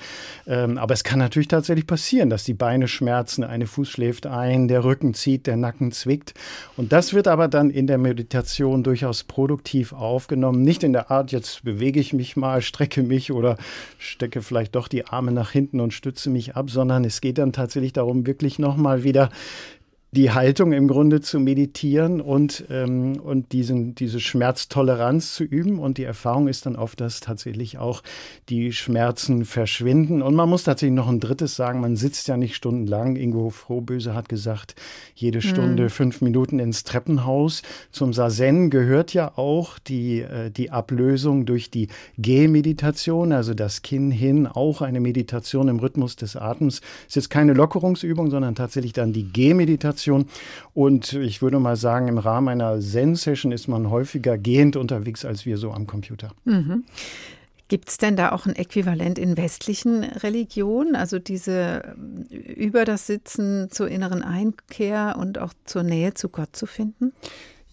Ähm, 0.47 0.77
aber 0.77 0.93
es 0.93 1.03
kann 1.03 1.19
natürlich 1.19 1.47
tatsächlich 1.47 1.87
passieren, 1.87 2.29
dass 2.29 2.43
die 2.43 2.53
Beine 2.53 2.87
schmerzen, 2.87 3.43
eine 3.43 3.67
Fuß 3.67 3.89
schläft 3.89 4.25
ein, 4.25 4.67
der 4.67 4.83
Rücken 4.83 5.13
zieht, 5.13 5.45
der 5.45 5.55
Nacken 5.55 5.91
zwickt. 5.91 6.33
Und 6.77 6.91
das 6.91 7.13
wird 7.13 7.27
aber 7.27 7.47
dann 7.47 7.69
in 7.69 7.85
der 7.87 7.99
Meditation 7.99 8.83
durchaus 8.83 9.23
produktiv 9.23 9.93
aufgenommen. 9.93 10.63
Nicht 10.63 10.83
in 10.83 10.93
der 10.93 11.11
Art, 11.11 11.31
jetzt 11.31 11.63
bewege 11.63 11.99
ich 11.99 12.13
mich 12.13 12.35
mal, 12.35 12.61
strecke 12.61 13.03
mich 13.03 13.31
oder 13.31 13.57
stecke 13.99 14.41
vielleicht 14.41 14.75
doch 14.75 14.87
die 14.87 15.05
Arme 15.05 15.31
nach 15.31 15.51
hinten 15.51 15.79
und 15.79 15.93
stütze 15.93 16.29
mich 16.29 16.55
ab, 16.55 16.69
sondern 16.69 17.05
es 17.05 17.21
geht 17.21 17.37
dann 17.37 17.53
tatsächlich 17.53 17.93
darum, 17.93 18.25
wirklich 18.25 18.57
nochmal 18.57 19.03
wieder 19.03 19.29
die 20.15 20.31
Haltung 20.31 20.71
im 20.71 20.87
Grunde 20.87 21.19
zu 21.19 21.41
meditieren 21.41 22.21
und, 22.21 22.63
ähm, 22.69 23.19
und 23.19 23.51
diesen, 23.51 23.95
diese 23.95 24.21
Schmerztoleranz 24.21 25.33
zu 25.33 25.43
üben. 25.43 25.77
Und 25.77 25.97
die 25.97 26.05
Erfahrung 26.05 26.47
ist 26.47 26.65
dann 26.65 26.77
oft, 26.77 27.01
dass 27.01 27.19
tatsächlich 27.19 27.77
auch 27.77 28.01
die 28.47 28.71
Schmerzen 28.71 29.43
verschwinden. 29.43 30.21
Und 30.21 30.35
man 30.35 30.47
muss 30.49 30.63
tatsächlich 30.63 30.95
noch 30.95 31.09
ein 31.09 31.19
drittes 31.19 31.57
sagen, 31.57 31.81
man 31.81 31.97
sitzt 31.97 32.29
ja 32.29 32.37
nicht 32.37 32.55
stundenlang. 32.55 33.17
Ingo 33.17 33.49
Frohböse 33.49 34.13
hat 34.13 34.29
gesagt, 34.29 34.75
jede 35.15 35.41
Stunde 35.41 35.83
mhm. 35.83 35.89
fünf 35.89 36.21
Minuten 36.21 36.59
ins 36.59 36.85
Treppenhaus. 36.85 37.61
Zum 37.91 38.13
Sazen 38.13 38.69
gehört 38.69 39.13
ja 39.13 39.37
auch 39.37 39.79
die, 39.79 40.21
äh, 40.21 40.49
die 40.49 40.71
Ablösung 40.71 41.45
durch 41.45 41.69
die 41.71 41.89
Gehmeditation, 42.17 43.33
also 43.33 43.53
das 43.53 43.81
Kinn 43.81 44.11
hin, 44.11 44.47
auch 44.47 44.81
eine 44.81 45.01
Meditation 45.01 45.67
im 45.67 45.79
Rhythmus 45.79 46.15
des 46.15 46.37
Atems. 46.37 46.79
Ist 47.07 47.15
jetzt 47.17 47.29
keine 47.29 47.51
Lockerungsübung, 47.51 48.29
sondern 48.29 48.55
tatsächlich 48.55 48.93
dann 48.93 49.11
die 49.11 49.27
Gehmeditation 49.27 50.04
Meditation. 50.05 50.25
Und 50.73 51.13
ich 51.13 51.41
würde 51.41 51.59
mal 51.59 51.75
sagen, 51.75 52.07
im 52.07 52.17
Rahmen 52.17 52.49
einer 52.49 52.79
Zen-Session 52.79 53.51
ist 53.51 53.67
man 53.67 53.89
häufiger 53.89 54.37
gehend 54.37 54.75
unterwegs 54.75 55.25
als 55.25 55.45
wir 55.45 55.57
so 55.57 55.71
am 55.71 55.87
Computer. 55.87 56.31
Mhm. 56.45 56.83
Gibt 57.67 57.89
es 57.89 57.97
denn 57.97 58.15
da 58.15 58.31
auch 58.31 58.45
ein 58.45 58.55
Äquivalent 58.55 59.17
in 59.17 59.37
westlichen 59.37 60.03
Religionen? 60.03 60.95
Also 60.95 61.17
diese 61.17 61.95
über 62.29 62.85
das 62.85 63.07
Sitzen 63.07 63.71
zur 63.71 63.87
inneren 63.87 64.21
Einkehr 64.21 65.15
und 65.17 65.39
auch 65.39 65.51
zur 65.65 65.81
Nähe 65.81 66.13
zu 66.13 66.29
Gott 66.29 66.55
zu 66.55 66.67
finden? 66.67 67.11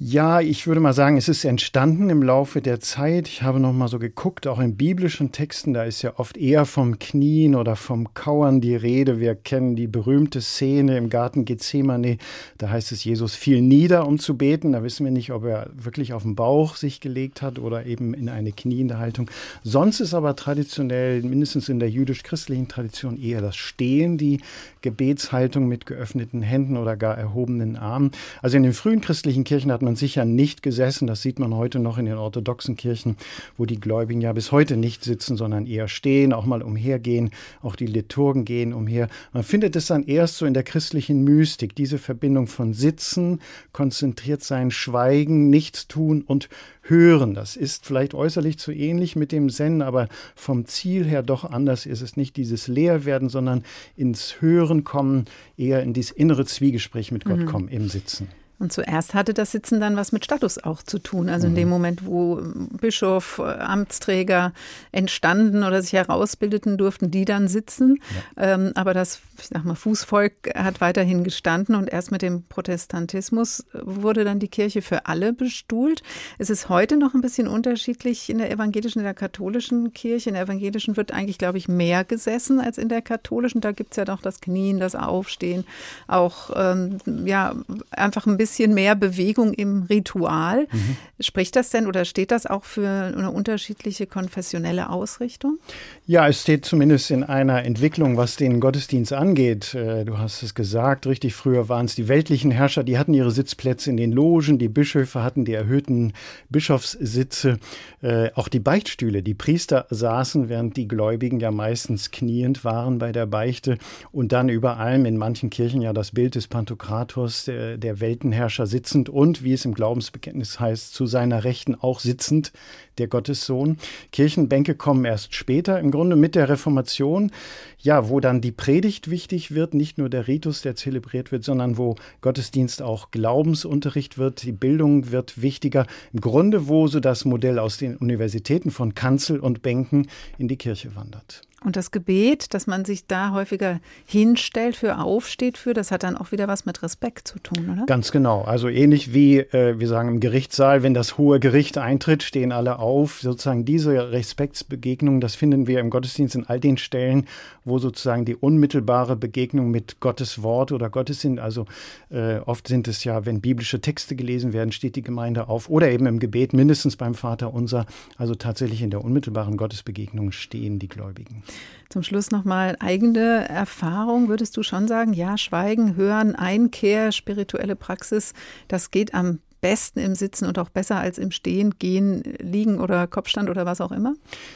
Ja, 0.04 0.40
ich 0.40 0.66
würde 0.66 0.80
mal 0.80 0.94
sagen, 0.94 1.16
es 1.16 1.28
ist 1.28 1.44
entstanden 1.44 2.10
im 2.10 2.24
Laufe 2.24 2.60
der 2.60 2.80
Zeit. 2.80 3.28
Ich 3.28 3.42
habe 3.42 3.60
noch 3.60 3.72
mal 3.72 3.86
so 3.86 4.00
geguckt, 4.00 4.48
auch 4.48 4.58
in 4.58 4.76
biblischen 4.76 5.30
Texten, 5.30 5.74
da 5.74 5.84
ist 5.84 6.02
ja 6.02 6.14
oft 6.16 6.36
eher 6.36 6.64
vom 6.64 6.98
Knien 6.98 7.54
oder 7.54 7.76
vom 7.76 8.12
Kauern 8.12 8.60
die 8.60 8.74
Rede. 8.74 9.20
Wir 9.20 9.36
kennen 9.36 9.76
die 9.76 9.86
berühmte 9.86 10.40
Szene 10.40 10.98
im 10.98 11.08
Garten 11.08 11.44
Gethsemane. 11.44 12.18
Da 12.58 12.70
heißt 12.70 12.90
es, 12.90 13.04
Jesus 13.04 13.36
fiel 13.36 13.62
nieder, 13.62 14.08
um 14.08 14.18
zu 14.18 14.36
beten. 14.36 14.72
Da 14.72 14.82
wissen 14.82 15.04
wir 15.04 15.12
nicht, 15.12 15.30
ob 15.30 15.44
er 15.44 15.70
wirklich 15.72 16.14
auf 16.14 16.24
den 16.24 16.34
Bauch 16.34 16.74
sich 16.74 17.00
gelegt 17.00 17.40
hat 17.40 17.60
oder 17.60 17.86
eben 17.86 18.12
in 18.12 18.28
eine 18.28 18.50
kniende 18.50 18.98
Haltung. 18.98 19.30
Sonst 19.62 20.00
ist 20.00 20.14
aber 20.14 20.34
traditionell, 20.34 21.22
mindestens 21.22 21.68
in 21.68 21.78
der 21.78 21.90
jüdisch-christlichen 21.90 22.66
Tradition, 22.66 23.22
eher 23.22 23.40
das 23.40 23.54
Stehen, 23.54 24.18
die 24.18 24.40
Gebetshaltung 24.80 25.68
mit 25.68 25.86
geöffneten 25.86 26.42
Händen 26.42 26.76
oder 26.76 26.96
gar 26.96 27.16
erhobenen 27.16 27.76
Armen. 27.76 28.10
Also 28.40 28.56
in 28.56 28.64
den 28.64 28.72
frühen 28.72 29.00
christlichen 29.00 29.44
Kirchen 29.44 29.70
hat 29.70 29.80
man 29.80 29.91
man 29.92 29.96
sicher 29.96 30.24
nicht 30.24 30.62
gesessen. 30.62 31.06
Das 31.06 31.20
sieht 31.20 31.38
man 31.38 31.54
heute 31.54 31.78
noch 31.78 31.98
in 31.98 32.06
den 32.06 32.16
orthodoxen 32.16 32.76
Kirchen, 32.76 33.16
wo 33.58 33.66
die 33.66 33.78
Gläubigen 33.78 34.22
ja 34.22 34.32
bis 34.32 34.50
heute 34.50 34.78
nicht 34.78 35.04
sitzen, 35.04 35.36
sondern 35.36 35.66
eher 35.66 35.86
stehen, 35.86 36.32
auch 36.32 36.46
mal 36.46 36.62
umhergehen. 36.62 37.30
Auch 37.60 37.76
die 37.76 37.86
Liturgen 37.86 38.46
gehen 38.46 38.72
umher. 38.72 39.08
Man 39.34 39.42
findet 39.42 39.76
es 39.76 39.86
dann 39.86 40.04
erst 40.04 40.38
so 40.38 40.46
in 40.46 40.54
der 40.54 40.62
christlichen 40.62 41.24
Mystik, 41.24 41.76
diese 41.76 41.98
Verbindung 41.98 42.46
von 42.46 42.72
Sitzen, 42.72 43.40
konzentriert 43.72 44.42
sein, 44.42 44.70
Schweigen, 44.70 45.50
Nichtstun 45.50 46.22
und 46.22 46.48
Hören. 46.80 47.34
Das 47.34 47.54
ist 47.54 47.84
vielleicht 47.84 48.14
äußerlich 48.14 48.58
zu 48.58 48.72
ähnlich 48.72 49.14
mit 49.14 49.30
dem 49.30 49.50
Zen, 49.50 49.82
aber 49.82 50.08
vom 50.34 50.64
Ziel 50.64 51.04
her 51.04 51.22
doch 51.22 51.44
anders 51.44 51.84
ist 51.84 52.00
es 52.00 52.16
nicht 52.16 52.36
dieses 52.36 52.66
Leerwerden, 52.66 53.28
sondern 53.28 53.62
ins 53.94 54.40
Hören 54.40 54.84
kommen, 54.84 55.26
eher 55.58 55.82
in 55.82 55.92
dieses 55.92 56.12
innere 56.12 56.46
Zwiegespräch 56.46 57.12
mit 57.12 57.26
Gott 57.26 57.40
mhm. 57.40 57.46
kommen 57.46 57.68
im 57.68 57.88
Sitzen. 57.90 58.28
Und 58.62 58.72
zuerst 58.72 59.12
hatte 59.12 59.34
das 59.34 59.50
Sitzen 59.50 59.80
dann 59.80 59.96
was 59.96 60.12
mit 60.12 60.24
Status 60.24 60.62
auch 60.62 60.84
zu 60.84 61.00
tun. 61.00 61.28
Also 61.28 61.48
in 61.48 61.56
dem 61.56 61.66
mhm. 61.66 61.72
Moment, 61.72 62.06
wo 62.06 62.40
Bischof, 62.80 63.40
äh, 63.40 63.42
Amtsträger 63.42 64.52
entstanden 64.92 65.64
oder 65.64 65.82
sich 65.82 65.94
herausbildeten, 65.94 66.78
durften 66.78 67.10
die 67.10 67.24
dann 67.24 67.48
sitzen. 67.48 67.98
Ja. 68.36 68.54
Ähm, 68.54 68.70
aber 68.76 68.94
das, 68.94 69.20
ich 69.42 69.48
sag 69.48 69.64
mal, 69.64 69.74
Fußvolk 69.74 70.54
hat 70.54 70.80
weiterhin 70.80 71.24
gestanden 71.24 71.74
und 71.74 71.92
erst 71.92 72.12
mit 72.12 72.22
dem 72.22 72.44
Protestantismus 72.44 73.64
wurde 73.72 74.24
dann 74.24 74.38
die 74.38 74.48
Kirche 74.48 74.82
für 74.82 75.06
alle 75.06 75.32
bestuhlt. 75.32 76.02
Es 76.38 76.48
ist 76.48 76.68
heute 76.68 76.96
noch 76.96 77.14
ein 77.14 77.20
bisschen 77.20 77.48
unterschiedlich 77.48 78.30
in 78.30 78.38
der 78.38 78.50
evangelischen, 78.50 79.00
in 79.00 79.04
der 79.04 79.14
katholischen 79.14 79.92
Kirche. 79.92 80.30
In 80.30 80.34
der 80.34 80.44
evangelischen 80.44 80.96
wird 80.96 81.12
eigentlich, 81.12 81.38
glaube 81.38 81.58
ich, 81.58 81.68
mehr 81.68 82.04
gesessen 82.04 82.60
als 82.60 82.78
in 82.78 82.88
der 82.88 83.02
katholischen. 83.02 83.60
Da 83.60 83.72
gibt 83.72 83.92
es 83.92 83.96
ja 83.96 84.04
doch 84.04 84.22
das 84.22 84.40
Knien, 84.40 84.80
das 84.80 84.94
Aufstehen, 84.94 85.64
auch 86.06 86.50
ähm, 86.54 86.98
ja 87.26 87.54
einfach 87.90 88.26
ein 88.26 88.36
bisschen 88.36 88.52
bisschen 88.52 88.74
mehr 88.74 88.94
Bewegung 88.94 89.54
im 89.54 89.82
Ritual. 89.84 90.66
Mhm. 90.70 90.96
Spricht 91.20 91.56
das 91.56 91.70
denn 91.70 91.86
oder 91.86 92.04
steht 92.04 92.30
das 92.30 92.46
auch 92.46 92.64
für 92.64 92.88
eine 92.88 93.30
unterschiedliche 93.30 94.06
konfessionelle 94.06 94.90
Ausrichtung? 94.90 95.58
Ja, 96.06 96.28
es 96.28 96.42
steht 96.42 96.64
zumindest 96.64 97.10
in 97.10 97.24
einer 97.24 97.64
Entwicklung, 97.64 98.16
was 98.16 98.36
den 98.36 98.60
Gottesdienst 98.60 99.12
angeht. 99.12 99.31
Äh, 99.38 100.04
du 100.04 100.18
hast 100.18 100.42
es 100.42 100.54
gesagt, 100.54 101.06
richtig 101.06 101.34
früher 101.34 101.68
waren 101.68 101.86
es 101.86 101.94
die 101.94 102.08
weltlichen 102.08 102.50
Herrscher, 102.50 102.84
die 102.84 102.98
hatten 102.98 103.14
ihre 103.14 103.30
Sitzplätze 103.30 103.90
in 103.90 103.96
den 103.96 104.12
Logen, 104.12 104.58
die 104.58 104.68
Bischöfe 104.68 105.22
hatten 105.22 105.44
die 105.44 105.54
erhöhten 105.54 106.12
Bischofssitze, 106.50 107.58
äh, 108.02 108.30
auch 108.34 108.48
die 108.48 108.60
Beichtstühle. 108.60 109.22
Die 109.22 109.34
Priester 109.34 109.86
saßen, 109.90 110.48
während 110.48 110.76
die 110.76 110.88
Gläubigen 110.88 111.40
ja 111.40 111.50
meistens 111.50 112.10
kniend 112.10 112.64
waren 112.64 112.98
bei 112.98 113.12
der 113.12 113.26
Beichte 113.26 113.78
und 114.10 114.32
dann 114.32 114.48
über 114.48 114.78
allem 114.78 115.06
in 115.06 115.16
manchen 115.16 115.50
Kirchen 115.50 115.82
ja 115.82 115.92
das 115.92 116.10
Bild 116.10 116.34
des 116.34 116.48
Pantokratos, 116.48 117.44
der, 117.44 117.78
der 117.78 118.00
Weltenherrscher 118.00 118.66
sitzend 118.66 119.08
und, 119.08 119.42
wie 119.42 119.54
es 119.54 119.64
im 119.64 119.74
Glaubensbekenntnis 119.74 120.60
heißt, 120.60 120.92
zu 120.94 121.06
seiner 121.06 121.44
Rechten 121.44 121.74
auch 121.74 122.00
sitzend, 122.00 122.52
der 122.98 123.08
Gottessohn. 123.08 123.78
Kirchenbänke 124.12 124.74
kommen 124.74 125.04
erst 125.04 125.34
später, 125.34 125.78
im 125.80 125.90
Grunde 125.90 126.16
mit 126.16 126.34
der 126.34 126.48
Reformation, 126.48 127.30
ja, 127.78 128.08
wo 128.08 128.20
dann 128.20 128.40
die 128.40 128.52
Predigt 128.52 129.10
wichtig 129.12 129.54
wird, 129.54 129.74
nicht 129.74 129.98
nur 129.98 130.08
der 130.08 130.26
Ritus, 130.26 130.62
der 130.62 130.74
zelebriert 130.74 131.30
wird, 131.30 131.44
sondern 131.44 131.78
wo 131.78 131.94
Gottesdienst 132.20 132.82
auch 132.82 133.12
Glaubensunterricht 133.12 134.18
wird, 134.18 134.42
die 134.42 134.50
Bildung 134.50 135.12
wird 135.12 135.40
wichtiger. 135.40 135.86
Im 136.12 136.20
Grunde, 136.20 136.66
wo 136.66 136.88
so 136.88 136.98
das 136.98 137.24
Modell 137.24 137.60
aus 137.60 137.76
den 137.76 137.96
Universitäten 137.96 138.72
von 138.72 138.96
Kanzel 138.96 139.38
und 139.38 139.62
Bänken 139.62 140.08
in 140.38 140.48
die 140.48 140.56
Kirche 140.56 140.96
wandert. 140.96 141.42
Und 141.64 141.76
das 141.76 141.90
Gebet, 141.90 142.54
dass 142.54 142.66
man 142.66 142.84
sich 142.84 143.06
da 143.06 143.32
häufiger 143.32 143.80
hinstellt, 144.04 144.76
für 144.76 144.98
aufsteht, 144.98 145.58
für, 145.58 145.74
das 145.74 145.90
hat 145.90 146.02
dann 146.02 146.16
auch 146.16 146.32
wieder 146.32 146.48
was 146.48 146.64
mit 146.64 146.82
Respekt 146.82 147.28
zu 147.28 147.38
tun, 147.38 147.70
oder? 147.72 147.86
Ganz 147.86 148.12
genau. 148.12 148.42
Also 148.42 148.68
ähnlich 148.68 149.14
wie, 149.14 149.38
äh, 149.38 149.78
wir 149.78 149.88
sagen 149.88 150.08
im 150.08 150.20
Gerichtssaal, 150.20 150.82
wenn 150.82 150.94
das 150.94 151.18
hohe 151.18 151.40
Gericht 151.40 151.78
eintritt, 151.78 152.22
stehen 152.22 152.52
alle 152.52 152.78
auf. 152.78 153.20
Sozusagen 153.20 153.64
diese 153.64 154.12
Respektsbegegnung, 154.12 155.20
das 155.20 155.34
finden 155.34 155.66
wir 155.66 155.80
im 155.80 155.90
Gottesdienst 155.90 156.34
in 156.34 156.46
all 156.46 156.60
den 156.60 156.76
Stellen, 156.76 157.26
wo 157.64 157.78
sozusagen 157.78 158.24
die 158.24 158.36
unmittelbar 158.36 158.82
unmittelbare 158.92 159.16
Begegnung 159.16 159.70
mit 159.70 160.00
Gottes 160.00 160.42
Wort 160.42 160.72
oder 160.72 160.90
Gottessinn. 160.90 161.38
Also 161.38 161.66
äh, 162.10 162.38
oft 162.38 162.68
sind 162.68 162.88
es 162.88 163.04
ja, 163.04 163.26
wenn 163.26 163.40
biblische 163.40 163.80
Texte 163.80 164.16
gelesen 164.16 164.52
werden, 164.52 164.72
steht 164.72 164.96
die 164.96 165.02
Gemeinde 165.02 165.48
auf 165.48 165.68
oder 165.68 165.90
eben 165.90 166.06
im 166.06 166.18
Gebet, 166.18 166.52
mindestens 166.52 166.96
beim 166.96 167.14
Vater 167.14 167.52
unser. 167.52 167.86
Also 168.16 168.34
tatsächlich 168.34 168.82
in 168.82 168.90
der 168.90 169.04
unmittelbaren 169.04 169.56
Gottesbegegnung 169.56 170.32
stehen 170.32 170.78
die 170.78 170.88
Gläubigen. 170.88 171.42
Zum 171.88 172.02
Schluss 172.02 172.30
nochmal 172.30 172.76
eigene 172.80 173.48
Erfahrung. 173.48 174.28
Würdest 174.28 174.56
du 174.56 174.62
schon 174.62 174.88
sagen, 174.88 175.12
ja, 175.12 175.36
Schweigen, 175.36 175.94
Hören, 175.94 176.34
Einkehr, 176.34 177.12
spirituelle 177.12 177.76
Praxis, 177.76 178.32
das 178.68 178.90
geht 178.90 179.14
am 179.14 179.40
besten 179.62 180.00
im 180.00 180.14
Sitzen 180.14 180.46
und 180.46 180.58
auch 180.58 180.68
besser 180.68 180.96
als 180.96 181.16
im 181.16 181.30
Stehen, 181.30 181.78
Gehen, 181.78 182.22
Liegen 182.40 182.80
oder 182.80 183.06
Kopfstand 183.06 183.48
oder 183.48 183.64
was 183.64 183.80
auch 183.80 183.92
immer? 183.92 184.14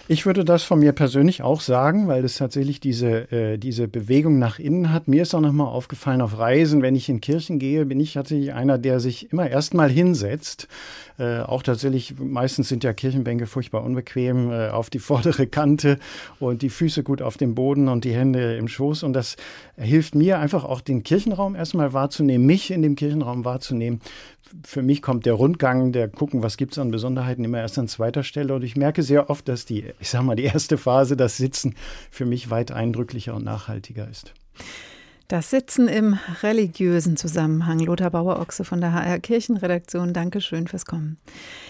Ich 0.09 0.27
würde 0.27 0.45
das 0.45 0.65
von 0.65 0.81
mir 0.81 0.93
persönlich 0.93 1.43
auch 1.43 1.61
sagen, 1.61 2.09
weil 2.09 2.25
es 2.25 2.37
tatsächlich 2.37 2.81
diese, 2.81 3.31
äh, 3.33 3.57
diese 3.57 3.89
Bewegung 3.89 4.39
nach 4.39 4.59
innen 4.59 4.93
hat. 4.93 5.09
Mir 5.09 5.23
ist 5.23 5.35
auch 5.35 5.41
nochmal 5.41 5.69
aufgefallen 5.69 6.21
auf 6.21 6.39
Reisen, 6.39 6.83
wenn 6.83 6.97
ich 6.97 7.09
in 7.09 7.21
Kirchen 7.21 7.59
gehe, 7.59 7.87
bin 7.87 8.01
ich 8.01 8.15
tatsächlich 8.15 8.53
einer, 8.53 8.79
der 8.79 9.01
sich 9.01 9.33
immer 9.33 9.49
erstmal 9.49 9.89
hinsetzt. 9.89 10.69
Äh, 11.19 11.39
auch 11.41 11.63
tatsächlich, 11.63 12.15
meistens 12.19 12.69
sind 12.69 12.85
ja 12.85 12.93
Kirchenbänke 12.93 13.47
furchtbar 13.47 13.85
unbequem, 13.85 14.51
äh, 14.51 14.69
auf 14.69 14.91
die 14.91 14.99
vordere 15.07 15.47
Kante 15.47 15.99
und 16.41 16.63
die 16.63 16.69
Füße 16.69 17.05
gut 17.05 17.23
auf 17.23 17.37
dem 17.37 17.55
Boden 17.55 17.89
und 17.89 18.05
die 18.05 18.13
Hände 18.13 18.57
im 18.57 18.69
Schoß. 18.69 19.05
Und 19.05 19.13
das 19.13 19.37
hilft 19.77 20.15
mir 20.17 20.41
einfach 20.41 20.65
auch 20.65 20.81
den 20.81 21.05
Kirchenraum 21.05 21.55
erstmal 21.55 21.93
wahrzunehmen, 21.93 22.45
mich 22.45 22.71
in 22.71 22.83
dem 22.83 22.97
Kirchenraum 22.97 23.45
wahrzunehmen, 23.45 24.01
für 24.65 24.83
mich 24.83 25.03
kommt 25.03 25.27
der 25.27 25.35
Rundgang, 25.35 25.93
der 25.93 26.09
gucken, 26.09 26.43
was 26.43 26.57
gibt 26.57 26.73
es 26.73 26.79
an 26.79 26.91
Besonderheiten, 26.91 27.45
immer 27.45 27.61
erst 27.61 27.79
an 27.79 27.89
zweiter 27.89 28.23
Stelle. 28.23 28.55
Und 28.55 28.63
ich 28.63 28.77
merke 28.77 29.03
sehr 29.03 29.31
oft, 29.31 29.49
dass 29.49 29.65
die, 29.65 29.93
ich 30.01 30.11
sag 30.11 30.23
mal, 30.23 30.37
die 30.37 30.45
erste 30.45 30.79
Phase, 30.79 31.17
das 31.17 31.37
Sitzen, 31.37 31.75
für 32.11 32.27
mich 32.27 32.51
weit 32.51 32.73
eindrücklicher 32.73 33.35
und 33.35 33.45
nachhaltiger 33.45 34.09
ist. 34.09 34.33
Das 35.29 35.51
Sitzen 35.51 35.89
im 35.89 36.19
religiösen 36.43 37.17
Zusammenhang. 37.17 37.81
Lothar 37.81 38.11
Bauer-Ochse 38.11 38.65
von 38.65 38.81
der 38.81 38.93
HR 38.93 39.19
Kirchenredaktion. 39.19 40.13
Dankeschön 40.13 40.69
fürs 40.69 40.87
Kommen. 40.87 41.19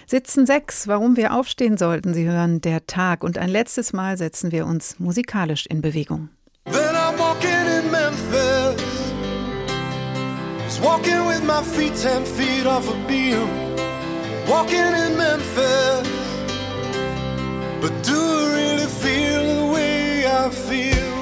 Sitzen 0.06 0.44
6. 0.44 0.88
Warum 0.88 1.16
wir 1.16 1.34
aufstehen 1.34 1.78
sollten. 1.78 2.12
Sie 2.12 2.28
hören 2.28 2.60
der 2.60 2.86
Tag. 2.86 3.24
Und 3.24 3.38
ein 3.38 3.48
letztes 3.48 3.94
Mal 3.94 4.18
setzen 4.18 4.52
wir 4.52 4.66
uns 4.66 4.98
musikalisch 4.98 5.64
in 5.66 5.80
Bewegung. 5.80 6.28
Then 6.66 6.95
Just 10.76 10.88
walking 10.88 11.24
with 11.24 11.42
my 11.42 11.62
feet 11.62 11.94
ten 11.94 12.22
feet 12.26 12.66
off 12.66 12.86
a 12.86 13.08
beam. 13.08 13.48
Walking 14.46 14.92
in 15.02 15.16
Memphis. 15.16 16.06
But 17.80 17.94
do 18.02 18.14
I 18.14 18.52
really 18.58 18.84
feel 18.84 19.42
the 19.56 19.72
way 19.72 20.26
I 20.26 20.50
feel? 20.50 21.12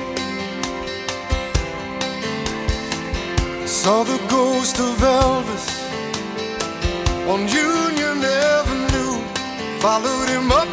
Saw 3.64 4.02
the 4.02 4.18
ghost 4.28 4.80
of 4.80 4.96
Elvis 4.98 5.68
on 7.28 7.46
Union 7.46 8.24
Avenue. 8.24 9.22
Followed 9.78 10.30
him 10.30 10.50
up 10.50 10.70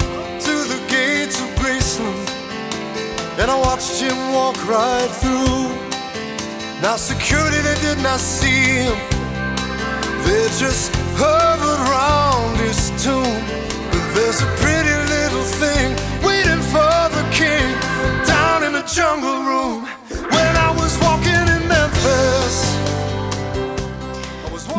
to 0.48 0.54
the 0.72 0.80
gates 0.90 1.40
of 1.40 1.50
Graceland. 1.60 2.30
And 3.38 3.52
I 3.52 3.60
watched 3.60 4.02
him 4.02 4.34
walk 4.34 4.58
right 4.68 5.12
through. 5.22 5.91
Now 6.82 6.96
security 6.96 7.60
they 7.62 7.76
did 7.76 8.00
not 8.00 8.20
see 8.20 8.82
him. 8.82 8.98
They 10.26 10.48
just 10.58 10.92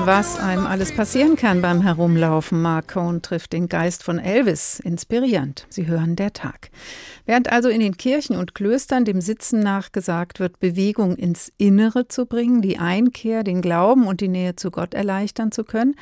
Was 0.05 0.37
einem 0.37 0.67
alles 0.67 0.91
passieren 0.91 1.37
kann 1.37 1.63
beim 1.63 1.81
Herumlaufen. 1.81 2.61
Mark 2.61 2.95
Cohn 2.95 3.23
trifft 3.23 3.53
den 3.53 3.69
Geist 3.69 4.03
von 4.03 4.19
Elvis. 4.19 4.81
Inspirierend. 4.81 5.65
Sie 5.69 5.87
hören 5.87 6.17
der 6.17 6.33
Tag. 6.33 6.71
Während 7.25 7.53
also 7.53 7.69
in 7.69 7.79
den 7.79 7.97
Kirchen 7.97 8.35
und 8.35 8.53
Klöstern 8.57 9.05
dem 9.05 9.21
Sitzen 9.21 9.61
nachgesagt 9.61 10.41
wird, 10.41 10.59
Bewegung 10.59 11.15
ins 11.15 11.53
Innere 11.57 12.09
zu 12.09 12.27
bringen, 12.27 12.63
die 12.63 12.79
Einkehr, 12.79 13.45
den 13.45 13.63
Glauben 13.63 14.09
und 14.09 14.21
die 14.21 14.27
Nähe 14.27 14.57
zu 14.57 14.73
Gott 14.73 14.93
erleichtern 14.93 15.53
zu 15.53 15.63
können, 15.63 15.95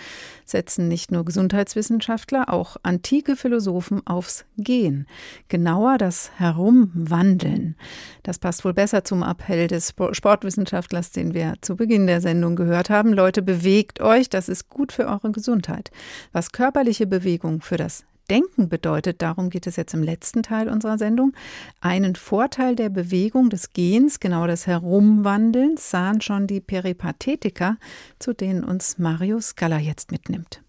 setzen 0.47 0.89
nicht 0.89 1.13
nur 1.13 1.27
Gesundheitswissenschaftler, 1.27 2.51
auch 2.51 2.79
antike 2.83 3.37
Philosophen 3.37 4.01
aufs 4.07 4.47
Gehen. 4.57 5.07
Genauer 5.49 5.99
das 5.99 6.31
Herumwandeln. 6.39 7.77
Das 8.23 8.39
passt 8.39 8.65
wohl 8.65 8.73
besser 8.73 9.05
zum 9.05 9.23
Appell 9.23 9.69
des 9.69 9.95
Sportwissenschaftlers, 10.13 11.11
den 11.11 11.35
wir 11.35 11.55
zu 11.61 11.77
Beginn 11.77 12.07
der 12.07 12.23
Sendung 12.23 12.57
gehört 12.57 12.89
haben. 12.89 13.13
Leute, 13.13 13.43
bewegt 13.43 13.90
euch, 13.99 14.29
das 14.29 14.49
ist 14.49 14.69
gut 14.69 14.93
für 14.93 15.09
eure 15.09 15.33
Gesundheit. 15.33 15.91
Was 16.31 16.53
körperliche 16.53 17.09
Bewegung 17.09 17.61
für 17.63 17.77
das 17.77 18.05
Denken 18.31 18.69
bedeutet, 18.69 19.23
darum 19.23 19.51
geht 19.51 19.67
es 19.67 19.75
jetzt 19.75 19.93
im 19.93 20.05
letzten 20.05 20.45
Teil 20.45 20.69
unserer 20.69 20.99
Sendung, 20.99 21.33
einen 21.81 22.15
Vorteil 22.15 22.77
der 22.77 22.89
Bewegung 22.89 23.51
des 23.51 23.73
Gehens, 23.73 24.21
genau 24.21 24.47
des 24.47 24.69
Herumwandelns, 24.69 25.91
sahen 25.91 26.21
schon 26.21 26.47
die 26.47 26.61
Peripathetiker, 26.61 27.77
zu 28.21 28.33
denen 28.33 28.63
uns 28.63 28.99
Mario 28.99 29.41
Scala 29.41 29.79
jetzt 29.79 30.13
mitnimmt. 30.13 30.63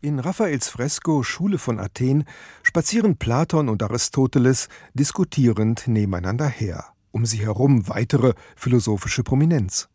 In 0.00 0.18
Raffaels 0.18 0.68
Fresko 0.68 1.22
Schule 1.22 1.58
von 1.58 1.78
Athen 1.78 2.24
spazieren 2.64 3.16
Platon 3.16 3.68
und 3.68 3.82
Aristoteles 3.84 4.68
diskutierend 4.92 5.86
nebeneinander 5.86 6.48
her, 6.48 6.84
um 7.12 7.24
sie 7.26 7.38
herum 7.38 7.88
weitere 7.88 8.34
philosophische 8.56 9.22
Prominenz. 9.22 9.88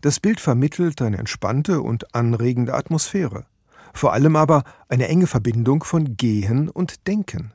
Das 0.00 0.20
Bild 0.20 0.40
vermittelt 0.40 1.02
eine 1.02 1.18
entspannte 1.18 1.80
und 1.80 2.14
anregende 2.14 2.74
Atmosphäre 2.74 3.46
vor 3.94 4.12
allem 4.12 4.36
aber 4.36 4.64
eine 4.88 5.08
enge 5.08 5.26
Verbindung 5.26 5.84
von 5.84 6.16
Gehen 6.16 6.68
und 6.68 7.06
Denken. 7.06 7.52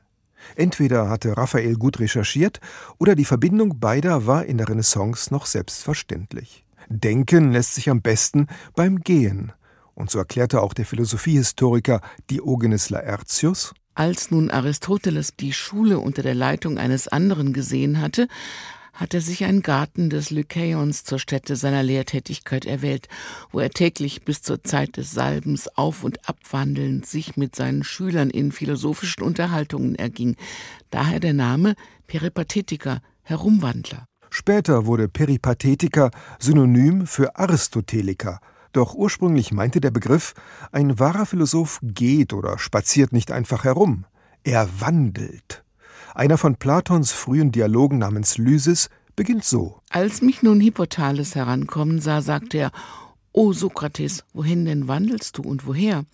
Entweder 0.56 1.10
hatte 1.10 1.36
Raphael 1.36 1.74
gut 1.74 2.00
recherchiert 2.00 2.60
oder 2.98 3.14
die 3.14 3.26
Verbindung 3.26 3.78
beider 3.78 4.26
war 4.26 4.46
in 4.46 4.56
der 4.56 4.68
Renaissance 4.68 5.32
noch 5.32 5.44
selbstverständlich. 5.44 6.64
Denken 6.88 7.52
lässt 7.52 7.74
sich 7.74 7.90
am 7.90 8.00
besten 8.00 8.46
beim 8.74 9.00
Gehen. 9.00 9.52
Und 9.94 10.10
so 10.10 10.18
erklärte 10.18 10.62
auch 10.62 10.72
der 10.72 10.86
Philosophiehistoriker 10.86 12.00
Diogenes 12.30 12.88
Laertius, 12.88 13.74
als 13.94 14.30
nun 14.30 14.50
Aristoteles 14.50 15.36
die 15.36 15.52
Schule 15.52 15.98
unter 15.98 16.22
der 16.22 16.34
Leitung 16.34 16.78
eines 16.78 17.06
anderen 17.06 17.52
gesehen 17.52 18.00
hatte, 18.00 18.28
hat 18.92 19.14
er 19.14 19.20
sich 19.20 19.44
einen 19.44 19.62
Garten 19.62 20.10
des 20.10 20.30
Lykeions 20.30 21.04
zur 21.04 21.18
Stätte 21.18 21.56
seiner 21.56 21.82
Lehrtätigkeit 21.82 22.64
erwählt, 22.64 23.08
wo 23.50 23.60
er 23.60 23.70
täglich 23.70 24.24
bis 24.24 24.42
zur 24.42 24.62
Zeit 24.64 24.96
des 24.96 25.12
Salbens 25.12 25.68
auf 25.76 26.04
und 26.04 26.28
abwandelnd 26.28 27.06
sich 27.06 27.36
mit 27.36 27.56
seinen 27.56 27.84
Schülern 27.84 28.30
in 28.30 28.52
philosophischen 28.52 29.22
Unterhaltungen 29.22 29.94
erging. 29.94 30.36
Daher 30.90 31.20
der 31.20 31.34
Name 31.34 31.74
Peripathetiker, 32.06 33.00
Herumwandler. 33.22 34.06
Später 34.30 34.86
wurde 34.86 35.08
Peripathetiker 35.08 36.10
Synonym 36.38 37.06
für 37.06 37.36
Aristoteliker, 37.36 38.40
doch 38.72 38.94
ursprünglich 38.94 39.52
meinte 39.52 39.80
der 39.80 39.90
Begriff, 39.90 40.34
ein 40.70 40.98
wahrer 40.98 41.26
Philosoph 41.26 41.80
geht 41.82 42.32
oder 42.32 42.58
spaziert 42.58 43.12
nicht 43.12 43.32
einfach 43.32 43.64
herum, 43.64 44.06
er 44.44 44.68
wandelt. 44.80 45.64
Einer 46.20 46.36
von 46.36 46.56
Platons 46.56 47.12
frühen 47.12 47.50
Dialogen 47.50 47.96
namens 47.96 48.36
Lysis 48.36 48.90
beginnt 49.16 49.42
so. 49.42 49.80
Als 49.88 50.20
mich 50.20 50.42
nun 50.42 50.60
Hippothales 50.60 51.34
herankommen 51.34 51.98
sah, 51.98 52.20
sagte 52.20 52.58
er, 52.58 52.72
O 53.32 53.54
Sokrates, 53.54 54.24
wohin 54.34 54.66
denn 54.66 54.86
wandelst 54.86 55.38
du 55.38 55.42
und 55.42 55.66
woher? 55.66 56.04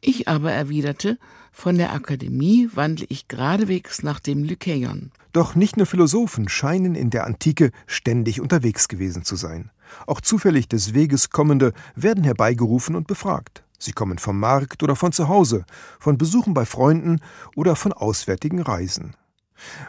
Ich 0.00 0.26
aber 0.26 0.52
erwiderte, 0.52 1.18
von 1.52 1.76
der 1.76 1.92
Akademie 1.92 2.70
wandle 2.72 3.04
ich 3.10 3.28
geradewegs 3.28 4.02
nach 4.02 4.20
dem 4.20 4.42
Lykeion. 4.42 5.12
Doch 5.34 5.54
nicht 5.54 5.76
nur 5.76 5.84
Philosophen 5.84 6.48
scheinen 6.48 6.94
in 6.94 7.10
der 7.10 7.26
Antike 7.26 7.72
ständig 7.86 8.40
unterwegs 8.40 8.88
gewesen 8.88 9.22
zu 9.22 9.36
sein. 9.36 9.70
Auch 10.06 10.22
zufällig 10.22 10.66
des 10.66 10.94
Weges 10.94 11.28
kommende 11.28 11.74
werden 11.94 12.24
herbeigerufen 12.24 12.96
und 12.96 13.06
befragt. 13.06 13.64
Sie 13.78 13.92
kommen 13.92 14.16
vom 14.16 14.40
Markt 14.40 14.82
oder 14.82 14.96
von 14.96 15.12
zu 15.12 15.28
Hause, 15.28 15.66
von 16.00 16.16
Besuchen 16.16 16.54
bei 16.54 16.64
Freunden 16.64 17.20
oder 17.54 17.76
von 17.76 17.92
auswärtigen 17.92 18.62
Reisen. 18.62 19.14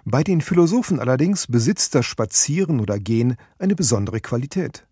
Bei 0.06 0.24
den 0.24 0.42
Philosophen 0.42 1.00
allerdings 1.00 1.48
besitzt 1.48 1.96
das 1.96 2.06
Spazieren 2.06 2.80
oder 2.80 3.00
Gehen 3.00 3.38
eine 3.60 3.76
besondere 3.76 4.20
Qualität. 4.20 4.86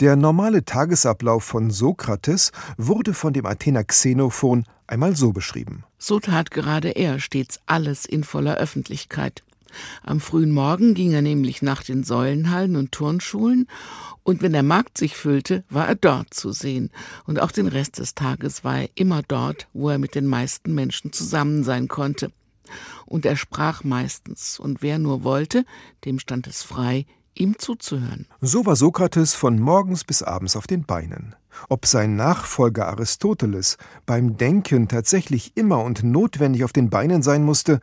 Der 0.00 0.16
normale 0.16 0.64
Tagesablauf 0.64 1.44
von 1.44 1.70
Sokrates 1.70 2.52
wurde 2.76 3.14
von 3.14 3.32
dem 3.32 3.46
Athener 3.46 3.84
Xenophon 3.84 4.66
einmal 4.86 5.16
so 5.16 5.32
beschrieben. 5.32 5.84
So 5.98 6.20
tat 6.20 6.50
gerade 6.50 6.90
er 6.90 7.18
stets 7.18 7.60
alles 7.66 8.04
in 8.04 8.24
voller 8.24 8.56
Öffentlichkeit. 8.56 9.42
Am 10.04 10.20
frühen 10.20 10.52
Morgen 10.52 10.94
ging 10.94 11.12
er 11.12 11.22
nämlich 11.22 11.60
nach 11.60 11.82
den 11.82 12.04
Säulenhallen 12.04 12.76
und 12.76 12.92
Turnschulen 12.92 13.66
und 14.22 14.40
wenn 14.40 14.52
der 14.52 14.62
Markt 14.62 14.98
sich 14.98 15.16
füllte, 15.16 15.64
war 15.68 15.86
er 15.86 15.96
dort 15.96 16.32
zu 16.32 16.52
sehen. 16.52 16.90
Und 17.26 17.40
auch 17.40 17.50
den 17.50 17.68
Rest 17.68 17.98
des 17.98 18.14
Tages 18.14 18.64
war 18.64 18.80
er 18.82 18.88
immer 18.94 19.22
dort, 19.22 19.68
wo 19.72 19.90
er 19.90 19.98
mit 19.98 20.14
den 20.14 20.26
meisten 20.26 20.74
Menschen 20.74 21.12
zusammen 21.12 21.62
sein 21.62 21.88
konnte. 21.88 22.32
Und 23.06 23.26
er 23.26 23.36
sprach 23.36 23.84
meistens, 23.84 24.58
und 24.58 24.82
wer 24.82 24.98
nur 24.98 25.24
wollte, 25.24 25.64
dem 26.04 26.18
stand 26.18 26.46
es 26.46 26.62
frei, 26.62 27.06
ihm 27.34 27.58
zuzuhören. 27.58 28.26
So 28.40 28.66
war 28.66 28.76
Sokrates 28.76 29.34
von 29.34 29.58
morgens 29.58 30.04
bis 30.04 30.22
abends 30.22 30.56
auf 30.56 30.66
den 30.66 30.84
Beinen. 30.84 31.34
Ob 31.68 31.86
sein 31.86 32.16
Nachfolger 32.16 32.88
Aristoteles 32.88 33.76
beim 34.06 34.36
Denken 34.36 34.88
tatsächlich 34.88 35.56
immer 35.56 35.82
und 35.82 36.02
notwendig 36.02 36.64
auf 36.64 36.72
den 36.72 36.90
Beinen 36.90 37.22
sein 37.22 37.44
musste, 37.44 37.80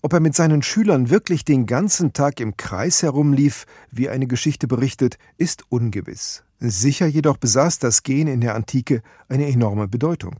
ob 0.00 0.12
er 0.12 0.20
mit 0.20 0.34
seinen 0.34 0.62
Schülern 0.62 1.10
wirklich 1.10 1.44
den 1.44 1.66
ganzen 1.66 2.12
Tag 2.12 2.40
im 2.40 2.56
Kreis 2.56 3.02
herumlief, 3.02 3.66
wie 3.92 4.08
eine 4.08 4.26
Geschichte 4.26 4.66
berichtet, 4.66 5.18
ist 5.36 5.64
ungewiss. 5.68 6.42
Sicher 6.58 7.06
jedoch 7.06 7.36
besaß 7.36 7.78
das 7.78 8.02
Gehen 8.02 8.26
in 8.26 8.40
der 8.40 8.56
Antike 8.56 9.02
eine 9.28 9.46
enorme 9.46 9.86
Bedeutung. 9.86 10.36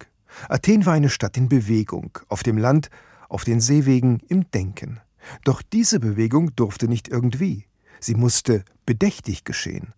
Athen 0.48 0.86
war 0.86 0.94
eine 0.94 1.10
Stadt 1.10 1.36
in 1.36 1.48
Bewegung, 1.48 2.18
auf 2.28 2.42
dem 2.42 2.58
Land, 2.58 2.90
auf 3.32 3.44
den 3.44 3.60
Seewegen, 3.60 4.20
im 4.28 4.50
Denken. 4.50 5.00
Doch 5.44 5.62
diese 5.62 6.00
Bewegung 6.00 6.54
durfte 6.56 6.88
nicht 6.88 7.08
irgendwie. 7.08 7.66
Sie 8.00 8.14
musste 8.14 8.64
bedächtig 8.86 9.44
geschehen. 9.44 9.94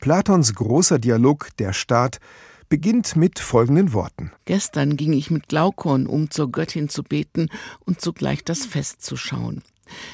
Platons 0.00 0.54
großer 0.54 0.98
Dialog 0.98 1.48
Der 1.58 1.72
Staat 1.72 2.20
beginnt 2.68 3.16
mit 3.16 3.38
folgenden 3.38 3.92
Worten. 3.92 4.32
Gestern 4.46 4.96
ging 4.96 5.12
ich 5.12 5.30
mit 5.30 5.48
Glaukon, 5.48 6.06
um 6.06 6.30
zur 6.30 6.50
Göttin 6.50 6.88
zu 6.88 7.02
beten 7.02 7.48
und 7.84 8.00
zugleich 8.00 8.44
das 8.44 8.64
Fest 8.64 9.02
zu 9.02 9.16
schauen. 9.16 9.62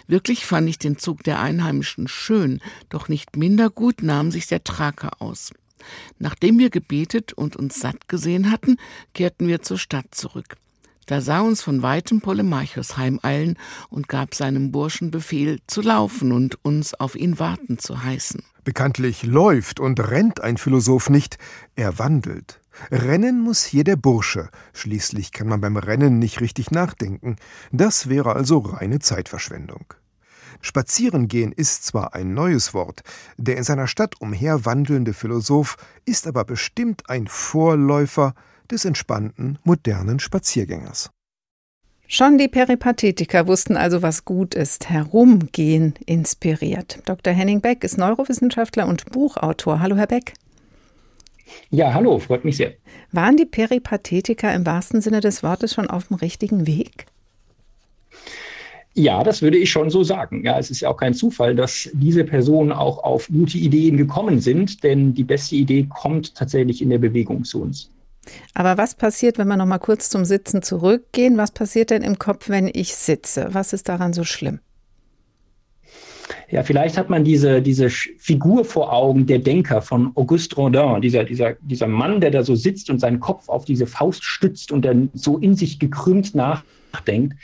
Wirklich 0.09 0.45
fand 0.45 0.69
ich 0.69 0.79
den 0.79 0.99
Zug 0.99 1.23
der 1.23 1.41
Einheimischen 1.41 2.09
schön, 2.09 2.61
doch 2.89 3.09
nicht 3.09 3.37
minder 3.37 3.71
gut 3.71 4.03
nahm 4.03 4.33
sich 4.33 4.49
der 4.49 4.65
Thraker 4.65 5.23
aus. 5.23 5.53
Nachdem 6.19 6.59
wir 6.59 6.71
gebetet 6.71 7.33
und 7.33 7.55
uns 7.55 7.79
satt 7.79 8.09
gesehen 8.09 8.51
hatten, 8.51 8.79
kehrten 9.15 9.47
wir 9.47 9.63
zur 9.63 9.79
Stadt 9.79 10.07
zurück. 10.11 10.57
Da 11.09 11.23
sah 11.23 11.41
uns 11.41 11.63
von 11.63 11.81
weitem 11.81 12.21
Polemarchus 12.21 12.99
heimeilen 12.99 13.57
und 13.89 14.09
gab 14.09 14.35
seinem 14.35 14.71
Burschen 14.71 15.11
Befehl, 15.11 15.59
zu 15.67 15.81
laufen 15.81 16.33
und 16.33 16.63
uns 16.67 16.93
auf 16.93 17.17
ihn 17.17 17.39
warten 17.39 17.79
zu 17.79 18.03
heißen. 18.03 18.43
Bekanntlich 18.63 19.23
läuft 19.23 19.81
und 19.81 19.99
rennt 20.11 20.43
ein 20.43 20.59
Philosoph 20.59 21.09
nicht, 21.09 21.39
er 21.77 21.99
wandelt. 21.99 22.61
Rennen 22.91 23.41
muss 23.41 23.65
hier 23.65 23.85
der 23.85 23.97
Bursche, 23.97 24.51
schließlich 24.75 25.33
kann 25.33 25.49
man 25.49 25.63
beim 25.63 25.79
Rennen 25.79 26.19
nicht 26.19 26.43
richtig 26.43 26.71
nachdenken, 26.73 27.37
das 27.73 28.11
wäre 28.11 28.37
also 28.37 28.59
reine 28.59 28.99
Zeitverschwendung. 28.99 29.95
Spazierengehen 30.61 31.53
ist 31.53 31.87
zwar 31.87 32.15
ein 32.15 32.35
neues 32.35 32.75
Wort, 32.75 33.01
der 33.39 33.57
in 33.57 33.65
seiner 33.65 33.87
Stadt 33.87 34.21
umherwandelnde 34.21 35.15
Philosoph 35.15 35.79
ist 36.05 36.27
aber 36.27 36.45
bestimmt 36.45 37.09
ein 37.09 37.29
Vorläufer 37.29 38.35
des 38.69 38.85
entspannten, 38.85 39.59
modernen 39.65 40.21
Spaziergängers. 40.21 41.11
Schon 42.11 42.39
die 42.39 42.49
Peripathetiker 42.49 43.47
wussten 43.47 43.77
also, 43.77 44.01
was 44.01 44.25
gut 44.25 44.55
ist. 44.55 44.89
Herumgehen 44.89 45.93
inspiriert. 46.07 47.01
Dr. 47.05 47.35
Henning 47.35 47.61
Beck 47.61 47.85
ist 47.85 47.99
Neurowissenschaftler 47.99 48.89
und 48.89 49.13
Buchautor. 49.13 49.81
Hallo, 49.81 49.97
Herr 49.97 50.07
Beck. 50.07 50.33
Ja, 51.71 51.93
hallo, 51.93 52.19
freut 52.19 52.47
mich 52.47 52.57
sehr. 52.57 52.73
Waren 53.13 53.37
die 53.37 53.45
Peripathetiker 53.45 54.55
im 54.55 54.65
wahrsten 54.65 55.03
Sinne 55.03 55.21
des 55.21 55.43
Wortes 55.43 55.75
schon 55.75 55.91
auf 55.91 56.09
dem 56.09 56.17
richtigen 56.17 56.67
Weg? 56.67 57.07
Ja, 58.95 59.23
das 59.23 59.43
würde 59.43 59.59
ich 59.59 59.71
schon 59.71 59.91
so 59.91 60.03
sagen. 60.03 60.45
Ja, 60.45 60.59
es 60.59 60.71
ist 60.71 60.81
ja 60.81 60.89
auch 60.89 60.97
kein 60.97 61.15
Zufall, 61.15 61.55
dass 61.55 61.91
diese 61.93 62.25
Personen 62.25 62.73
auch 62.73 63.05
auf 63.05 63.29
gute 63.29 63.59
Ideen 63.59 63.97
gekommen 63.97 64.41
sind, 64.41 64.83
denn 64.83 65.15
die 65.15 65.25
beste 65.25 65.57
Idee 65.57 65.87
kommt 65.89 66.35
tatsächlich 66.35 66.83
in 66.83 66.91
der 66.91 66.99
Bewegung 66.99 67.45
zu 67.45 67.63
uns. 67.63 67.91
Aber 68.55 68.79
was 68.79 68.95
passiert, 68.95 69.39
wenn 69.39 69.49
wir 69.49 69.57
noch 69.57 69.67
mal 69.67 69.79
kurz 69.79 70.09
zum 70.09 70.25
Sitzen 70.25 70.63
zurückgehen? 70.63 71.37
Was 71.37 71.51
passiert 71.51 71.91
denn 71.91 72.03
im 72.03 72.19
Kopf, 72.19 72.49
wenn 72.49 72.69
ich 72.73 72.95
sitze? 72.95 73.49
Was 73.53 73.73
ist 73.73 73.89
daran 73.89 74.13
so 74.13 74.25
schlimm? 74.25 74.61
Ja, 76.51 76.63
vielleicht 76.63 76.97
hat 76.97 77.11
man 77.11 77.25
diese, 77.25 77.61
diese 77.61 77.91
Figur 77.91 78.65
vor 78.65 78.93
Augen, 78.93 79.27
der 79.27 79.39
Denker 79.39 79.83
von 79.83 80.13
Auguste 80.15 80.57
Rodin, 80.57 81.01
dieser, 81.01 81.25
dieser, 81.25 81.55
dieser 81.61 81.87
Mann, 81.87 82.21
der 82.21 82.31
da 82.31 82.43
so 82.43 82.55
sitzt 82.55 82.91
und 82.91 83.01
seinen 83.01 83.21
Kopf 83.21 83.49
auf 83.49 83.65
diese 83.65 83.87
Faust 83.87 84.25
stützt 84.25 84.73
und 84.73 84.85
dann 84.85 85.11
so 85.15 85.39
in 85.39 85.55
sich 85.55 85.79
gekrümmt 85.79 86.35
nachdenkt. 86.35 87.37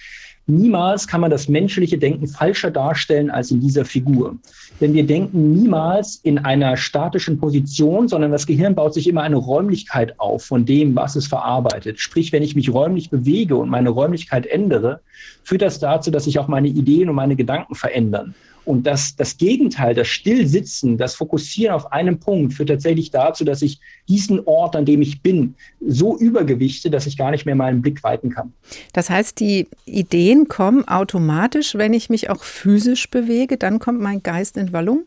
Niemals 0.46 1.08
kann 1.08 1.22
man 1.22 1.30
das 1.30 1.48
menschliche 1.48 1.96
Denken 1.96 2.26
falscher 2.26 2.70
darstellen 2.70 3.30
als 3.30 3.50
in 3.50 3.60
dieser 3.60 3.86
Figur. 3.86 4.36
Denn 4.80 4.92
wir 4.92 5.06
denken 5.06 5.54
niemals 5.54 6.16
in 6.22 6.38
einer 6.38 6.76
statischen 6.76 7.38
Position, 7.38 8.08
sondern 8.08 8.30
das 8.30 8.46
Gehirn 8.46 8.74
baut 8.74 8.92
sich 8.92 9.08
immer 9.08 9.22
eine 9.22 9.36
Räumlichkeit 9.36 10.20
auf 10.20 10.44
von 10.44 10.66
dem, 10.66 10.94
was 10.96 11.16
es 11.16 11.26
verarbeitet. 11.26 11.98
Sprich, 11.98 12.30
wenn 12.32 12.42
ich 12.42 12.54
mich 12.54 12.72
räumlich 12.72 13.08
bewege 13.08 13.56
und 13.56 13.70
meine 13.70 13.88
Räumlichkeit 13.88 14.44
ändere, 14.44 15.00
führt 15.44 15.62
das 15.62 15.78
dazu, 15.78 16.10
dass 16.10 16.24
sich 16.24 16.38
auch 16.38 16.48
meine 16.48 16.68
Ideen 16.68 17.08
und 17.08 17.14
meine 17.14 17.36
Gedanken 17.36 17.74
verändern. 17.74 18.34
Und 18.64 18.86
das, 18.86 19.14
das 19.16 19.36
Gegenteil, 19.36 19.94
das 19.94 20.08
Stillsitzen, 20.08 20.96
das 20.96 21.14
Fokussieren 21.14 21.74
auf 21.74 21.92
einen 21.92 22.18
Punkt 22.18 22.54
führt 22.54 22.70
tatsächlich 22.70 23.10
dazu, 23.10 23.44
dass 23.44 23.62
ich 23.62 23.78
diesen 24.08 24.40
Ort, 24.46 24.74
an 24.74 24.86
dem 24.86 25.02
ich 25.02 25.20
bin, 25.20 25.54
so 25.86 26.16
übergewichte, 26.18 26.90
dass 26.90 27.06
ich 27.06 27.16
gar 27.16 27.30
nicht 27.30 27.44
mehr 27.44 27.54
meinen 27.54 27.82
Blick 27.82 28.02
weiten 28.02 28.30
kann. 28.30 28.52
Das 28.92 29.10
heißt, 29.10 29.38
die 29.40 29.68
Ideen 29.84 30.48
kommen 30.48 30.86
automatisch, 30.88 31.74
wenn 31.74 31.92
ich 31.92 32.08
mich 32.08 32.30
auch 32.30 32.42
physisch 32.42 33.10
bewege, 33.10 33.58
dann 33.58 33.78
kommt 33.78 34.00
mein 34.00 34.22
Geist 34.22 34.56
in 34.56 34.72
Wallung? 34.72 35.04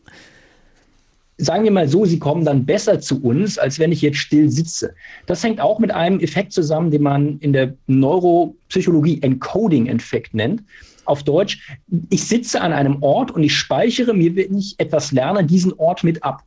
sagen 1.38 1.64
wir 1.64 1.70
mal 1.70 1.88
so, 1.88 2.04
sie 2.04 2.18
kommen 2.18 2.44
dann 2.44 2.66
besser 2.66 3.00
zu 3.00 3.22
uns, 3.22 3.58
als 3.58 3.78
wenn 3.78 3.92
ich 3.92 4.02
jetzt 4.02 4.18
still 4.18 4.50
sitze. 4.50 4.92
Das 5.26 5.42
hängt 5.44 5.60
auch 5.60 5.78
mit 5.78 5.92
einem 5.92 6.18
Effekt 6.18 6.52
zusammen, 6.52 6.90
den 6.90 7.02
man 7.02 7.38
in 7.38 7.52
der 7.52 7.74
Neuropsychologie 7.86 9.22
Encoding-Effekt 9.22 10.34
nennt 10.34 10.64
auf 11.08 11.22
Deutsch, 11.22 11.76
ich 12.10 12.24
sitze 12.24 12.60
an 12.60 12.72
einem 12.72 13.02
Ort 13.02 13.30
und 13.30 13.42
ich 13.42 13.56
speichere 13.56 14.14
mir, 14.14 14.34
wenn 14.36 14.58
ich 14.58 14.74
etwas 14.78 15.12
lerne, 15.12 15.44
diesen 15.44 15.72
Ort 15.74 16.04
mit 16.04 16.22
ab. 16.22 16.42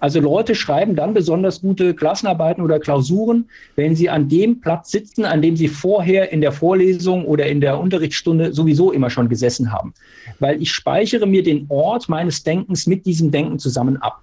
Also 0.00 0.20
Leute 0.20 0.54
schreiben 0.54 0.94
dann 0.94 1.14
besonders 1.14 1.60
gute 1.60 1.94
Klassenarbeiten 1.94 2.62
oder 2.62 2.78
Klausuren, 2.78 3.46
wenn 3.76 3.96
sie 3.96 4.08
an 4.08 4.28
dem 4.28 4.60
Platz 4.60 4.90
sitzen, 4.90 5.24
an 5.24 5.42
dem 5.42 5.56
sie 5.56 5.68
vorher 5.68 6.32
in 6.32 6.40
der 6.40 6.52
Vorlesung 6.52 7.24
oder 7.24 7.46
in 7.46 7.60
der 7.60 7.78
Unterrichtsstunde 7.78 8.52
sowieso 8.52 8.92
immer 8.92 9.10
schon 9.10 9.28
gesessen 9.28 9.72
haben. 9.72 9.92
Weil 10.38 10.60
ich 10.62 10.72
speichere 10.72 11.26
mir 11.26 11.42
den 11.42 11.66
Ort 11.68 12.08
meines 12.08 12.42
Denkens 12.42 12.86
mit 12.86 13.06
diesem 13.06 13.30
Denken 13.30 13.58
zusammen 13.58 13.96
ab. 13.98 14.22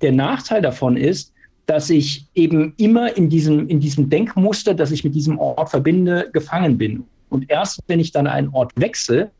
Der 0.00 0.12
Nachteil 0.12 0.62
davon 0.62 0.96
ist, 0.96 1.32
dass 1.66 1.90
ich 1.90 2.26
eben 2.34 2.74
immer 2.76 3.16
in 3.16 3.28
diesem, 3.28 3.68
in 3.68 3.80
diesem 3.80 4.10
Denkmuster, 4.10 4.74
das 4.74 4.90
ich 4.90 5.04
mit 5.04 5.14
diesem 5.14 5.38
Ort 5.38 5.70
verbinde, 5.70 6.28
gefangen 6.32 6.76
bin. 6.76 7.04
Und 7.32 7.50
erst 7.50 7.80
wenn 7.88 7.98
ich 7.98 8.12
dann 8.12 8.26
einen 8.26 8.48
Ort 8.48 8.72
wechsle, 8.76 9.30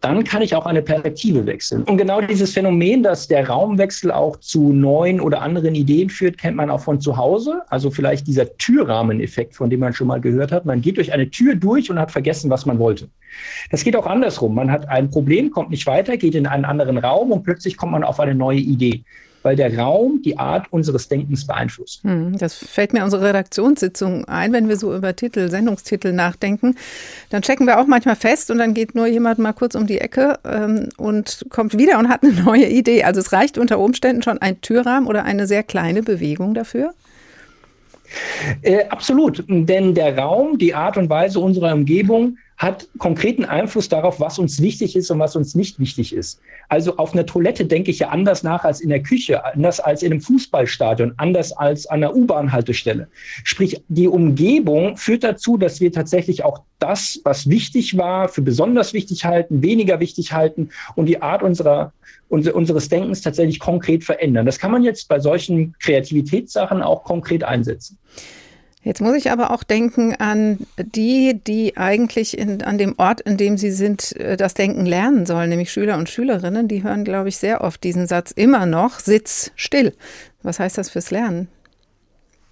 dann 0.00 0.22
kann 0.22 0.42
ich 0.42 0.54
auch 0.54 0.66
eine 0.66 0.82
Perspektive 0.82 1.46
wechseln. 1.46 1.82
Und 1.84 1.96
genau 1.96 2.20
dieses 2.20 2.52
Phänomen, 2.52 3.02
dass 3.02 3.26
der 3.26 3.48
Raumwechsel 3.48 4.10
auch 4.10 4.36
zu 4.36 4.74
neuen 4.74 5.18
oder 5.18 5.40
anderen 5.40 5.74
Ideen 5.74 6.10
führt, 6.10 6.36
kennt 6.36 6.58
man 6.58 6.68
auch 6.68 6.80
von 6.80 7.00
zu 7.00 7.16
Hause. 7.16 7.62
Also 7.68 7.90
vielleicht 7.90 8.26
dieser 8.26 8.54
Türrahmeneffekt, 8.58 9.54
von 9.54 9.70
dem 9.70 9.80
man 9.80 9.94
schon 9.94 10.08
mal 10.08 10.20
gehört 10.20 10.52
hat. 10.52 10.66
Man 10.66 10.82
geht 10.82 10.98
durch 10.98 11.14
eine 11.14 11.30
Tür 11.30 11.54
durch 11.54 11.90
und 11.90 11.98
hat 11.98 12.12
vergessen, 12.12 12.50
was 12.50 12.66
man 12.66 12.78
wollte. 12.78 13.08
Das 13.70 13.82
geht 13.82 13.96
auch 13.96 14.06
andersrum. 14.06 14.54
Man 14.54 14.70
hat 14.70 14.86
ein 14.90 15.08
Problem, 15.08 15.50
kommt 15.50 15.70
nicht 15.70 15.86
weiter, 15.86 16.18
geht 16.18 16.34
in 16.34 16.46
einen 16.46 16.66
anderen 16.66 16.98
Raum 16.98 17.32
und 17.32 17.42
plötzlich 17.42 17.78
kommt 17.78 17.92
man 17.92 18.04
auf 18.04 18.20
eine 18.20 18.34
neue 18.34 18.58
Idee 18.58 19.04
weil 19.44 19.56
der 19.56 19.78
Raum 19.78 20.22
die 20.22 20.38
Art 20.38 20.66
unseres 20.70 21.06
Denkens 21.06 21.46
beeinflusst. 21.46 22.02
Hm, 22.02 22.36
das 22.38 22.54
fällt 22.54 22.92
mir 22.92 23.04
unsere 23.04 23.28
Redaktionssitzung 23.28 24.24
ein, 24.24 24.52
wenn 24.52 24.68
wir 24.68 24.76
so 24.76 24.94
über 24.94 25.14
Titel, 25.14 25.50
Sendungstitel 25.50 26.12
nachdenken. 26.12 26.76
Dann 27.30 27.42
checken 27.42 27.66
wir 27.66 27.78
auch 27.78 27.86
manchmal 27.86 28.16
fest 28.16 28.50
und 28.50 28.58
dann 28.58 28.74
geht 28.74 28.94
nur 28.94 29.06
jemand 29.06 29.38
mal 29.38 29.52
kurz 29.52 29.74
um 29.74 29.86
die 29.86 30.00
Ecke 30.00 30.38
ähm, 30.44 30.88
und 30.96 31.46
kommt 31.50 31.78
wieder 31.78 31.98
und 31.98 32.08
hat 32.08 32.22
eine 32.22 32.32
neue 32.32 32.66
Idee. 32.66 33.04
Also 33.04 33.20
es 33.20 33.32
reicht 33.32 33.58
unter 33.58 33.78
Umständen 33.78 34.22
schon 34.22 34.38
ein 34.38 34.60
Türrahmen 34.62 35.06
oder 35.06 35.24
eine 35.24 35.46
sehr 35.46 35.62
kleine 35.62 36.02
Bewegung 36.02 36.54
dafür. 36.54 36.94
Äh, 38.62 38.84
absolut, 38.88 39.44
denn 39.48 39.94
der 39.94 40.16
Raum, 40.16 40.58
die 40.58 40.74
Art 40.74 40.96
und 40.96 41.10
Weise 41.10 41.40
unserer 41.40 41.74
Umgebung 41.74 42.38
hat 42.56 42.88
konkreten 42.98 43.44
Einfluss 43.44 43.88
darauf, 43.88 44.20
was 44.20 44.38
uns 44.38 44.60
wichtig 44.60 44.94
ist 44.94 45.10
und 45.10 45.18
was 45.18 45.34
uns 45.34 45.54
nicht 45.54 45.78
wichtig 45.80 46.14
ist. 46.14 46.40
Also 46.68 46.96
auf 46.96 47.12
einer 47.12 47.26
Toilette 47.26 47.64
denke 47.64 47.90
ich 47.90 47.98
ja 47.98 48.08
anders 48.08 48.42
nach 48.42 48.64
als 48.64 48.80
in 48.80 48.88
der 48.88 49.02
Küche, 49.02 49.44
anders 49.44 49.80
als 49.80 50.02
in 50.02 50.12
einem 50.12 50.20
Fußballstadion, 50.20 51.14
anders 51.16 51.52
als 51.52 51.86
an 51.86 52.02
einer 52.02 52.14
U-Bahn-Haltestelle. 52.14 53.08
Sprich, 53.42 53.82
die 53.88 54.08
Umgebung 54.08 54.96
führt 54.96 55.24
dazu, 55.24 55.56
dass 55.56 55.80
wir 55.80 55.92
tatsächlich 55.92 56.44
auch 56.44 56.62
das, 56.78 57.20
was 57.24 57.48
wichtig 57.48 57.96
war, 57.96 58.28
für 58.28 58.42
besonders 58.42 58.92
wichtig 58.92 59.24
halten, 59.24 59.62
weniger 59.62 60.00
wichtig 60.00 60.32
halten 60.32 60.70
und 60.94 61.06
die 61.06 61.22
Art 61.22 61.42
unserer, 61.42 61.92
unseres 62.28 62.88
Denkens 62.88 63.20
tatsächlich 63.20 63.58
konkret 63.58 64.04
verändern. 64.04 64.46
Das 64.46 64.58
kann 64.58 64.70
man 64.70 64.82
jetzt 64.82 65.08
bei 65.08 65.18
solchen 65.18 65.74
Kreativitätssachen 65.80 66.82
auch 66.82 67.04
konkret 67.04 67.42
einsetzen. 67.42 67.98
Jetzt 68.84 69.00
muss 69.00 69.16
ich 69.16 69.30
aber 69.30 69.50
auch 69.50 69.62
denken 69.62 70.14
an 70.14 70.58
die, 70.78 71.40
die 71.42 71.76
eigentlich 71.78 72.36
in, 72.36 72.62
an 72.62 72.76
dem 72.76 72.94
Ort, 72.98 73.22
in 73.22 73.38
dem 73.38 73.56
sie 73.56 73.70
sind, 73.70 74.14
äh, 74.16 74.36
das 74.36 74.52
Denken 74.52 74.84
lernen 74.84 75.24
sollen, 75.24 75.48
nämlich 75.48 75.72
Schüler 75.72 75.96
und 75.96 76.10
Schülerinnen. 76.10 76.68
Die 76.68 76.84
hören, 76.84 77.02
glaube 77.02 77.30
ich, 77.30 77.38
sehr 77.38 77.62
oft 77.62 77.82
diesen 77.82 78.06
Satz 78.06 78.30
immer 78.30 78.66
noch, 78.66 79.00
sitz 79.00 79.52
still. 79.56 79.94
Was 80.42 80.60
heißt 80.60 80.76
das 80.76 80.90
fürs 80.90 81.10
Lernen? 81.10 81.48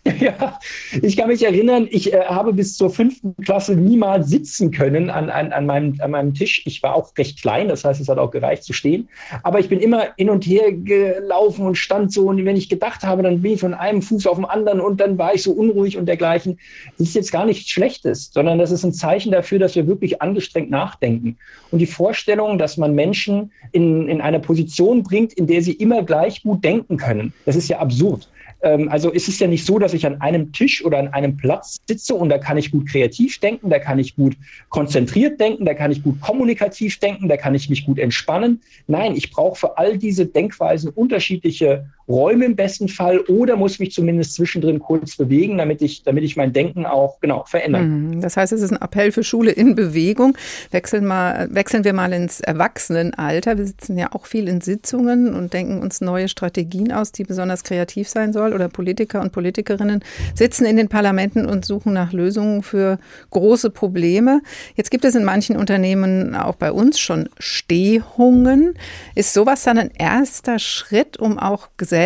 Ja, 0.21 0.59
ich 1.01 1.17
kann 1.17 1.29
mich 1.29 1.45
erinnern, 1.45 1.87
ich 1.91 2.13
äh, 2.13 2.25
habe 2.25 2.53
bis 2.53 2.77
zur 2.77 2.91
fünften 2.91 3.37
Klasse 3.45 3.77
niemals 3.77 4.29
sitzen 4.29 4.71
können 4.71 5.11
an, 5.11 5.31
an, 5.31 5.53
an, 5.53 5.67
meinem, 5.67 5.97
an 6.01 6.11
meinem 6.11 6.35
Tisch. 6.35 6.63
Ich 6.67 6.83
war 6.83 6.95
auch 6.95 7.17
recht 7.17 7.41
klein, 7.41 7.69
das 7.69 7.85
heißt, 7.85 8.01
es 8.01 8.09
hat 8.09 8.19
auch 8.19 8.31
gereicht 8.31 8.65
zu 8.65 8.73
stehen. 8.73 9.09
Aber 9.43 9.61
ich 9.61 9.69
bin 9.69 9.79
immer 9.79 10.09
hin 10.17 10.31
und 10.31 10.45
her 10.45 10.73
gelaufen 10.73 11.67
und 11.67 11.77
stand 11.77 12.13
so. 12.13 12.29
Und 12.29 12.45
wenn 12.45 12.57
ich 12.57 12.69
gedacht 12.69 13.03
habe, 13.03 13.23
dann 13.23 13.43
bin 13.43 13.53
ich 13.53 13.61
von 13.61 13.75
einem 13.75 14.03
Fuß 14.03 14.27
auf 14.27 14.37
den 14.37 14.45
anderen 14.45 14.81
und 14.81 15.01
dann 15.01 15.19
war 15.19 15.35
ich 15.35 15.43
so 15.43 15.53
unruhig 15.53 15.97
und 15.97 16.07
dergleichen. 16.07 16.59
Das 16.99 17.09
ist 17.09 17.15
jetzt 17.15 17.33
gar 17.33 17.47
nichts 17.47 17.71
Schlechtes, 17.71 18.31
sondern 18.33 18.59
das 18.59 18.73
ist 18.73 18.85
ein 18.85 18.93
Zeichen 18.93 19.31
dafür, 19.31 19.61
dass 19.61 19.77
wir 19.77 19.87
wirklich 19.87 20.21
angestrengt 20.21 20.71
nachdenken. 20.71 21.37
Und 21.71 21.79
die 21.79 21.87
Vorstellung, 21.87 22.59
dass 22.59 22.77
man 22.77 22.95
Menschen 22.95 23.53
in, 23.71 24.09
in 24.09 24.21
eine 24.21 24.41
Position 24.41 25.05
bringt, 25.05 25.33
in 25.35 25.47
der 25.47 25.63
sie 25.63 25.73
immer 25.73 26.03
gleich 26.03 26.43
gut 26.43 26.65
denken 26.65 26.97
können, 26.97 27.33
das 27.47 27.55
ist 27.57 27.69
ja 27.69 27.79
absurd. 27.79 28.29
Ähm, 28.63 28.89
also 28.89 29.13
es 29.13 29.29
ist 29.29 29.41
ja 29.41 29.47
nicht 29.47 29.67
so, 29.67 29.79
dass 29.79 29.93
ich 29.93 30.07
an 30.07 30.21
einem 30.21 30.53
Tisch 30.53 30.85
oder 30.85 30.99
an 30.99 31.09
einem 31.09 31.37
Platz 31.37 31.79
sitze 31.87 32.15
und 32.15 32.29
da 32.29 32.39
kann 32.39 32.57
ich 32.57 32.71
gut 32.71 32.89
kreativ 32.89 33.39
denken, 33.41 33.71
da 33.71 33.79
kann 33.79 33.99
ich 33.99 34.17
gut 34.17 34.37
konzentriert 34.69 35.41
denken, 35.41 35.65
da 35.65 35.75
kann 35.75 35.91
ich 35.91 36.03
gut 36.03 36.21
kommunikativ 36.21 36.99
denken, 37.01 37.29
da 37.29 37.37
kann 37.37 37.55
ich 37.55 37.69
mich 37.69 37.85
gut 37.85 37.99
entspannen. 37.99 38.61
Nein, 38.87 39.15
ich 39.17 39.31
brauche 39.31 39.59
für 39.59 39.79
all 39.79 39.99
diese 39.99 40.27
Denkweisen 40.27 40.91
unterschiedliche 40.91 41.87
Räume 42.09 42.45
im 42.45 42.57
besten 42.57 42.89
Fall 42.89 43.21
oder 43.21 43.57
muss 43.57 43.79
mich 43.79 43.93
zumindest 43.93 44.35
zwischendrin 44.35 44.79
kurz 44.79 45.17
bewegen, 45.17 45.59
damit 45.59 45.83
ich, 45.83 46.03
damit 46.03 46.25
ich 46.25 46.37
mein 46.37 46.53
Denken 46.53 46.87
auch 46.87 47.21
genau 47.21 47.45
verändern. 47.47 48.11
Mhm. 48.11 48.21
Das 48.21 48.37
heißt, 48.37 48.53
es 48.53 48.61
ist 48.61 48.73
ein 48.73 48.81
Appell 48.81 49.13
für 49.13 49.25
Schule 49.25 49.51
in 49.53 49.75
Bewegung. 49.75 50.37
Wechseln, 50.71 51.05
mal, 51.05 51.49
wechseln 51.51 51.85
wir 51.85 51.93
mal 51.93 52.13
ins 52.13 52.41
Erwachsenenalter. 52.41 53.59
Wir 53.59 53.67
sitzen 53.67 53.99
ja 53.99 54.13
auch 54.13 54.27
viel 54.27 54.49
in 54.49 54.61
Sitzungen 54.61 55.35
und 55.35 55.53
denken 55.53 55.81
uns 55.81 56.01
neue 56.01 56.29
Strategien 56.29 56.93
aus, 56.93 57.13
die 57.13 57.25
besonders 57.25 57.65
kreativ 57.65 58.09
sein 58.09 58.33
sollen. 58.33 58.53
Oder 58.53 58.69
Politiker 58.69 59.21
und 59.21 59.33
Politikerinnen 59.33 60.05
sitzen 60.35 60.67
in 60.67 60.77
den 60.77 60.89
Parlamenten 60.89 61.47
und 61.47 61.65
suchen 61.65 61.93
nach 61.93 62.13
Lösungen 62.13 62.63
für 62.63 62.99
große 63.31 63.71
Probleme. 63.71 64.43
Jetzt 64.75 64.91
gibt 64.91 65.05
es 65.05 65.15
in 65.15 65.25
manchen 65.25 65.57
Unternehmen, 65.57 66.35
auch 66.35 66.57
bei 66.57 66.73
uns, 66.73 66.99
schon 66.99 67.29
Stehungen. 67.39 68.75
Ist 69.15 69.33
sowas 69.33 69.63
dann 69.63 69.79
ein 69.79 69.91
erster 69.97 70.59
Schritt, 70.59 71.19
um 71.19 71.39
auch 71.39 71.69
gesellschaftlich, 71.77 72.02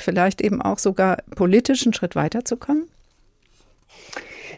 vielleicht 0.00 0.40
eben 0.40 0.62
auch 0.62 0.78
sogar 0.78 1.18
politisch 1.34 1.84
einen 1.84 1.94
Schritt 1.94 2.14
weiterzukommen? 2.14 2.88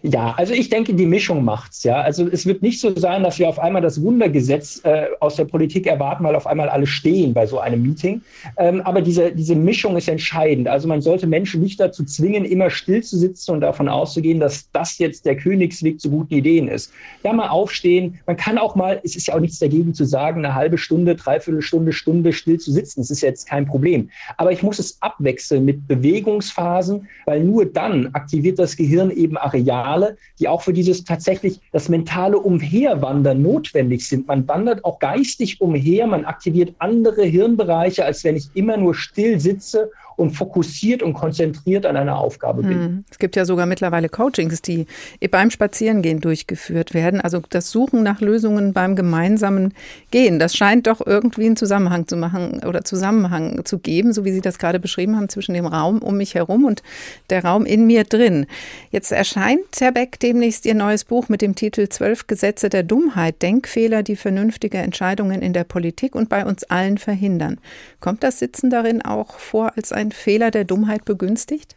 Ja, 0.05 0.35
also 0.37 0.53
ich 0.53 0.69
denke, 0.69 0.95
die 0.95 1.07
Mischung 1.07 1.45
macht's. 1.45 1.85
Ja, 1.85 2.01
also 2.01 2.27
es 2.27 2.45
wird 2.45 2.61
nicht 2.61 2.81
so 2.81 2.93
sein, 2.97 3.23
dass 3.23 3.39
wir 3.39 3.49
auf 3.49 3.61
einmal 3.61 3.83
das 3.83 4.03
Wundergesetz 4.03 4.81
äh, 4.83 5.07
aus 5.21 5.37
der 5.37 5.45
Politik 5.45 5.87
erwarten, 5.87 6.25
weil 6.25 6.35
auf 6.35 6.49
einmal 6.49 6.69
alle 6.69 6.89
stehen 6.89 7.33
bei 7.33 7.47
so 7.47 7.61
einem 7.61 7.83
Meeting. 7.83 8.21
Ähm, 8.57 8.81
aber 8.81 9.01
diese, 9.01 9.31
diese 9.31 9.55
Mischung 9.55 9.97
ist 9.97 10.09
entscheidend. 10.09 10.67
Also 10.67 10.89
man 10.89 11.03
sollte 11.03 11.29
Menschen 11.29 11.63
nicht 11.63 11.79
dazu 11.79 12.05
zwingen, 12.05 12.45
immer 12.45 12.69
still 12.69 13.05
zu 13.05 13.17
sitzen 13.17 13.53
und 13.53 13.61
davon 13.61 13.89
auszugehen, 13.89 14.41
dass 14.41 14.69
das 14.73 14.99
jetzt 14.99 15.25
der 15.25 15.37
Königsweg 15.37 16.01
zu 16.01 16.11
guten 16.11 16.35
Ideen 16.35 16.67
ist. 16.67 16.93
Ja, 17.23 17.33
mal 17.33 17.49
aufstehen. 17.49 18.19
Man 18.27 18.37
kann 18.37 18.59
auch 18.59 18.75
mal, 18.75 19.01
es 19.05 19.15
ist 19.15 19.29
ja 19.29 19.37
auch 19.37 19.41
nichts 19.41 19.61
dagegen 19.61 19.95
zu 19.95 20.05
sagen, 20.05 20.45
eine 20.45 20.57
halbe 20.57 20.79
Stunde, 20.79 21.15
dreiviertel 21.15 21.63
Stunde, 21.63 21.93
Stunde 21.93 22.33
still 22.33 22.59
zu 22.59 22.73
sitzen. 22.73 23.03
Das 23.03 23.11
ist 23.13 23.21
jetzt 23.21 23.47
kein 23.47 23.67
Problem. 23.67 24.11
Aber 24.37 24.51
ich 24.51 24.65
muss 24.65 24.81
es 24.81 25.01
abwechseln 25.01 25.65
mit 25.65 25.87
Bewegungsphasen, 25.87 27.07
weil 27.25 27.45
nur 27.45 27.67
dann 27.67 28.09
aktiviert 28.15 28.59
das 28.59 28.77
Gehirn 28.77 29.13
eben 29.13 29.37
Areale, 29.37 29.92
Signale, 29.93 30.17
die 30.39 30.49
auch 30.49 30.63
für 30.63 30.73
dieses 30.73 31.05
tatsächlich 31.05 31.61
das 31.73 31.89
mentale 31.89 32.39
Umherwandern 32.39 33.43
notwendig 33.43 34.07
sind. 34.07 34.27
Man 34.27 34.47
wandert 34.49 34.85
auch 34.85 34.99
geistig 34.99 35.61
umher, 35.61 36.07
man 36.07 36.25
aktiviert 36.25 36.75
andere 36.79 37.25
Hirnbereiche, 37.25 38.05
als 38.05 38.25
wenn 38.25 38.37
ich 38.37 38.51
immer 38.55 38.77
nur 38.77 38.95
still 38.95 39.39
sitze 39.41 39.91
und 40.17 40.33
fokussiert 40.33 41.03
und 41.03 41.15
konzentriert 41.15 41.87
an 41.87 41.97
einer 41.97 42.19
Aufgabe 42.19 42.63
bin. 42.63 42.73
Hm. 42.73 43.05
Es 43.11 43.19
gibt 43.19 43.37
ja 43.37 43.45
sogar 43.45 43.67
mittlerweile 43.67 44.09
Coachings, 44.09 44.63
die 44.63 44.87
beim 45.31 45.51
Spazierengehen 45.51 46.21
durchgeführt 46.21 46.95
werden. 46.95 47.21
Also 47.21 47.43
das 47.49 47.71
Suchen 47.71 48.03
nach 48.03 48.21
Lösungen 48.21 48.73
beim 48.73 48.97
gemeinsamen 48.97 49.75
Gehen. 50.11 50.39
Das 50.39 50.55
scheint 50.55 50.87
doch 50.87 51.05
irgendwie 51.05 51.47
einen 51.47 51.57
Zusammenhang 51.57 52.07
zu 52.07 52.17
machen 52.17 52.63
oder 52.65 52.85
Zusammenhang 52.85 53.65
zu 53.65 53.79
geben, 53.79 54.13
so 54.13 54.25
wie 54.25 54.33
Sie 54.33 54.41
das 54.41 54.59
gerade 54.59 54.79
beschrieben 54.79 55.17
haben, 55.17 55.29
zwischen 55.29 55.55
dem 55.55 55.67
Raum 55.67 55.99
um 55.99 56.17
mich 56.17 56.35
herum 56.35 56.65
und 56.65 56.83
der 57.31 57.45
Raum 57.45 57.67
in 57.67 57.87
mir 57.87 58.05
drin. 58.05 58.47
Jetzt 58.91 59.13
erscheint, 59.13 59.65
Herr 59.79 59.93
Beck, 59.93 60.21
demnächst 60.21 60.67
Ihr 60.67 60.75
neues 60.75 61.05
Buch 61.05 61.29
mit 61.29 61.43
dem 61.43 61.55
Titel 61.55 61.89
Zwölf 61.89 62.27
Gesetze 62.27 62.69
der 62.69 62.83
Dummheit, 62.83 63.43
Denkfehler, 63.43 64.03
die 64.03 64.17
vernünftige 64.17 64.79
Entscheidungen 64.79 65.43
in 65.43 65.53
der 65.53 65.65
Politik 65.65 66.15
und 66.15 66.29
bei 66.29 66.45
uns 66.45 66.65
allen 66.65 66.99
verhindern. 66.99 67.59
Kommt 68.01 68.23
das 68.23 68.39
Sitzen 68.39 68.71
darin 68.71 69.03
auch 69.03 69.39
vor 69.39 69.73
als 69.77 69.93
ein 69.93 70.02
Fehler 70.11 70.51
der 70.51 70.65
Dummheit 70.65 71.05
begünstigt? 71.05 71.77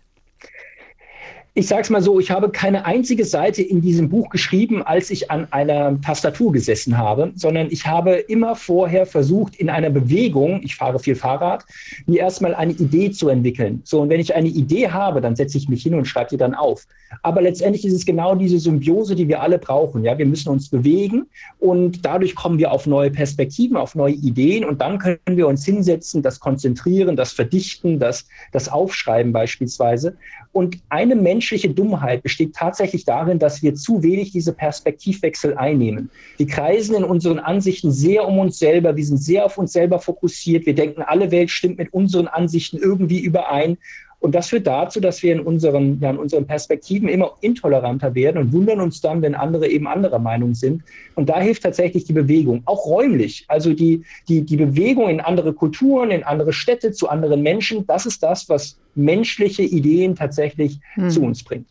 Ich 1.57 1.67
sage 1.67 1.83
es 1.83 1.89
mal 1.89 2.01
so, 2.01 2.19
ich 2.19 2.31
habe 2.31 2.49
keine 2.49 2.83
einzige 2.85 3.23
Seite 3.23 3.61
in 3.61 3.79
diesem 3.79 4.09
Buch 4.09 4.29
geschrieben, 4.29 4.83
als 4.83 5.09
ich 5.09 5.31
an 5.31 5.47
einer 5.51 5.99
Tastatur 6.01 6.51
gesessen 6.51 6.97
habe, 6.97 7.31
sondern 7.35 7.67
ich 7.71 7.87
habe 7.87 8.15
immer 8.15 8.57
vorher 8.57 9.05
versucht, 9.05 9.55
in 9.55 9.69
einer 9.69 9.89
Bewegung, 9.89 10.61
ich 10.63 10.75
fahre 10.75 10.99
viel 10.99 11.15
Fahrrad, 11.15 11.63
mir 12.07 12.19
erstmal 12.19 12.53
eine 12.55 12.73
Idee 12.73 13.09
zu 13.11 13.29
entwickeln. 13.29 13.81
So, 13.85 14.01
und 14.01 14.09
wenn 14.09 14.19
ich 14.19 14.35
eine 14.35 14.49
Idee 14.49 14.89
habe, 14.89 15.21
dann 15.21 15.37
setze 15.37 15.57
ich 15.57 15.69
mich 15.69 15.81
hin 15.81 15.93
und 15.93 16.03
schreibe 16.03 16.31
die 16.31 16.37
dann 16.37 16.55
auf. 16.55 16.85
Aber 17.23 17.41
letztendlich 17.41 17.85
ist 17.85 17.93
es 17.93 18.05
genau 18.05 18.35
diese 18.35 18.59
Symbiose, 18.59 19.15
die 19.15 19.29
wir 19.29 19.41
alle 19.41 19.57
brauchen. 19.57 20.03
Ja, 20.03 20.17
wir 20.17 20.25
müssen 20.25 20.49
uns 20.49 20.69
bewegen 20.69 21.27
und 21.59 22.05
dadurch 22.05 22.35
kommen 22.35 22.59
wir 22.59 22.73
auf 22.73 22.85
neue 22.85 23.11
Perspektiven, 23.11 23.77
auf 23.77 23.95
neue 23.95 24.13
Ideen 24.13 24.65
und 24.65 24.81
dann 24.81 24.99
können 24.99 25.19
wir 25.27 25.47
uns 25.47 25.63
hinsetzen, 25.63 26.21
das 26.21 26.41
konzentrieren, 26.41 27.15
das 27.15 27.31
verdichten, 27.31 27.97
das, 27.97 28.27
das 28.51 28.67
aufschreiben 28.67 29.31
beispielsweise. 29.31 30.17
Und 30.55 30.77
eine 30.87 31.17
menschliche 31.17 31.67
Dummheit 31.67 32.23
besteht 32.23 32.55
tatsächlich 32.55 33.03
darin, 33.03 33.39
dass 33.39 33.61
wir 33.61 33.75
zu 33.75 34.01
wenig 34.03 34.31
diese 34.31 34.53
Perspektivwechsel 34.53 35.57
einnehmen. 35.57 36.09
Wir 36.37 36.47
kreisen 36.47 36.95
in 36.95 37.03
unseren 37.03 37.39
Ansichten 37.39 37.91
sehr 37.91 38.25
um 38.25 38.39
uns 38.39 38.57
selber. 38.57 38.95
Wir 38.95 39.03
sind 39.03 39.17
sehr 39.17 39.43
auf 39.43 39.57
uns 39.57 39.73
selber 39.73 39.99
fokussiert. 39.99 40.65
Wir 40.65 40.73
denken, 40.73 41.01
alle 41.01 41.29
Welt 41.31 41.49
stimmt 41.49 41.77
mit 41.77 41.91
unseren 41.91 42.27
Ansichten 42.27 42.77
irgendwie 42.77 43.19
überein. 43.19 43.77
Und 44.19 44.33
das 44.33 44.49
führt 44.49 44.65
dazu, 44.65 44.99
dass 44.99 45.21
wir 45.21 45.33
in 45.33 45.39
unseren, 45.39 45.99
ja, 45.99 46.09
in 46.09 46.17
unseren 46.17 46.47
Perspektiven 46.47 47.07
immer 47.07 47.35
intoleranter 47.41 48.15
werden 48.15 48.41
und 48.41 48.53
wundern 48.53 48.81
uns 48.81 49.01
dann, 49.01 49.21
wenn 49.21 49.35
andere 49.35 49.67
eben 49.67 49.87
anderer 49.87 50.19
Meinung 50.19 50.55
sind. 50.55 50.83
Und 51.15 51.29
da 51.29 51.39
hilft 51.39 51.63
tatsächlich 51.63 52.05
die 52.05 52.13
Bewegung, 52.13 52.63
auch 52.65 52.85
räumlich. 52.85 53.45
Also 53.47 53.73
die, 53.73 54.03
die, 54.27 54.41
die 54.41 54.57
Bewegung 54.57 55.09
in 55.09 55.19
andere 55.19 55.53
Kulturen, 55.53 56.11
in 56.11 56.23
andere 56.23 56.53
Städte, 56.53 56.91
zu 56.91 57.09
anderen 57.09 57.41
Menschen, 57.41 57.85
das 57.85 58.05
ist 58.05 58.23
das, 58.23 58.49
was 58.49 58.79
menschliche 58.95 59.63
Ideen 59.63 60.15
tatsächlich 60.15 60.79
hm. 60.93 61.09
zu 61.09 61.21
uns 61.21 61.43
bringt. 61.43 61.67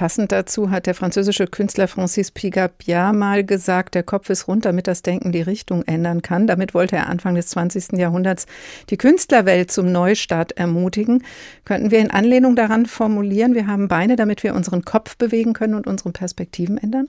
Passend 0.00 0.32
dazu 0.32 0.70
hat 0.70 0.86
der 0.86 0.94
französische 0.94 1.46
Künstler 1.46 1.86
Francis 1.86 2.30
Pigapia 2.30 3.12
mal 3.12 3.44
gesagt, 3.44 3.94
der 3.94 4.02
Kopf 4.02 4.30
ist 4.30 4.48
rund, 4.48 4.64
damit 4.64 4.86
das 4.86 5.02
Denken 5.02 5.30
die 5.30 5.42
Richtung 5.42 5.82
ändern 5.82 6.22
kann. 6.22 6.46
Damit 6.46 6.72
wollte 6.72 6.96
er 6.96 7.10
Anfang 7.10 7.34
des 7.34 7.48
20. 7.48 7.98
Jahrhunderts 7.98 8.46
die 8.88 8.96
Künstlerwelt 8.96 9.70
zum 9.70 9.92
Neustart 9.92 10.52
ermutigen. 10.52 11.22
Könnten 11.66 11.90
wir 11.90 11.98
in 11.98 12.10
Anlehnung 12.10 12.56
daran 12.56 12.86
formulieren, 12.86 13.54
wir 13.54 13.66
haben 13.66 13.88
Beine, 13.88 14.16
damit 14.16 14.42
wir 14.42 14.54
unseren 14.54 14.86
Kopf 14.86 15.18
bewegen 15.18 15.52
können 15.52 15.74
und 15.74 15.86
unsere 15.86 16.12
Perspektiven 16.12 16.78
ändern? 16.78 17.08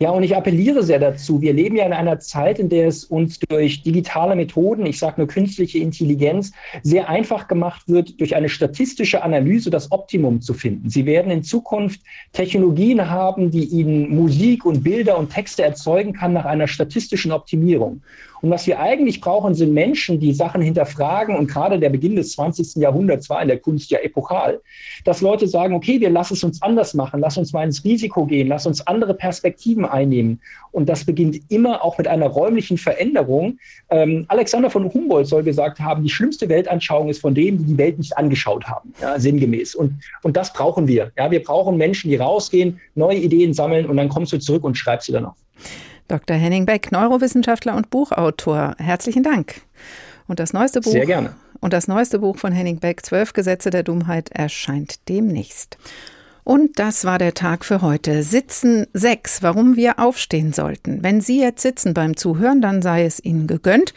Ja, 0.00 0.10
und 0.10 0.22
ich 0.22 0.36
appelliere 0.36 0.84
sehr 0.84 1.00
dazu. 1.00 1.40
Wir 1.40 1.52
leben 1.52 1.76
ja 1.76 1.84
in 1.84 1.92
einer 1.92 2.20
Zeit, 2.20 2.60
in 2.60 2.68
der 2.68 2.86
es 2.86 3.04
uns 3.04 3.40
durch 3.40 3.82
digitale 3.82 4.36
Methoden, 4.36 4.86
ich 4.86 4.98
sage 4.98 5.14
nur 5.18 5.26
künstliche 5.26 5.78
Intelligenz, 5.78 6.52
sehr 6.84 7.08
einfach 7.08 7.48
gemacht 7.48 7.88
wird, 7.88 8.20
durch 8.20 8.36
eine 8.36 8.48
statistische 8.48 9.24
Analyse 9.24 9.70
das 9.70 9.90
Optimum 9.90 10.40
zu 10.40 10.54
finden. 10.54 10.88
Sie 10.88 11.04
werden 11.04 11.32
in 11.32 11.42
Zukunft 11.42 12.00
Technologien 12.32 13.10
haben, 13.10 13.50
die 13.50 13.64
Ihnen 13.64 14.14
Musik 14.14 14.64
und 14.64 14.84
Bilder 14.84 15.18
und 15.18 15.30
Texte 15.30 15.64
erzeugen 15.64 16.12
kann 16.12 16.32
nach 16.32 16.44
einer 16.44 16.68
statistischen 16.68 17.32
Optimierung. 17.32 18.00
Und 18.42 18.50
was 18.50 18.66
wir 18.66 18.78
eigentlich 18.80 19.20
brauchen, 19.20 19.54
sind 19.54 19.72
Menschen, 19.72 20.20
die 20.20 20.32
Sachen 20.32 20.62
hinterfragen. 20.62 21.36
Und 21.36 21.48
gerade 21.48 21.78
der 21.78 21.90
Beginn 21.90 22.16
des 22.16 22.32
20. 22.32 22.76
Jahrhunderts 22.76 23.28
war 23.28 23.42
in 23.42 23.48
der 23.48 23.58
Kunst 23.58 23.90
ja 23.90 23.98
epochal, 23.98 24.60
dass 25.04 25.20
Leute 25.20 25.48
sagen, 25.48 25.74
okay, 25.74 26.00
wir 26.00 26.10
lassen 26.10 26.34
es 26.34 26.44
uns 26.44 26.62
anders 26.62 26.94
machen, 26.94 27.20
lass 27.20 27.36
uns 27.36 27.52
mal 27.52 27.64
ins 27.64 27.84
Risiko 27.84 28.26
gehen, 28.26 28.48
lass 28.48 28.66
uns 28.66 28.86
andere 28.86 29.14
Perspektiven 29.14 29.84
einnehmen. 29.84 30.40
Und 30.70 30.88
das 30.88 31.04
beginnt 31.04 31.40
immer 31.48 31.84
auch 31.84 31.98
mit 31.98 32.06
einer 32.06 32.26
räumlichen 32.26 32.78
Veränderung. 32.78 33.58
Ähm, 33.90 34.24
Alexander 34.28 34.70
von 34.70 34.92
Humboldt 34.92 35.26
soll 35.26 35.42
gesagt 35.42 35.80
haben, 35.80 36.02
die 36.02 36.10
schlimmste 36.10 36.48
Weltanschauung 36.48 37.08
ist 37.08 37.20
von 37.20 37.34
denen, 37.34 37.58
die 37.58 37.64
die 37.64 37.78
Welt 37.78 37.98
nicht 37.98 38.16
angeschaut 38.16 38.66
haben, 38.66 38.92
ja, 39.00 39.18
sinngemäß. 39.18 39.74
Und, 39.74 39.94
und 40.22 40.36
das 40.36 40.52
brauchen 40.52 40.86
wir. 40.86 41.12
Ja, 41.16 41.30
wir 41.30 41.42
brauchen 41.42 41.76
Menschen, 41.76 42.10
die 42.10 42.16
rausgehen, 42.16 42.80
neue 42.94 43.18
Ideen 43.18 43.54
sammeln 43.54 43.86
und 43.86 43.96
dann 43.96 44.08
kommst 44.08 44.32
du 44.32 44.38
zurück 44.38 44.64
und 44.64 44.76
schreibst 44.76 45.06
sie 45.06 45.12
dann 45.12 45.26
auf. 45.26 45.36
Dr. 46.08 46.36
Henning 46.36 46.66
Beck, 46.66 46.90
Neurowissenschaftler 46.90 47.76
und 47.76 47.90
Buchautor. 47.90 48.74
Herzlichen 48.78 49.22
Dank. 49.22 49.60
Und 50.26 50.40
das 50.40 50.52
neueste 50.52 50.80
Buch. 50.80 50.92
Sehr 50.92 51.06
gerne. 51.06 51.34
Und 51.60 51.72
das 51.72 51.88
neueste 51.88 52.20
Buch 52.20 52.36
von 52.36 52.52
Henning 52.52 52.78
Beck, 52.78 53.04
Zwölf 53.04 53.32
Gesetze 53.32 53.70
der 53.70 53.82
Dummheit, 53.82 54.30
erscheint 54.30 55.08
demnächst. 55.08 55.76
Und 56.48 56.78
das 56.78 57.04
war 57.04 57.18
der 57.18 57.34
Tag 57.34 57.62
für 57.62 57.82
heute. 57.82 58.22
Sitzen 58.22 58.86
6, 58.94 59.42
warum 59.42 59.76
wir 59.76 59.98
aufstehen 59.98 60.54
sollten. 60.54 61.02
Wenn 61.02 61.20
Sie 61.20 61.42
jetzt 61.42 61.60
sitzen 61.60 61.92
beim 61.92 62.16
Zuhören, 62.16 62.62
dann 62.62 62.80
sei 62.80 63.04
es 63.04 63.22
Ihnen 63.22 63.46
gegönnt. 63.46 63.92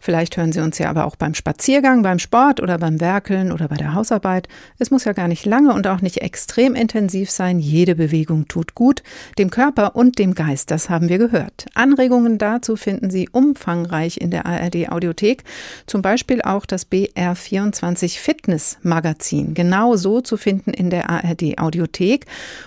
Vielleicht 0.00 0.36
hören 0.36 0.52
Sie 0.52 0.60
uns 0.60 0.76
ja 0.76 0.90
aber 0.90 1.06
auch 1.06 1.16
beim 1.16 1.32
Spaziergang, 1.32 2.02
beim 2.02 2.18
Sport 2.18 2.60
oder 2.60 2.76
beim 2.76 3.00
Werkeln 3.00 3.50
oder 3.50 3.68
bei 3.68 3.76
der 3.76 3.94
Hausarbeit. 3.94 4.48
Es 4.78 4.90
muss 4.90 5.06
ja 5.06 5.14
gar 5.14 5.28
nicht 5.28 5.46
lange 5.46 5.72
und 5.72 5.86
auch 5.86 6.02
nicht 6.02 6.18
extrem 6.18 6.74
intensiv 6.74 7.30
sein. 7.30 7.58
Jede 7.58 7.94
Bewegung 7.94 8.48
tut 8.48 8.74
gut, 8.74 9.02
dem 9.38 9.48
Körper 9.48 9.96
und 9.96 10.18
dem 10.18 10.34
Geist, 10.34 10.70
das 10.70 10.90
haben 10.90 11.08
wir 11.08 11.16
gehört. 11.16 11.64
Anregungen 11.72 12.36
dazu 12.36 12.76
finden 12.76 13.08
Sie 13.08 13.30
umfangreich 13.30 14.18
in 14.18 14.30
der 14.30 14.44
ARD 14.44 14.90
Audiothek, 14.90 15.42
zum 15.86 16.02
Beispiel 16.02 16.42
auch 16.42 16.66
das 16.66 16.86
BR24 16.92 18.18
Fitness 18.18 18.76
Magazin, 18.82 19.54
genau 19.54 19.96
so 19.96 20.20
zu 20.20 20.36
finden 20.36 20.74
in 20.74 20.90
der 20.90 21.08
ARD 21.08 21.56
Audiothek. 21.56 21.93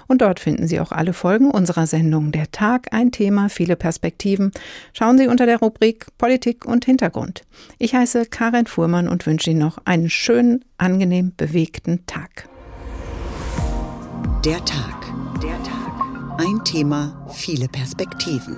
Und 0.07 0.21
dort 0.21 0.39
finden 0.39 0.67
Sie 0.67 0.80
auch 0.80 0.91
alle 0.91 1.13
Folgen 1.13 1.51
unserer 1.51 1.88
Sendung 1.88 2.32
Der 2.32 2.51
Tag, 2.51 2.88
ein 2.91 3.11
Thema, 3.11 3.49
viele 3.49 3.75
Perspektiven. 3.75 4.51
Schauen 4.93 5.17
Sie 5.17 5.28
unter 5.28 5.45
der 5.45 5.59
Rubrik 5.59 6.07
Politik 6.17 6.65
und 6.65 6.86
Hintergrund. 6.86 6.97
Hintergrund. 6.97 7.43
Ich 7.78 7.95
heiße 7.95 8.25
Karin 8.25 8.67
Fuhrmann 8.67 9.07
und 9.07 9.25
wünsche 9.25 9.51
Ihnen 9.51 9.59
noch 9.59 9.78
einen 9.86 10.09
schönen, 10.09 10.65
angenehm 10.78 11.34
bewegten 11.36 12.05
Tag. 12.05 12.49
Der 14.45 14.63
Tag. 14.65 15.05
Der 15.41 15.61
Tag. 15.63 16.39
Ein 16.39 16.63
Thema, 16.63 17.28
viele 17.34 17.67
Perspektiven. 17.67 18.57